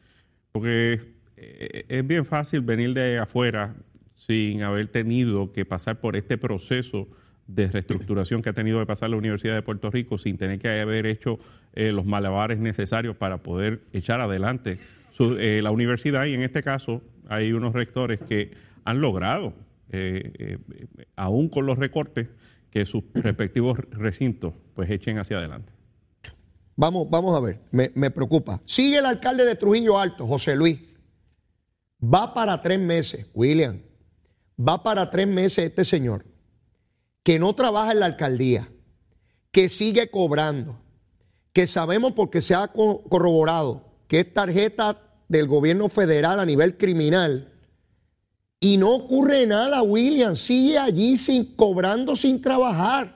porque 0.53 1.15
es 1.37 2.07
bien 2.07 2.25
fácil 2.25 2.61
venir 2.61 2.95
de 2.95 3.19
afuera 3.19 3.75
sin 4.15 4.63
haber 4.63 4.89
tenido 4.89 5.53
que 5.53 5.65
pasar 5.65 6.01
por 6.01 6.17
este 6.17 6.39
proceso 6.39 7.09
de 7.47 7.69
reestructuración 7.69 8.43
que 8.43 8.51
ha 8.51 8.55
tenido 8.55 8.81
que 8.81 8.87
pasar 8.87 9.11
la 9.11 9.17
Universidad 9.17 9.55
de 9.55 9.63
Puerto 9.63 9.91
Rico 9.91 10.17
sin 10.19 10.39
tener 10.39 10.59
que 10.59 10.81
haber 10.81 11.07
hecho 11.07 11.39
eh, 11.75 11.93
los 11.93 12.07
malabares 12.07 12.59
necesarios 12.59 13.17
para 13.17 13.39
poder 13.39 13.83
echar 13.93 14.21
adelante 14.21 14.79
eh, 15.19 15.61
la 15.63 15.71
universidad 15.71 16.25
y 16.25 16.35
en 16.35 16.43
este 16.43 16.63
caso 16.63 17.03
hay 17.29 17.53
unos 17.53 17.73
rectores 17.73 18.21
que 18.21 18.53
han 18.85 19.01
logrado, 19.01 19.55
eh, 19.91 20.59
aún 21.17 21.49
con 21.49 21.67
los 21.67 21.79
recortes, 21.79 22.29
que 22.71 22.85
sus 22.85 23.05
respectivos 23.15 23.79
recintos 23.91 24.55
pues 24.75 24.91
echen 24.91 25.19
hacia 25.19 25.39
adelante. 25.39 25.73
Vamos, 26.77 27.09
vamos 27.09 27.37
a 27.37 27.41
ver, 27.41 27.61
me, 27.71 27.93
me 27.95 28.11
preocupa. 28.11 28.61
Sigue 28.65 28.99
el 28.99 29.07
alcalde 29.07 29.45
de 29.45 29.55
Trujillo 29.55 29.99
Alto, 29.99 30.27
José 30.27 30.57
Luis. 30.57 30.81
Va 32.03 32.35
para 32.35 32.61
tres 32.61 32.81
meses, 32.81 33.31
William. 33.33 33.79
Va 34.59 34.83
para 34.83 35.09
tres 35.11 35.29
meses 35.29 35.67
este 35.67 35.85
señor 35.85 36.34
que 37.25 37.41
no 37.41 37.55
trabaja 37.55 37.91
en 37.91 38.01
la 38.01 38.07
alcaldía, 38.07 38.69
que 39.51 39.69
sigue 39.69 40.09
cobrando, 40.11 40.79
que 41.53 41.67
sabemos 41.67 42.13
porque 42.13 42.41
se 42.41 42.55
ha 42.55 42.69
corroborado 42.69 43.93
que 44.07 44.21
es 44.21 44.33
tarjeta 44.33 45.01
del 45.29 45.49
gobierno 45.49 45.89
federal 45.89 46.39
a 46.39 46.47
nivel 46.47 46.77
criminal, 46.77 47.51
y 48.65 48.79
no 48.79 48.95
ocurre 48.95 49.47
nada, 49.47 49.83
William, 49.83 50.35
sigue 50.35 50.79
allí 50.79 51.19
sin 51.19 51.55
cobrando, 51.55 52.17
sin 52.17 52.41
trabajar. 52.41 53.15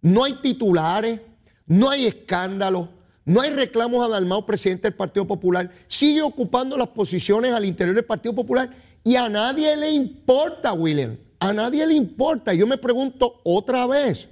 No 0.00 0.24
hay 0.24 0.32
titulares, 0.32 1.20
no 1.66 1.90
hay 1.90 2.06
escándalos, 2.06 2.88
no 3.26 3.42
hay 3.42 3.50
reclamos 3.50 4.02
a 4.02 4.08
Dalmau, 4.08 4.46
presidente 4.46 4.88
del 4.88 4.96
Partido 4.96 5.26
Popular. 5.26 5.70
Sigue 5.88 6.22
ocupando 6.22 6.78
las 6.78 6.88
posiciones 6.88 7.52
al 7.52 7.66
interior 7.66 7.94
del 7.94 8.06
Partido 8.06 8.34
Popular 8.34 8.70
y 9.04 9.16
a 9.16 9.28
nadie 9.28 9.76
le 9.76 9.90
importa, 9.90 10.72
William. 10.72 11.18
A 11.42 11.52
nadie 11.52 11.86
le 11.86 11.94
importa. 11.94 12.54
Yo 12.54 12.66
me 12.66 12.78
pregunto 12.78 13.40
otra 13.44 13.86
vez, 13.86 14.28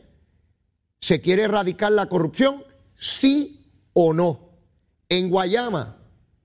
¿se 1.00 1.20
quiere 1.20 1.42
erradicar 1.42 1.90
la 1.92 2.06
corrupción? 2.06 2.64
Sí 2.94 3.72
o 3.92 4.14
no. 4.14 4.50
En 5.08 5.28
Guayama, 5.28 5.96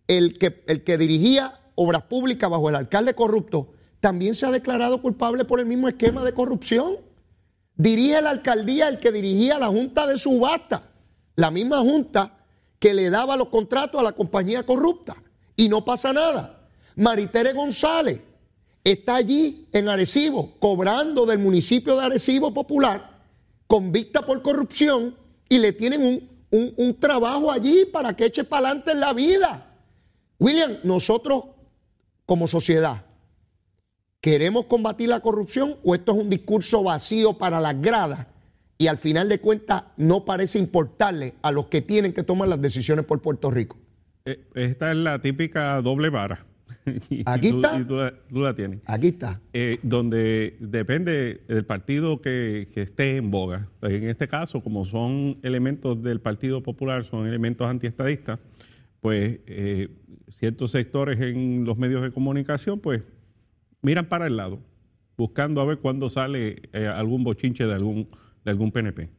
el 0.07 0.39
que, 0.39 0.63
el 0.67 0.83
que 0.83 0.97
dirigía 0.97 1.59
obras 1.75 2.03
públicas 2.03 2.49
bajo 2.49 2.69
el 2.69 2.75
alcalde 2.75 3.13
corrupto 3.13 3.73
también 3.99 4.33
se 4.33 4.45
ha 4.45 4.51
declarado 4.51 5.01
culpable 5.01 5.45
por 5.45 5.59
el 5.59 5.65
mismo 5.67 5.87
esquema 5.87 6.23
de 6.23 6.33
corrupción. 6.33 6.97
Dirige 7.75 8.21
la 8.21 8.31
alcaldía 8.31 8.87
el 8.87 8.99
que 8.99 9.11
dirigía 9.11 9.59
la 9.59 9.67
junta 9.67 10.07
de 10.07 10.17
subasta, 10.17 10.89
la 11.35 11.51
misma 11.51 11.81
junta 11.81 12.37
que 12.79 12.93
le 12.93 13.09
daba 13.09 13.37
los 13.37 13.49
contratos 13.49 13.99
a 13.99 14.03
la 14.03 14.13
compañía 14.13 14.65
corrupta. 14.65 15.15
Y 15.55 15.69
no 15.69 15.85
pasa 15.85 16.11
nada. 16.13 16.67
Maritere 16.95 17.53
González, 17.53 18.21
está 18.85 19.15
allí 19.15 19.67
en 19.73 19.89
Arecibo, 19.89 20.53
cobrando 20.59 21.25
del 21.25 21.39
municipio 21.39 21.97
de 21.97 22.05
Arecibo 22.05 22.53
Popular, 22.53 23.19
convicta 23.67 24.21
por 24.21 24.41
corrupción, 24.41 25.15
y 25.49 25.59
le 25.59 25.73
tienen 25.73 26.29
un, 26.51 26.99
trabajo 26.99 27.51
allí 27.51 27.85
para 27.91 28.15
que 28.15 28.25
eche 28.25 28.43
para 28.43 28.67
adelante 28.67 28.91
en 28.91 28.99
la 28.99 29.13
vida. 29.13 29.73
William, 30.39 30.77
nosotros 30.83 31.43
como 32.25 32.47
sociedad, 32.47 33.05
¿queremos 34.21 34.65
combatir 34.65 35.09
la 35.09 35.19
corrupción 35.19 35.75
o 35.83 35.93
esto 35.93 36.13
es 36.13 36.17
un 36.19 36.29
discurso 36.29 36.83
vacío 36.83 37.37
para 37.37 37.59
las 37.59 37.79
gradas? 37.81 38.27
Y 38.77 38.87
al 38.87 38.97
final 38.97 39.29
de 39.29 39.39
cuentas 39.39 39.83
no 39.97 40.25
parece 40.25 40.59
importarle 40.59 41.33
a 41.41 41.51
los 41.51 41.67
que 41.67 41.81
tienen 41.81 42.13
que 42.13 42.23
tomar 42.23 42.47
las 42.47 42.61
decisiones 42.61 43.05
por 43.05 43.21
Puerto 43.21 43.51
Rico. 43.51 43.77
Eh, 44.25 44.47
esta 44.55 44.91
es 44.91 44.97
la 44.97 45.21
típica 45.21 45.81
doble 45.81 46.09
vara. 46.09 46.45
Aquí 47.25 47.47
está. 47.47 47.79
Y 47.79 47.83
tú, 47.85 48.39
la, 48.39 48.55
tienes. 48.55 48.81
Aquí 48.85 49.07
está. 49.07 49.41
Eh, 49.53 49.79
donde 49.83 50.55
depende 50.59 51.41
del 51.47 51.65
partido 51.65 52.21
que, 52.21 52.67
esté 52.75 53.17
en 53.17 53.31
boga. 53.31 53.69
En 53.81 54.09
este 54.09 54.27
caso, 54.27 54.61
como 54.61 54.85
son 54.85 55.37
elementos 55.41 56.01
del 56.01 56.21
Partido 56.21 56.61
Popular, 56.61 57.05
son 57.05 57.27
elementos 57.27 57.67
antiestadistas, 57.67 58.39
pues 59.01 59.39
eh, 59.47 59.89
ciertos 60.27 60.71
sectores 60.71 61.19
en 61.19 61.65
los 61.65 61.77
medios 61.77 62.01
de 62.03 62.11
comunicación, 62.11 62.79
pues 62.79 63.01
miran 63.81 64.07
para 64.07 64.27
el 64.27 64.37
lado, 64.37 64.59
buscando 65.17 65.61
a 65.61 65.65
ver 65.65 65.79
cuándo 65.79 66.09
sale 66.09 66.63
eh, 66.73 66.87
algún 66.87 67.23
bochinche 67.23 67.65
de 67.65 67.73
algún, 67.73 68.07
de 68.43 68.51
algún 68.51 68.71
PNP. 68.71 69.09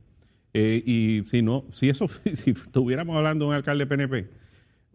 y 0.55 1.23
si 1.25 1.43
no, 1.43 1.65
si 1.73 1.89
eso, 1.89 2.09
si 2.33 2.51
estuviéramos 2.51 3.17
hablando 3.17 3.45
de 3.45 3.49
un 3.51 3.55
alcalde 3.55 3.87
PNP, 3.87 4.29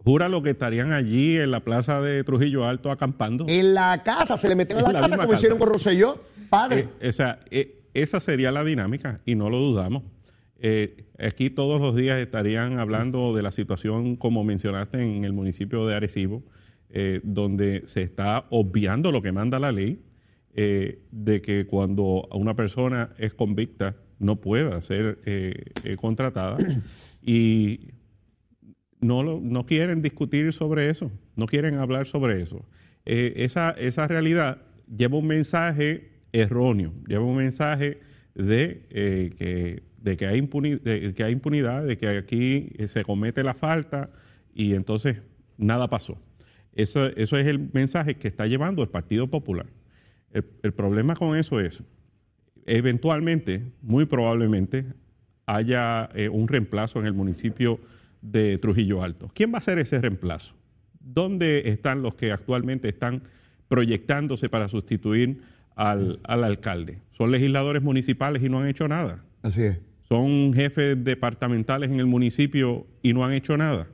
Jura 0.03 0.29
lo 0.29 0.41
que 0.41 0.51
estarían 0.51 0.93
allí 0.93 1.37
en 1.37 1.51
la 1.51 1.59
plaza 1.59 2.01
de 2.01 2.23
Trujillo 2.23 2.65
Alto 2.65 2.89
acampando. 2.89 3.45
En 3.47 3.75
la 3.75 4.01
casa, 4.03 4.37
se 4.37 4.49
le 4.49 4.55
metieron 4.55 4.85
en 4.87 4.93
la, 4.93 5.01
casa 5.01 5.17
como 5.17 5.33
hicieron 5.33 5.59
con 5.59 5.69
Rosselló, 5.69 6.23
padre. 6.49 6.89
Eh, 6.99 7.11
eh, 7.51 7.81
esa 7.93 8.19
sería 8.19 8.51
la 8.51 8.63
dinámica 8.63 9.21
y 9.25 9.35
no 9.35 9.49
lo 9.49 9.59
dudamos. 9.59 10.03
Eh, 10.59 11.05
aquí 11.19 11.49
todos 11.51 11.79
los 11.79 11.95
días 11.95 12.19
estarían 12.19 12.79
hablando 12.79 13.35
de 13.35 13.43
la 13.43 13.51
situación, 13.51 14.15
como 14.15 14.43
mencionaste, 14.43 15.01
en 15.01 15.23
el 15.23 15.33
municipio 15.33 15.85
de 15.85 15.95
Arecibo, 15.95 16.43
donde 17.23 17.83
se 17.85 18.01
está 18.01 18.47
obviando 18.49 19.13
lo 19.13 19.21
que 19.21 19.31
manda 19.31 19.59
la 19.59 19.71
ley, 19.71 20.01
de 20.53 21.41
que 21.41 21.65
cuando 21.65 22.27
una 22.33 22.53
persona 22.53 23.11
es 23.17 23.33
convicta 23.33 23.95
no 24.19 24.35
pueda 24.35 24.81
ser 24.81 25.19
contratada. 25.97 26.57
Y 27.23 27.91
no, 29.01 29.23
no 29.39 29.65
quieren 29.65 30.01
discutir 30.01 30.53
sobre 30.53 30.89
eso, 30.89 31.11
no 31.35 31.47
quieren 31.47 31.75
hablar 31.75 32.07
sobre 32.07 32.41
eso. 32.41 32.65
Eh, 33.05 33.33
esa, 33.37 33.71
esa 33.71 34.07
realidad 34.07 34.59
lleva 34.95 35.17
un 35.17 35.27
mensaje 35.27 36.11
erróneo, 36.31 36.93
lleva 37.07 37.25
un 37.25 37.35
mensaje 37.35 37.99
de, 38.35 38.85
eh, 38.91 39.33
que, 39.37 39.83
de, 39.97 40.17
que, 40.17 40.27
hay 40.27 40.37
impunidad, 40.37 40.79
de 40.81 41.13
que 41.13 41.23
hay 41.23 41.33
impunidad, 41.33 41.83
de 41.83 41.97
que 41.97 42.07
aquí 42.07 42.69
se 42.87 43.03
comete 43.03 43.43
la 43.43 43.55
falta 43.55 44.11
y 44.53 44.75
entonces 44.75 45.17
nada 45.57 45.89
pasó. 45.89 46.17
Eso, 46.73 47.07
eso 47.07 47.37
es 47.37 47.47
el 47.47 47.69
mensaje 47.73 48.15
que 48.15 48.27
está 48.27 48.45
llevando 48.47 48.81
el 48.83 48.89
Partido 48.89 49.27
Popular. 49.27 49.65
El, 50.31 50.71
problema 50.71 51.15
con 51.15 51.35
eso 51.35 51.59
es, 51.59 51.83
eventualmente, 52.65 53.63
muy 53.81 54.05
probablemente, 54.05 54.85
haya 55.45 56.09
eh, 56.15 56.29
un 56.29 56.47
reemplazo 56.47 56.99
en 56.99 57.05
el 57.05 57.13
municipio 57.13 57.79
de 58.21 58.57
Trujillo 58.57 59.03
Alto. 59.03 59.29
¿Quién 59.33 59.53
va 59.53 59.57
a 59.57 59.61
ser 59.61 59.79
ese 59.79 59.99
reemplazo? 59.99 60.53
¿Dónde 60.99 61.69
están 61.69 62.01
los 62.01 62.15
que 62.15 62.31
actualmente 62.31 62.87
están 62.87 63.23
proyectándose 63.67 64.49
para 64.49 64.67
sustituir 64.69 65.41
al, 65.75 66.19
alcalde? 66.23 66.99
Son 67.11 67.31
legisladores 67.31 67.81
municipales 67.81 68.43
y 68.43 68.49
no 68.49 68.59
han 68.59 68.67
hecho 68.67 68.87
nada. 68.87 69.23
Así 69.41 69.63
es. 69.63 69.77
Son 70.07 70.53
jefes 70.53 71.03
departamentales 71.03 71.89
en 71.89 71.99
el 71.99 72.05
municipio 72.05 72.85
y 73.01 73.13
no 73.13 73.25
han 73.25 73.33
hecho 73.33 73.57
nada. 73.57 73.87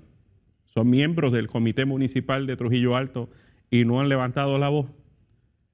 Son 0.66 0.90
miembros 0.90 1.32
del 1.32 1.48
comité 1.48 1.86
municipal 1.86 2.48
de 2.48 2.56
Trujillo 2.58 2.96
Alto 2.96 3.30
y 3.70 3.86
no 3.86 4.02
han 4.02 4.10
levantado 4.10 4.58
la 4.58 4.70
voz. 4.70 4.88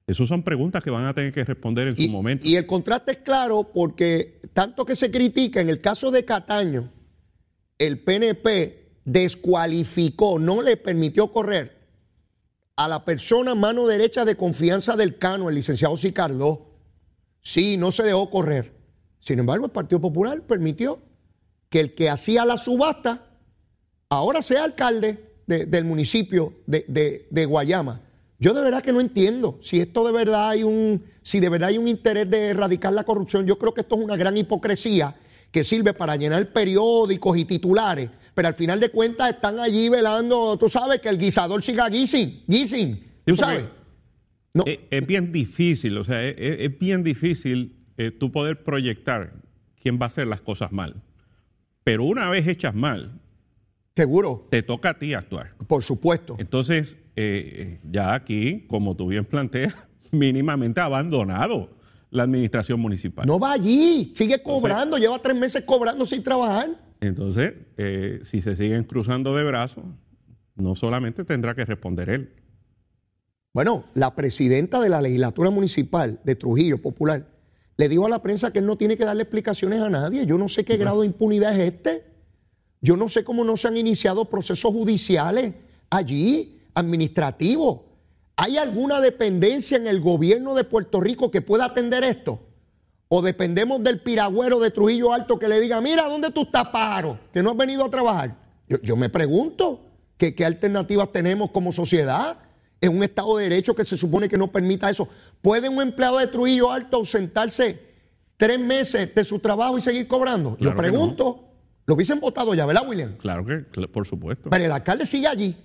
Esas 0.06 0.28
son 0.28 0.42
preguntas 0.42 0.84
que 0.84 0.90
van 0.90 1.06
a 1.06 1.14
tener 1.14 1.32
que 1.32 1.44
responder 1.44 1.88
en 1.88 1.96
su 1.96 2.10
momento. 2.10 2.46
Y 2.46 2.56
el 2.56 2.66
contraste 2.66 3.12
es 3.12 3.18
claro 3.18 3.70
porque 3.72 4.38
tanto 4.52 4.84
que 4.84 4.94
se 4.96 5.10
critica 5.10 5.62
en 5.62 5.70
el 5.70 5.80
caso 5.80 6.10
de 6.10 6.24
Cataño, 6.26 6.90
el 7.78 8.00
PNP 8.00 9.00
descualificó, 9.04 10.38
no 10.38 10.62
le 10.62 10.76
permitió 10.76 11.32
correr 11.32 11.84
a 12.76 12.88
la 12.88 13.04
persona 13.04 13.54
mano 13.54 13.86
derecha 13.86 14.24
de 14.24 14.36
confianza 14.36 14.96
del 14.96 15.18
Cano, 15.18 15.48
el 15.48 15.54
licenciado 15.54 15.96
Sicardó. 15.96 16.72
Sí, 17.40 17.76
no 17.76 17.92
se 17.92 18.02
dejó 18.02 18.30
correr. 18.30 18.72
Sin 19.20 19.38
embargo, 19.38 19.66
el 19.66 19.72
Partido 19.72 20.00
Popular 20.00 20.42
permitió 20.42 21.00
que 21.68 21.80
el 21.80 21.94
que 21.94 22.10
hacía 22.10 22.44
la 22.44 22.56
subasta 22.56 23.26
ahora 24.08 24.42
sea 24.42 24.64
alcalde 24.64 25.34
del 25.46 25.84
municipio 25.84 26.54
de, 26.66 27.26
de 27.30 27.44
Guayama. 27.46 28.00
Yo 28.38 28.52
de 28.54 28.62
verdad 28.62 28.82
que 28.82 28.92
no 28.92 29.00
entiendo 29.00 29.58
si 29.62 29.80
esto 29.80 30.04
de 30.06 30.12
verdad 30.12 30.50
hay 30.50 30.64
un, 30.64 31.04
si 31.22 31.40
de 31.40 31.48
verdad 31.48 31.68
hay 31.68 31.78
un 31.78 31.88
interés 31.88 32.28
de 32.28 32.48
erradicar 32.48 32.92
la 32.92 33.04
corrupción. 33.04 33.46
Yo 33.46 33.58
creo 33.58 33.72
que 33.72 33.82
esto 33.82 33.94
es 33.96 34.02
una 34.02 34.16
gran 34.16 34.36
hipocresía 34.36 35.16
que 35.54 35.62
sirve 35.62 35.94
para 35.94 36.16
llenar 36.16 36.52
periódicos 36.52 37.38
y 37.38 37.44
titulares, 37.44 38.10
pero 38.34 38.48
al 38.48 38.54
final 38.54 38.80
de 38.80 38.90
cuentas 38.90 39.30
están 39.30 39.60
allí 39.60 39.88
velando, 39.88 40.58
tú 40.58 40.68
sabes, 40.68 40.98
que 40.98 41.08
el 41.08 41.16
guisador 41.16 41.62
siga 41.62 41.88
guising, 41.88 42.42
guising, 42.48 43.00
tú 43.24 43.36
sabes. 43.36 43.64
No. 44.52 44.64
Es, 44.66 45.06
bien 45.06 45.30
difícil, 45.30 45.96
o 45.96 46.02
sea, 46.02 46.24
es, 46.24 46.78
bien 46.78 47.04
difícil 47.04 47.76
eh, 47.96 48.10
tú 48.10 48.32
poder 48.32 48.64
proyectar 48.64 49.32
quién 49.80 50.00
va 50.00 50.06
a 50.06 50.08
hacer 50.08 50.26
las 50.26 50.40
cosas 50.40 50.72
mal. 50.72 50.96
Pero 51.84 52.02
una 52.02 52.28
vez 52.28 52.48
hechas 52.48 52.74
mal, 52.74 53.20
Seguro. 53.96 54.48
Te 54.50 54.64
toca 54.64 54.90
a 54.90 54.98
ti 54.98 55.14
actuar. 55.14 55.54
Por 55.68 55.84
supuesto. 55.84 56.34
Entonces, 56.40 56.98
eh, 57.14 57.78
ya 57.88 58.12
aquí, 58.12 58.64
como 58.66 58.96
tú 58.96 59.06
bien 59.06 59.24
planteas, 59.24 59.76
mínimamente 60.10 60.80
abandonado 60.80 61.70
la 62.14 62.22
administración 62.22 62.80
municipal. 62.80 63.26
No 63.26 63.40
va 63.40 63.52
allí, 63.52 64.12
sigue 64.14 64.40
cobrando, 64.40 64.96
lleva 64.98 65.18
tres 65.18 65.36
meses 65.36 65.64
cobrando 65.64 66.06
sin 66.06 66.22
trabajar. 66.22 66.70
Entonces, 67.00 67.54
eh, 67.76 68.20
si 68.22 68.40
se 68.40 68.54
siguen 68.54 68.84
cruzando 68.84 69.34
de 69.34 69.42
brazos, 69.42 69.82
no 70.54 70.76
solamente 70.76 71.24
tendrá 71.24 71.56
que 71.56 71.64
responder 71.64 72.08
él. 72.08 72.32
Bueno, 73.52 73.86
la 73.94 74.14
presidenta 74.14 74.80
de 74.80 74.90
la 74.90 75.02
legislatura 75.02 75.50
municipal 75.50 76.20
de 76.22 76.36
Trujillo 76.36 76.80
Popular 76.80 77.26
le 77.76 77.88
dijo 77.88 78.06
a 78.06 78.08
la 78.08 78.22
prensa 78.22 78.52
que 78.52 78.60
él 78.60 78.66
no 78.66 78.78
tiene 78.78 78.96
que 78.96 79.04
darle 79.04 79.24
explicaciones 79.24 79.80
a 79.80 79.90
nadie. 79.90 80.24
Yo 80.24 80.38
no 80.38 80.48
sé 80.48 80.64
qué 80.64 80.76
grado 80.76 81.00
de 81.00 81.08
impunidad 81.08 81.58
es 81.58 81.72
este. 81.72 82.04
Yo 82.80 82.96
no 82.96 83.08
sé 83.08 83.24
cómo 83.24 83.42
no 83.42 83.56
se 83.56 83.66
han 83.66 83.76
iniciado 83.76 84.26
procesos 84.26 84.72
judiciales 84.72 85.52
allí, 85.90 86.60
administrativos. 86.74 87.80
¿Hay 88.36 88.56
alguna 88.56 89.00
dependencia 89.00 89.76
en 89.76 89.86
el 89.86 90.00
gobierno 90.00 90.54
de 90.54 90.64
Puerto 90.64 91.00
Rico 91.00 91.30
que 91.30 91.40
pueda 91.40 91.66
atender 91.66 92.02
esto? 92.02 92.40
¿O 93.08 93.22
dependemos 93.22 93.82
del 93.82 94.00
piragüero 94.00 94.58
de 94.58 94.70
Trujillo 94.70 95.12
Alto 95.12 95.38
que 95.38 95.46
le 95.46 95.60
diga, 95.60 95.80
mira, 95.80 96.08
¿dónde 96.08 96.32
tú 96.32 96.42
estás, 96.42 96.68
pájaro? 96.68 97.18
Que 97.32 97.42
no 97.42 97.50
has 97.50 97.56
venido 97.56 97.84
a 97.84 97.90
trabajar. 97.90 98.36
Yo, 98.82 98.96
me 98.96 99.08
pregunto, 99.08 99.82
¿qué, 100.16 100.34
¿qué 100.34 100.44
alternativas 100.44 101.12
tenemos 101.12 101.50
como 101.50 101.72
sociedad? 101.72 102.38
en 102.80 102.94
un 102.94 103.02
Estado 103.02 103.38
de 103.38 103.44
Derecho 103.44 103.74
que 103.74 103.84
se 103.84 103.96
supone 103.96 104.28
que 104.28 104.36
no 104.36 104.52
permita 104.52 104.90
eso. 104.90 105.08
¿Puede 105.40 105.70
un 105.70 105.80
empleado 105.80 106.18
de 106.18 106.26
Trujillo 106.26 106.70
Alto 106.70 106.98
ausentarse 106.98 107.80
tres 108.36 108.60
meses 108.60 109.14
de 109.14 109.24
su 109.24 109.38
trabajo 109.38 109.78
y 109.78 109.80
seguir 109.80 110.06
cobrando? 110.06 110.58
Yo 110.60 110.74
pregunto. 110.74 111.40
Lo 111.86 111.94
hubiesen 111.94 112.20
votado 112.20 112.54
ya, 112.54 112.66
¿verdad, 112.66 112.86
William? 112.86 113.16
Claro 113.16 113.44
que, 113.46 113.88
por 113.88 114.06
supuesto. 114.06 114.50
Pero 114.50 114.64
el 114.64 114.72
alcalde 114.72 115.06
sigue 115.06 115.28
allí 115.28 115.56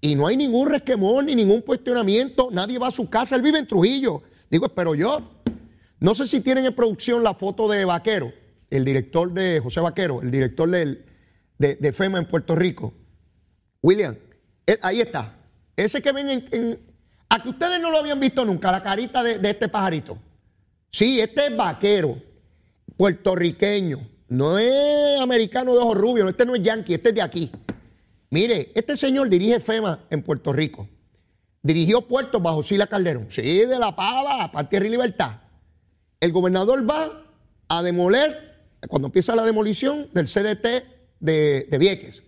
y 0.00 0.14
no 0.14 0.26
hay 0.26 0.36
ningún 0.36 0.68
resquemón 0.68 1.26
ni 1.26 1.34
ningún 1.34 1.62
cuestionamiento. 1.62 2.48
Nadie 2.52 2.78
va 2.78 2.88
a 2.88 2.92
su 2.92 3.08
casa, 3.08 3.36
él 3.36 3.42
vive 3.42 3.58
en 3.58 3.66
Trujillo. 3.66 4.22
Digo, 4.50 4.68
pero 4.68 4.94
yo, 4.94 5.42
no 6.00 6.14
sé 6.14 6.26
si 6.26 6.40
tienen 6.40 6.66
en 6.66 6.74
producción 6.74 7.22
la 7.22 7.34
foto 7.34 7.68
de 7.68 7.84
Vaquero, 7.84 8.32
el 8.70 8.84
director 8.84 9.32
de 9.32 9.60
José 9.60 9.80
Vaquero, 9.80 10.22
el 10.22 10.30
director 10.30 10.68
de, 10.70 11.04
de, 11.58 11.92
FEMA 11.92 12.18
en 12.18 12.28
Puerto 12.28 12.54
Rico. 12.54 12.92
William, 13.82 14.16
eh, 14.66 14.78
ahí 14.82 15.00
está. 15.00 15.34
Ese 15.76 16.00
que 16.00 16.12
ven 16.12 16.28
en, 16.30 16.80
A 17.28 17.42
que 17.42 17.48
ustedes 17.48 17.80
no 17.80 17.90
lo 17.90 17.98
habían 17.98 18.20
visto 18.20 18.44
nunca, 18.44 18.70
la 18.70 18.82
carita 18.82 19.22
de, 19.22 19.38
de 19.38 19.50
este 19.50 19.68
pajarito. 19.68 20.18
Sí, 20.90 21.20
este 21.20 21.46
es 21.46 21.56
Vaquero, 21.56 22.16
puertorriqueño 22.96 24.16
no 24.28 24.58
es 24.58 25.20
americano 25.20 25.72
de 25.72 25.78
ojos 25.78 25.96
rubios, 25.96 26.28
este 26.28 26.44
no 26.44 26.54
es 26.54 26.62
yankee, 26.62 26.94
este 26.94 27.10
es 27.10 27.14
de 27.14 27.22
aquí. 27.22 27.50
Mire, 28.36 28.70
este 28.74 28.96
señor 28.96 29.30
dirige 29.30 29.60
FEMA 29.60 30.04
en 30.10 30.22
Puerto 30.22 30.52
Rico. 30.52 30.86
Dirigió 31.62 32.02
puertos 32.02 32.42
bajo 32.42 32.62
Sila 32.62 32.86
Calderón. 32.86 33.28
Sí, 33.30 33.60
de 33.60 33.78
La 33.78 33.96
Pava, 33.96 34.52
para 34.52 34.68
Tierra 34.68 34.86
Libertad. 34.90 35.36
El 36.20 36.32
gobernador 36.32 36.86
va 36.86 37.24
a 37.66 37.82
demoler, 37.82 38.58
cuando 38.88 39.06
empieza 39.08 39.34
la 39.34 39.42
demolición 39.42 40.10
del 40.12 40.26
CDT 40.26 40.66
de, 41.18 41.66
de 41.70 41.78
Vieques, 41.78 42.22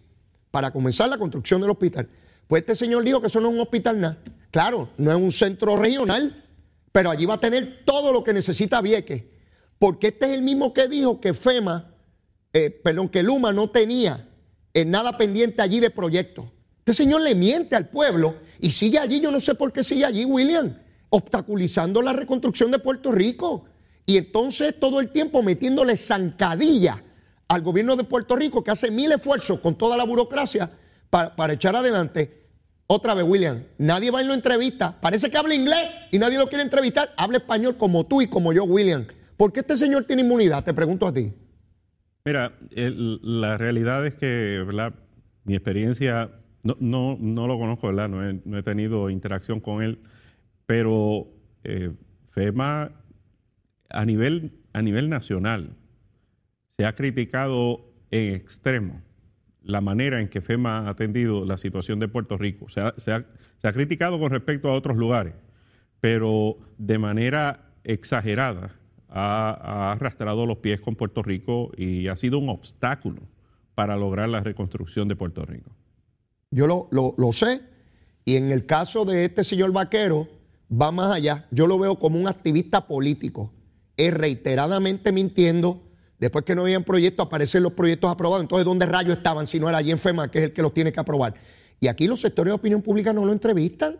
para 0.50 0.70
comenzar 0.70 1.11
la 1.11 1.18
construcción 1.18 1.61
del 1.61 1.72
hospital. 1.72 2.09
Pues 2.46 2.62
este 2.62 2.74
señor 2.74 3.04
dijo 3.04 3.20
que 3.20 3.26
eso 3.26 3.38
no 3.42 3.48
es 3.48 3.54
un 3.56 3.61
hospital 3.61 4.00
nada. 4.00 4.18
Claro, 4.50 4.88
no 4.96 5.11
es 5.11 5.16
un 5.18 5.30
centro 5.30 5.76
regional, 5.76 6.42
pero 6.90 7.11
allí 7.11 7.26
va 7.26 7.34
a 7.34 7.40
tener 7.40 7.84
todo 7.84 8.14
lo 8.14 8.24
que 8.24 8.32
necesita 8.32 8.80
Vieques 8.80 9.24
porque 9.78 10.06
este 10.06 10.24
es 10.24 10.38
el 10.38 10.42
mismo 10.42 10.72
que 10.72 10.88
dijo 10.88 11.20
que 11.20 11.34
FEMA, 11.34 11.94
eh, 12.54 12.70
perdón, 12.70 13.11
que 13.11 13.22
Luma 13.22 13.52
no 13.52 13.68
tenía 13.68 14.28
eh, 14.81 14.85
nada 14.85 15.16
pendiente 15.16 15.62
allí 15.62 15.81
de 15.81 15.91
proyecto. 15.91 16.51
Este 16.79 16.95
señor 16.95 17.22
le 17.22 17.35
miente 17.35 17.74
al 17.74 17.89
pueblo 17.89 18.37
y 18.61 18.70
sigue 18.70 18.99
allí, 18.99 19.20
yo 19.20 19.31
no 19.31 19.41
sé 19.41 19.55
por 19.55 19.72
qué 19.72 19.83
sigue 19.83 20.05
allí, 20.05 20.24
William, 20.24 20.79
obstaculizando 21.11 22.01
la 22.01 22.12
reconstrucción 22.12 22.70
de 22.70 22.79
Puerto 22.79 23.12
Rico. 23.12 23.64
Y 24.07 24.16
entonces 24.16 24.79
todo 24.79 25.01
el 25.01 25.11
tiempo 25.11 25.43
metiéndole 25.43 25.97
zancadilla 25.97 27.03
al 27.49 27.62
gobierno 27.62 27.97
de 27.97 28.05
Puerto 28.05 28.37
Rico, 28.37 28.62
que 28.62 28.70
hace 28.70 28.91
mil 28.91 29.11
esfuerzos 29.12 29.61
con 29.61 29.76
toda 29.76 29.97
la 29.97 30.05
burocracia 30.05 30.70
para, 31.11 31.35
para 31.35 31.55
echar 31.55 31.74
adelante. 31.74 32.47
Otra 32.87 33.12
vez, 33.14 33.26
William, 33.29 33.64
nadie 33.76 34.11
va 34.11 34.20
en 34.20 34.29
la 34.29 34.35
entrevista. 34.35 34.99
Parece 35.01 35.31
que 35.31 35.37
habla 35.37 35.55
inglés 35.55 35.85
y 36.11 36.18
nadie 36.18 36.39
lo 36.39 36.49
quiere 36.49 36.62
entrevistar. 36.62 37.12
Habla 37.16 37.39
español 37.39 37.76
como 37.76 38.07
tú 38.07 38.22
y 38.22 38.29
como 38.29 38.53
yo, 38.53 38.64
William. 38.64 39.07
¿Por 39.37 39.53
qué 39.53 39.61
este 39.61 39.76
señor 39.76 40.05
tiene 40.05 40.22
inmunidad? 40.22 40.64
Te 40.64 40.72
pregunto 40.72 41.07
a 41.07 41.12
ti. 41.12 41.33
Mira, 42.24 42.52
la 42.70 43.56
realidad 43.56 44.06
es 44.06 44.14
que. 44.14 44.64
Mi 45.44 45.54
experiencia, 45.54 46.30
no, 46.62 47.16
lo 47.18 47.58
conozco. 47.58 47.92
No 47.92 48.58
he, 48.58 48.62
tenido 48.62 49.10
interacción 49.10 49.60
con 49.60 49.82
él, 49.82 50.00
pero 50.66 51.28
eh, 51.64 51.92
FEMA 52.30 52.92
a 53.90 54.04
nivel 54.04 55.08
nacional 55.08 55.76
se 56.76 56.84
ha 56.84 56.94
criticado 56.94 57.90
en 58.10 58.34
extremo 58.34 59.02
la 59.62 59.80
manera 59.80 60.20
en 60.20 60.28
que 60.28 60.40
FEMA 60.40 60.86
ha 60.86 60.90
atendido 60.90 61.44
la 61.44 61.58
situación 61.58 61.98
de 61.98 62.08
Puerto 62.08 62.38
Rico. 62.38 62.68
se 62.68 63.12
ha 63.12 63.72
criticado 63.72 64.18
con 64.18 64.30
respecto 64.30 64.68
a 64.68 64.72
otros 64.74 64.96
lugares, 64.96 65.34
pero 66.00 66.58
de 66.78 66.98
manera 66.98 67.72
exagerada 67.84 68.76
ha, 69.09 69.92
arrastrado 69.92 70.46
los 70.46 70.59
pies 70.59 70.80
con 70.80 70.94
Puerto 70.94 71.22
Rico 71.22 71.70
y 71.76 72.09
ha 72.09 72.16
sido 72.16 72.38
un 72.38 72.48
obstáculo 72.48 73.22
para 73.74 73.96
lograr 73.96 74.28
la 74.28 74.40
reconstrucción 74.40 75.09
de 75.09 75.16
Puerto 75.16 75.44
Rico. 75.44 75.70
Yo 76.50 76.66
lo, 76.66 76.88
lo, 76.90 77.32
sé, 77.32 77.61
y 78.24 78.36
en 78.36 78.50
el 78.50 78.66
caso 78.66 79.04
de 79.04 79.24
este 79.24 79.44
señor 79.44 79.72
Vaquero, 79.72 80.28
va 80.70 80.90
más 80.90 81.14
allá. 81.14 81.46
Yo 81.50 81.66
lo 81.66 81.78
veo 81.78 81.98
como 81.98 82.18
un 82.18 82.28
activista 82.28 82.86
político. 82.86 83.52
Es 83.96 84.12
reiteradamente 84.14 85.12
mintiendo. 85.12 85.82
Después 86.18 86.44
que 86.44 86.54
no 86.54 86.62
habían 86.62 86.84
proyectos, 86.84 87.26
aparecen 87.26 87.62
los 87.62 87.72
proyectos 87.72 88.11
aprobados. 88.11 88.42
Entonces, 88.42 88.64
¿dónde 88.64 88.86
rayos 88.86 89.16
estaban 89.16 89.46
si 89.46 89.61
no 89.61 89.68
era 89.68 89.78
allí 89.78 89.90
en 89.90 89.98
FEMA, 89.98 90.30
que 90.30 90.38
es 90.38 90.44
el 90.46 90.52
que 90.52 90.62
los 90.62 90.74
tiene 90.74 90.92
que 90.92 91.00
aprobar? 91.00 91.34
Y 91.80 91.86
aquí 91.86 92.09
los 92.09 92.20
sectores 92.20 92.50
de 92.50 92.56
opinión 92.56 92.82
pública 92.82 93.12
no 93.12 93.24
lo 93.24 93.32
entrevistan. 93.32 93.98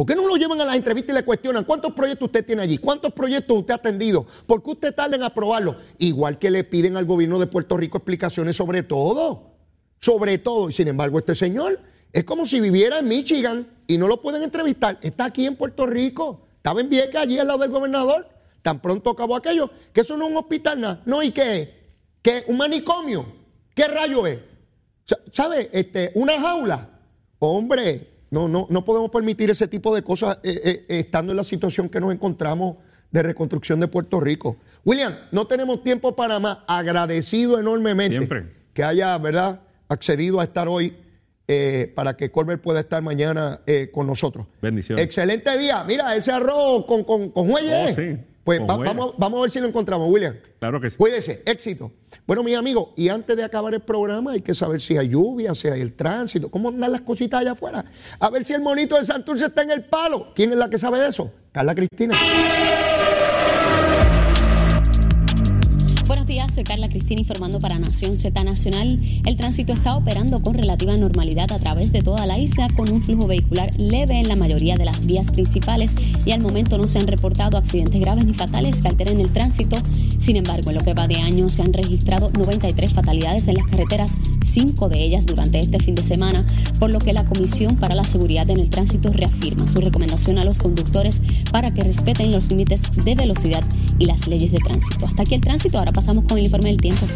¿Por 0.00 0.06
qué 0.06 0.14
no 0.14 0.26
lo 0.26 0.36
llevan 0.36 0.58
a 0.62 0.64
las 0.64 0.76
entrevistas 0.76 1.12
y 1.12 1.18
le 1.18 1.26
cuestionan 1.26 1.64
cuántos 1.64 1.92
proyectos 1.92 2.24
usted 2.24 2.42
tiene 2.42 2.62
allí? 2.62 2.78
¿Cuántos 2.78 3.12
proyectos 3.12 3.58
usted 3.58 3.72
ha 3.72 3.76
atendido? 3.76 4.26
¿Por 4.46 4.62
qué 4.62 4.70
usted 4.70 4.94
tarda 4.94 5.14
en 5.14 5.22
aprobarlo? 5.22 5.76
Igual 5.98 6.38
que 6.38 6.50
le 6.50 6.64
piden 6.64 6.96
al 6.96 7.04
gobierno 7.04 7.38
de 7.38 7.46
Puerto 7.46 7.76
Rico 7.76 7.98
explicaciones 7.98 8.56
sobre 8.56 8.82
todo. 8.82 9.58
Sobre 10.00 10.38
todo. 10.38 10.70
Y 10.70 10.72
sin 10.72 10.88
embargo, 10.88 11.18
este 11.18 11.34
señor 11.34 11.80
es 12.14 12.24
como 12.24 12.46
si 12.46 12.62
viviera 12.62 13.00
en 13.00 13.08
Michigan 13.08 13.68
y 13.86 13.98
no 13.98 14.08
lo 14.08 14.22
pueden 14.22 14.42
entrevistar. 14.42 14.98
Está 15.02 15.26
aquí 15.26 15.44
en 15.44 15.56
Puerto 15.56 15.84
Rico. 15.84 16.46
Estaba 16.56 16.80
en 16.80 16.88
Vieques, 16.88 17.16
allí 17.16 17.38
al 17.38 17.48
lado 17.48 17.58
del 17.58 17.70
gobernador. 17.70 18.26
Tan 18.62 18.80
pronto 18.80 19.10
acabó 19.10 19.36
aquello. 19.36 19.68
Que 19.92 20.00
eso 20.00 20.16
no 20.16 20.24
es 20.24 20.30
un 20.30 20.38
hospital, 20.38 20.80
nada. 20.80 21.02
No, 21.04 21.22
¿y 21.22 21.30
qué? 21.30 21.74
¿Qué? 22.22 22.44
¿Un 22.46 22.56
manicomio? 22.56 23.26
¿Qué 23.74 23.86
rayo 23.86 24.26
es? 24.26 24.38
¿Sabe? 25.30 25.68
Este, 25.74 26.10
una 26.14 26.40
jaula. 26.40 26.88
Hombre, 27.38 28.19
no, 28.30 28.48
no, 28.48 28.66
no 28.70 28.84
podemos 28.84 29.10
permitir 29.10 29.50
ese 29.50 29.66
tipo 29.66 29.94
de 29.94 30.02
cosas 30.02 30.38
eh, 30.42 30.60
eh, 30.64 30.86
eh, 30.88 30.98
estando 31.00 31.32
en 31.32 31.36
la 31.36 31.44
situación 31.44 31.88
que 31.88 32.00
nos 32.00 32.12
encontramos 32.14 32.76
de 33.10 33.22
reconstrucción 33.24 33.80
de 33.80 33.88
Puerto 33.88 34.20
Rico. 34.20 34.56
William, 34.84 35.14
no 35.32 35.46
tenemos 35.46 35.82
tiempo 35.82 36.14
para 36.14 36.38
más. 36.38 36.58
Agradecido 36.68 37.58
enormemente 37.58 38.46
que 38.72 38.84
haya, 38.84 39.18
¿verdad?, 39.18 39.62
accedido 39.88 40.40
a 40.40 40.44
estar 40.44 40.68
hoy 40.68 40.96
para 41.96 42.16
que 42.16 42.30
Colbert 42.30 42.62
pueda 42.62 42.78
estar 42.78 43.02
mañana 43.02 43.60
con 43.92 44.06
nosotros. 44.06 44.46
Bendiciones. 44.62 45.04
Excelente 45.04 45.58
día. 45.58 45.82
Mira, 45.82 46.14
ese 46.14 46.30
arroz 46.30 46.86
con, 46.86 47.02
con, 47.02 47.30
con 47.30 47.50
huelle. 47.50 47.86
Oh, 47.90 47.94
sí. 47.94 48.16
Pues 48.44 48.60
vamos, 48.66 49.14
vamos 49.18 49.38
a 49.38 49.42
ver 49.42 49.50
si 49.50 49.60
lo 49.60 49.66
encontramos, 49.66 50.10
William. 50.10 50.36
Claro 50.58 50.80
que 50.80 50.90
sí. 50.90 50.96
Cuídese, 50.96 51.42
éxito. 51.44 51.92
Bueno, 52.26 52.42
mis 52.42 52.56
amigos, 52.56 52.88
y 52.96 53.08
antes 53.08 53.36
de 53.36 53.44
acabar 53.44 53.74
el 53.74 53.80
programa 53.80 54.32
hay 54.32 54.40
que 54.40 54.54
saber 54.54 54.80
si 54.80 54.96
hay 54.96 55.08
lluvia, 55.08 55.54
si 55.54 55.68
hay 55.68 55.80
el 55.80 55.94
tránsito, 55.94 56.50
cómo 56.50 56.70
andan 56.70 56.92
las 56.92 57.02
cositas 57.02 57.40
allá 57.40 57.52
afuera. 57.52 57.84
A 58.18 58.30
ver 58.30 58.44
si 58.44 58.54
el 58.54 58.62
monito 58.62 58.96
de 58.96 59.04
Santurce 59.04 59.46
está 59.46 59.62
en 59.62 59.70
el 59.70 59.84
palo. 59.84 60.32
¿Quién 60.34 60.52
es 60.52 60.58
la 60.58 60.70
que 60.70 60.78
sabe 60.78 60.98
de 60.98 61.08
eso? 61.08 61.32
Carla 61.52 61.74
Cristina. 61.74 62.16
Soy 66.60 66.64
Carla 66.66 66.90
Cristina 66.90 67.22
informando 67.22 67.58
para 67.58 67.78
Nación 67.78 68.18
Z 68.18 68.44
Nacional. 68.44 69.00
El 69.24 69.36
tránsito 69.38 69.72
está 69.72 69.96
operando 69.96 70.42
con 70.42 70.52
relativa 70.52 70.94
normalidad 70.94 71.50
a 71.52 71.58
través 71.58 71.90
de 71.90 72.02
toda 72.02 72.26
la 72.26 72.38
isla 72.38 72.68
con 72.76 72.92
un 72.92 73.02
flujo 73.02 73.26
vehicular 73.26 73.72
leve 73.78 74.20
en 74.20 74.28
la 74.28 74.36
mayoría 74.36 74.76
de 74.76 74.84
las 74.84 75.06
vías 75.06 75.30
principales 75.30 75.94
y 76.26 76.32
al 76.32 76.42
momento 76.42 76.76
no 76.76 76.86
se 76.86 76.98
han 76.98 77.06
reportado 77.06 77.56
accidentes 77.56 77.98
graves 77.98 78.26
ni 78.26 78.34
fatales 78.34 78.82
que 78.82 78.88
alteren 78.88 79.20
el 79.20 79.32
tránsito. 79.32 79.78
Sin 80.18 80.36
embargo, 80.36 80.68
en 80.68 80.76
lo 80.76 80.84
que 80.84 80.92
va 80.92 81.08
de 81.08 81.16
año 81.16 81.48
se 81.48 81.62
han 81.62 81.72
registrado 81.72 82.30
93 82.30 82.92
fatalidades 82.92 83.48
en 83.48 83.54
las 83.54 83.66
carreteras, 83.66 84.12
cinco 84.44 84.90
de 84.90 85.02
ellas 85.02 85.24
durante 85.24 85.60
este 85.60 85.78
fin 85.78 85.94
de 85.94 86.02
semana, 86.02 86.44
por 86.78 86.90
lo 86.90 86.98
que 86.98 87.14
la 87.14 87.24
Comisión 87.24 87.76
para 87.76 87.94
la 87.94 88.04
Seguridad 88.04 88.50
en 88.50 88.60
el 88.60 88.68
Tránsito 88.68 89.10
reafirma 89.14 89.66
su 89.66 89.80
recomendación 89.80 90.36
a 90.36 90.44
los 90.44 90.58
conductores 90.58 91.22
para 91.50 91.72
que 91.72 91.84
respeten 91.84 92.30
los 92.32 92.50
límites 92.50 92.82
de 93.02 93.14
velocidad 93.14 93.64
y 93.98 94.04
las 94.04 94.28
leyes 94.28 94.52
de 94.52 94.58
tránsito. 94.58 95.06
Hasta 95.06 95.22
aquí 95.22 95.34
el 95.34 95.40
tránsito, 95.40 95.78
ahora 95.78 95.92
pasamos 95.92 96.24
con 96.24 96.36
el 96.36 96.49
informe 96.50 96.70
del 96.70 96.78
tiempo. 96.78 97.06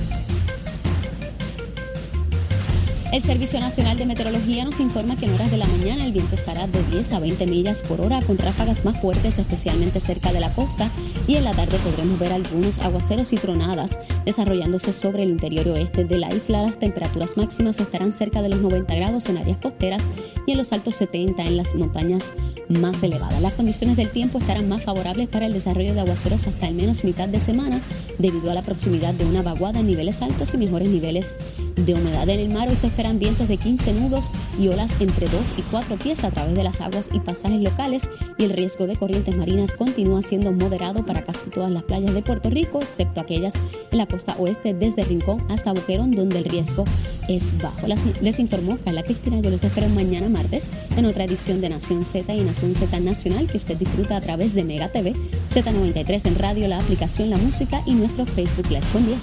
El 3.14 3.22
Servicio 3.22 3.60
Nacional 3.60 3.96
de 3.96 4.06
Meteorología 4.06 4.64
nos 4.64 4.80
informa 4.80 5.14
que 5.14 5.26
en 5.26 5.34
horas 5.34 5.48
de 5.48 5.56
la 5.56 5.68
mañana 5.68 6.04
el 6.04 6.10
viento 6.10 6.34
estará 6.34 6.66
de 6.66 6.82
10 6.82 7.12
a 7.12 7.20
20 7.20 7.46
millas 7.46 7.80
por 7.80 8.00
hora 8.00 8.20
con 8.20 8.36
ráfagas 8.38 8.84
más 8.84 9.00
fuertes 9.00 9.38
especialmente 9.38 10.00
cerca 10.00 10.32
de 10.32 10.40
la 10.40 10.50
costa 10.50 10.90
y 11.28 11.36
en 11.36 11.44
la 11.44 11.52
tarde 11.52 11.78
podremos 11.78 12.18
ver 12.18 12.32
algunos 12.32 12.80
aguaceros 12.80 13.32
y 13.32 13.36
tronadas 13.36 13.96
desarrollándose 14.24 14.92
sobre 14.92 15.22
el 15.22 15.30
interior 15.30 15.68
oeste 15.68 16.02
de 16.02 16.18
la 16.18 16.34
isla. 16.34 16.62
Las 16.62 16.80
temperaturas 16.80 17.36
máximas 17.36 17.78
estarán 17.78 18.12
cerca 18.12 18.42
de 18.42 18.48
los 18.48 18.60
90 18.60 18.92
grados 18.96 19.26
en 19.26 19.38
áreas 19.38 19.58
costeras 19.58 20.02
y 20.44 20.50
en 20.50 20.58
los 20.58 20.72
altos 20.72 20.96
70 20.96 21.40
en 21.44 21.56
las 21.56 21.72
montañas 21.76 22.32
más 22.68 23.00
elevadas. 23.04 23.40
Las 23.40 23.54
condiciones 23.54 23.96
del 23.96 24.10
tiempo 24.10 24.38
estarán 24.38 24.68
más 24.68 24.82
favorables 24.82 25.28
para 25.28 25.46
el 25.46 25.52
desarrollo 25.52 25.94
de 25.94 26.00
aguaceros 26.00 26.48
hasta 26.48 26.66
al 26.66 26.74
menos 26.74 27.04
mitad 27.04 27.28
de 27.28 27.38
semana 27.38 27.80
debido 28.18 28.50
a 28.50 28.54
la 28.54 28.62
proximidad 28.62 29.14
de 29.14 29.24
una 29.24 29.42
vaguada 29.42 29.78
en 29.78 29.86
niveles 29.86 30.20
altos 30.20 30.52
y 30.54 30.58
mejores 30.58 30.88
niveles 30.88 31.36
de 31.76 31.94
humedad 31.94 32.28
en 32.28 32.40
el 32.40 32.48
mar. 32.48 32.68
Hoy 32.68 32.76
se 32.76 32.86
esperan 33.04 33.18
vientos 33.18 33.48
de 33.48 33.58
15 33.58 33.92
nudos 34.00 34.30
y 34.58 34.68
olas 34.68 34.98
entre 34.98 35.28
2 35.28 35.54
y 35.58 35.62
4 35.62 35.98
pies 35.98 36.24
a 36.24 36.30
través 36.30 36.54
de 36.54 36.64
las 36.64 36.80
aguas 36.80 37.10
y 37.12 37.20
pasajes 37.20 37.60
locales 37.60 38.08
y 38.38 38.44
el 38.44 38.50
riesgo 38.50 38.86
de 38.86 38.96
corrientes 38.96 39.36
marinas 39.36 39.74
continúa 39.74 40.22
siendo 40.22 40.52
moderado 40.52 41.04
para 41.04 41.22
casi 41.22 41.50
todas 41.50 41.70
las 41.70 41.82
playas 41.82 42.14
de 42.14 42.22
Puerto 42.22 42.48
Rico, 42.48 42.80
excepto 42.80 43.20
aquellas 43.20 43.52
en 43.90 43.98
la 43.98 44.06
costa 44.06 44.34
oeste 44.38 44.72
desde 44.72 45.04
Rincón 45.04 45.44
hasta 45.50 45.74
Boquerón, 45.74 46.12
donde 46.12 46.38
el 46.38 46.46
riesgo 46.46 46.84
es 47.28 47.52
bajo. 47.60 47.86
les 48.22 48.38
informó 48.38 48.78
Carla 48.78 49.02
Cristina. 49.02 49.38
Yo 49.40 49.50
les 49.50 49.62
espero 49.62 49.86
mañana 49.90 50.30
martes 50.30 50.70
en 50.96 51.04
otra 51.04 51.24
edición 51.24 51.60
de 51.60 51.68
Nación 51.68 52.06
Z 52.06 52.32
y 52.32 52.40
Nación 52.40 52.74
Z 52.74 53.00
Nacional 53.00 53.48
que 53.48 53.58
usted 53.58 53.76
disfruta 53.76 54.16
a 54.16 54.22
través 54.22 54.54
de 54.54 54.64
Mega 54.64 54.88
TV, 54.88 55.14
Z93 55.52 56.24
en 56.24 56.38
radio, 56.38 56.68
la 56.68 56.78
aplicación, 56.78 57.28
la 57.28 57.36
música 57.36 57.82
y 57.84 57.92
nuestro 57.92 58.24
Facebook 58.24 58.70
Live. 58.70 58.86
Buen 58.94 59.06
día. 59.08 59.18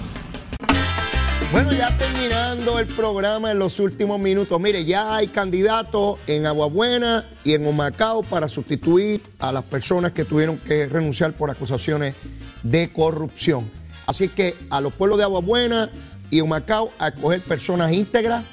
Bueno, 1.52 1.70
ya 1.70 1.94
terminando 1.98 2.78
el 2.78 2.86
programa 2.86 3.50
en 3.50 3.58
los 3.58 3.78
últimos 3.78 4.18
minutos. 4.18 4.58
Mire, 4.58 4.86
ya 4.86 5.14
hay 5.14 5.26
candidatos 5.26 6.18
en 6.26 6.46
Aguabuena 6.46 7.26
y 7.44 7.52
en 7.52 7.66
Humacao 7.66 8.22
para 8.22 8.48
sustituir 8.48 9.20
a 9.38 9.52
las 9.52 9.62
personas 9.62 10.12
que 10.12 10.24
tuvieron 10.24 10.56
que 10.56 10.86
renunciar 10.86 11.34
por 11.34 11.50
acusaciones 11.50 12.14
de 12.62 12.90
corrupción. 12.90 13.70
Así 14.06 14.30
que 14.30 14.54
a 14.70 14.80
los 14.80 14.94
pueblos 14.94 15.18
de 15.18 15.24
Aguabuena 15.24 15.90
y 16.30 16.40
Humacao 16.40 16.88
a 16.98 17.08
escoger 17.08 17.42
personas 17.42 17.92
íntegras, 17.92 18.46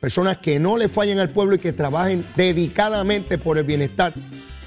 personas 0.00 0.38
que 0.38 0.58
no 0.58 0.78
le 0.78 0.88
fallen 0.88 1.18
al 1.18 1.28
pueblo 1.28 1.56
y 1.56 1.58
que 1.58 1.74
trabajen 1.74 2.24
dedicadamente 2.36 3.36
por 3.36 3.58
el 3.58 3.64
bienestar 3.64 4.14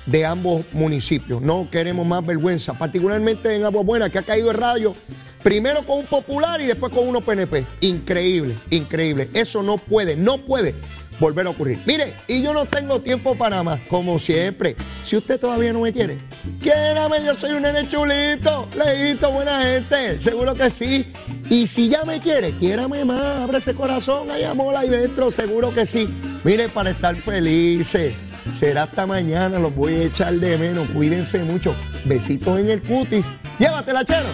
de 0.06 0.26
ambos 0.28 0.64
municipios. 0.74 1.42
No 1.42 1.68
queremos 1.72 2.06
más 2.06 2.24
vergüenza, 2.24 2.76
particularmente 2.76 3.56
en 3.56 3.66
Aguabuena, 3.66 4.12
que 4.12 4.20
ha 4.20 4.24
caído 4.24 4.52
el 4.52 4.58
rayo 4.58 4.96
Primero 5.44 5.86
con 5.86 6.00
un 6.00 6.06
popular 6.06 6.60
y 6.62 6.66
después 6.66 6.92
con 6.92 7.08
uno 7.08 7.22
PNP. 7.22 7.66
Increíble, 7.82 8.58
increíble. 8.70 9.30
Eso 9.34 9.64
no 9.64 9.78
puede, 9.78 10.16
no 10.16 10.46
puede 10.46 10.76
volver 11.20 11.48
a 11.48 11.50
ocurrir. 11.50 11.80
Mire, 11.86 12.16
y 12.28 12.42
yo 12.42 12.54
no 12.54 12.66
tengo 12.66 13.02
tiempo 13.02 13.38
para 13.38 13.62
más, 13.62 13.82
como 13.90 14.20
siempre. 14.20 14.76
Si 15.04 15.18
usted 15.18 15.40
todavía 15.40 15.74
no 15.74 15.82
me 15.82 15.94
quiere, 15.94 16.18
quiérame, 16.62 17.24
yo 17.26 17.36
soy 17.36 17.52
un 17.52 17.62
nene 17.62 17.88
chulito, 17.88 18.68
leíto, 18.76 19.32
buena 19.32 19.62
gente, 19.64 20.20
seguro 20.20 20.54
que 20.56 20.70
sí. 20.70 21.12
Y 21.50 21.68
si 21.68 21.90
ya 21.90 22.04
me 22.04 22.20
quiere, 22.20 22.52
quiérame 22.58 23.06
más, 23.06 23.40
abre 23.40 23.58
ese 23.58 23.74
corazón, 23.74 24.32
hay 24.32 24.44
amor 24.44 24.76
ahí 24.76 24.90
dentro, 24.90 25.30
seguro 25.32 25.74
que 25.74 25.86
sí. 25.86 26.08
Mire, 26.44 26.70
para 26.70 26.92
estar 26.92 27.16
felices. 27.16 28.14
Será 28.54 28.84
hasta 28.84 29.06
mañana, 29.06 29.60
los 29.60 29.74
voy 29.76 29.96
a 29.96 30.04
echar 30.04 30.34
de 30.34 30.58
menos. 30.58 30.88
Cuídense 30.90 31.40
mucho. 31.40 31.76
Besitos 32.06 32.60
en 32.60 32.70
el 32.70 32.82
cutis. 32.82 33.30
Llévatela, 33.60 34.06
chero. 34.06 34.30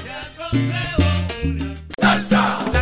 ¡Salsa! 1.99 2.74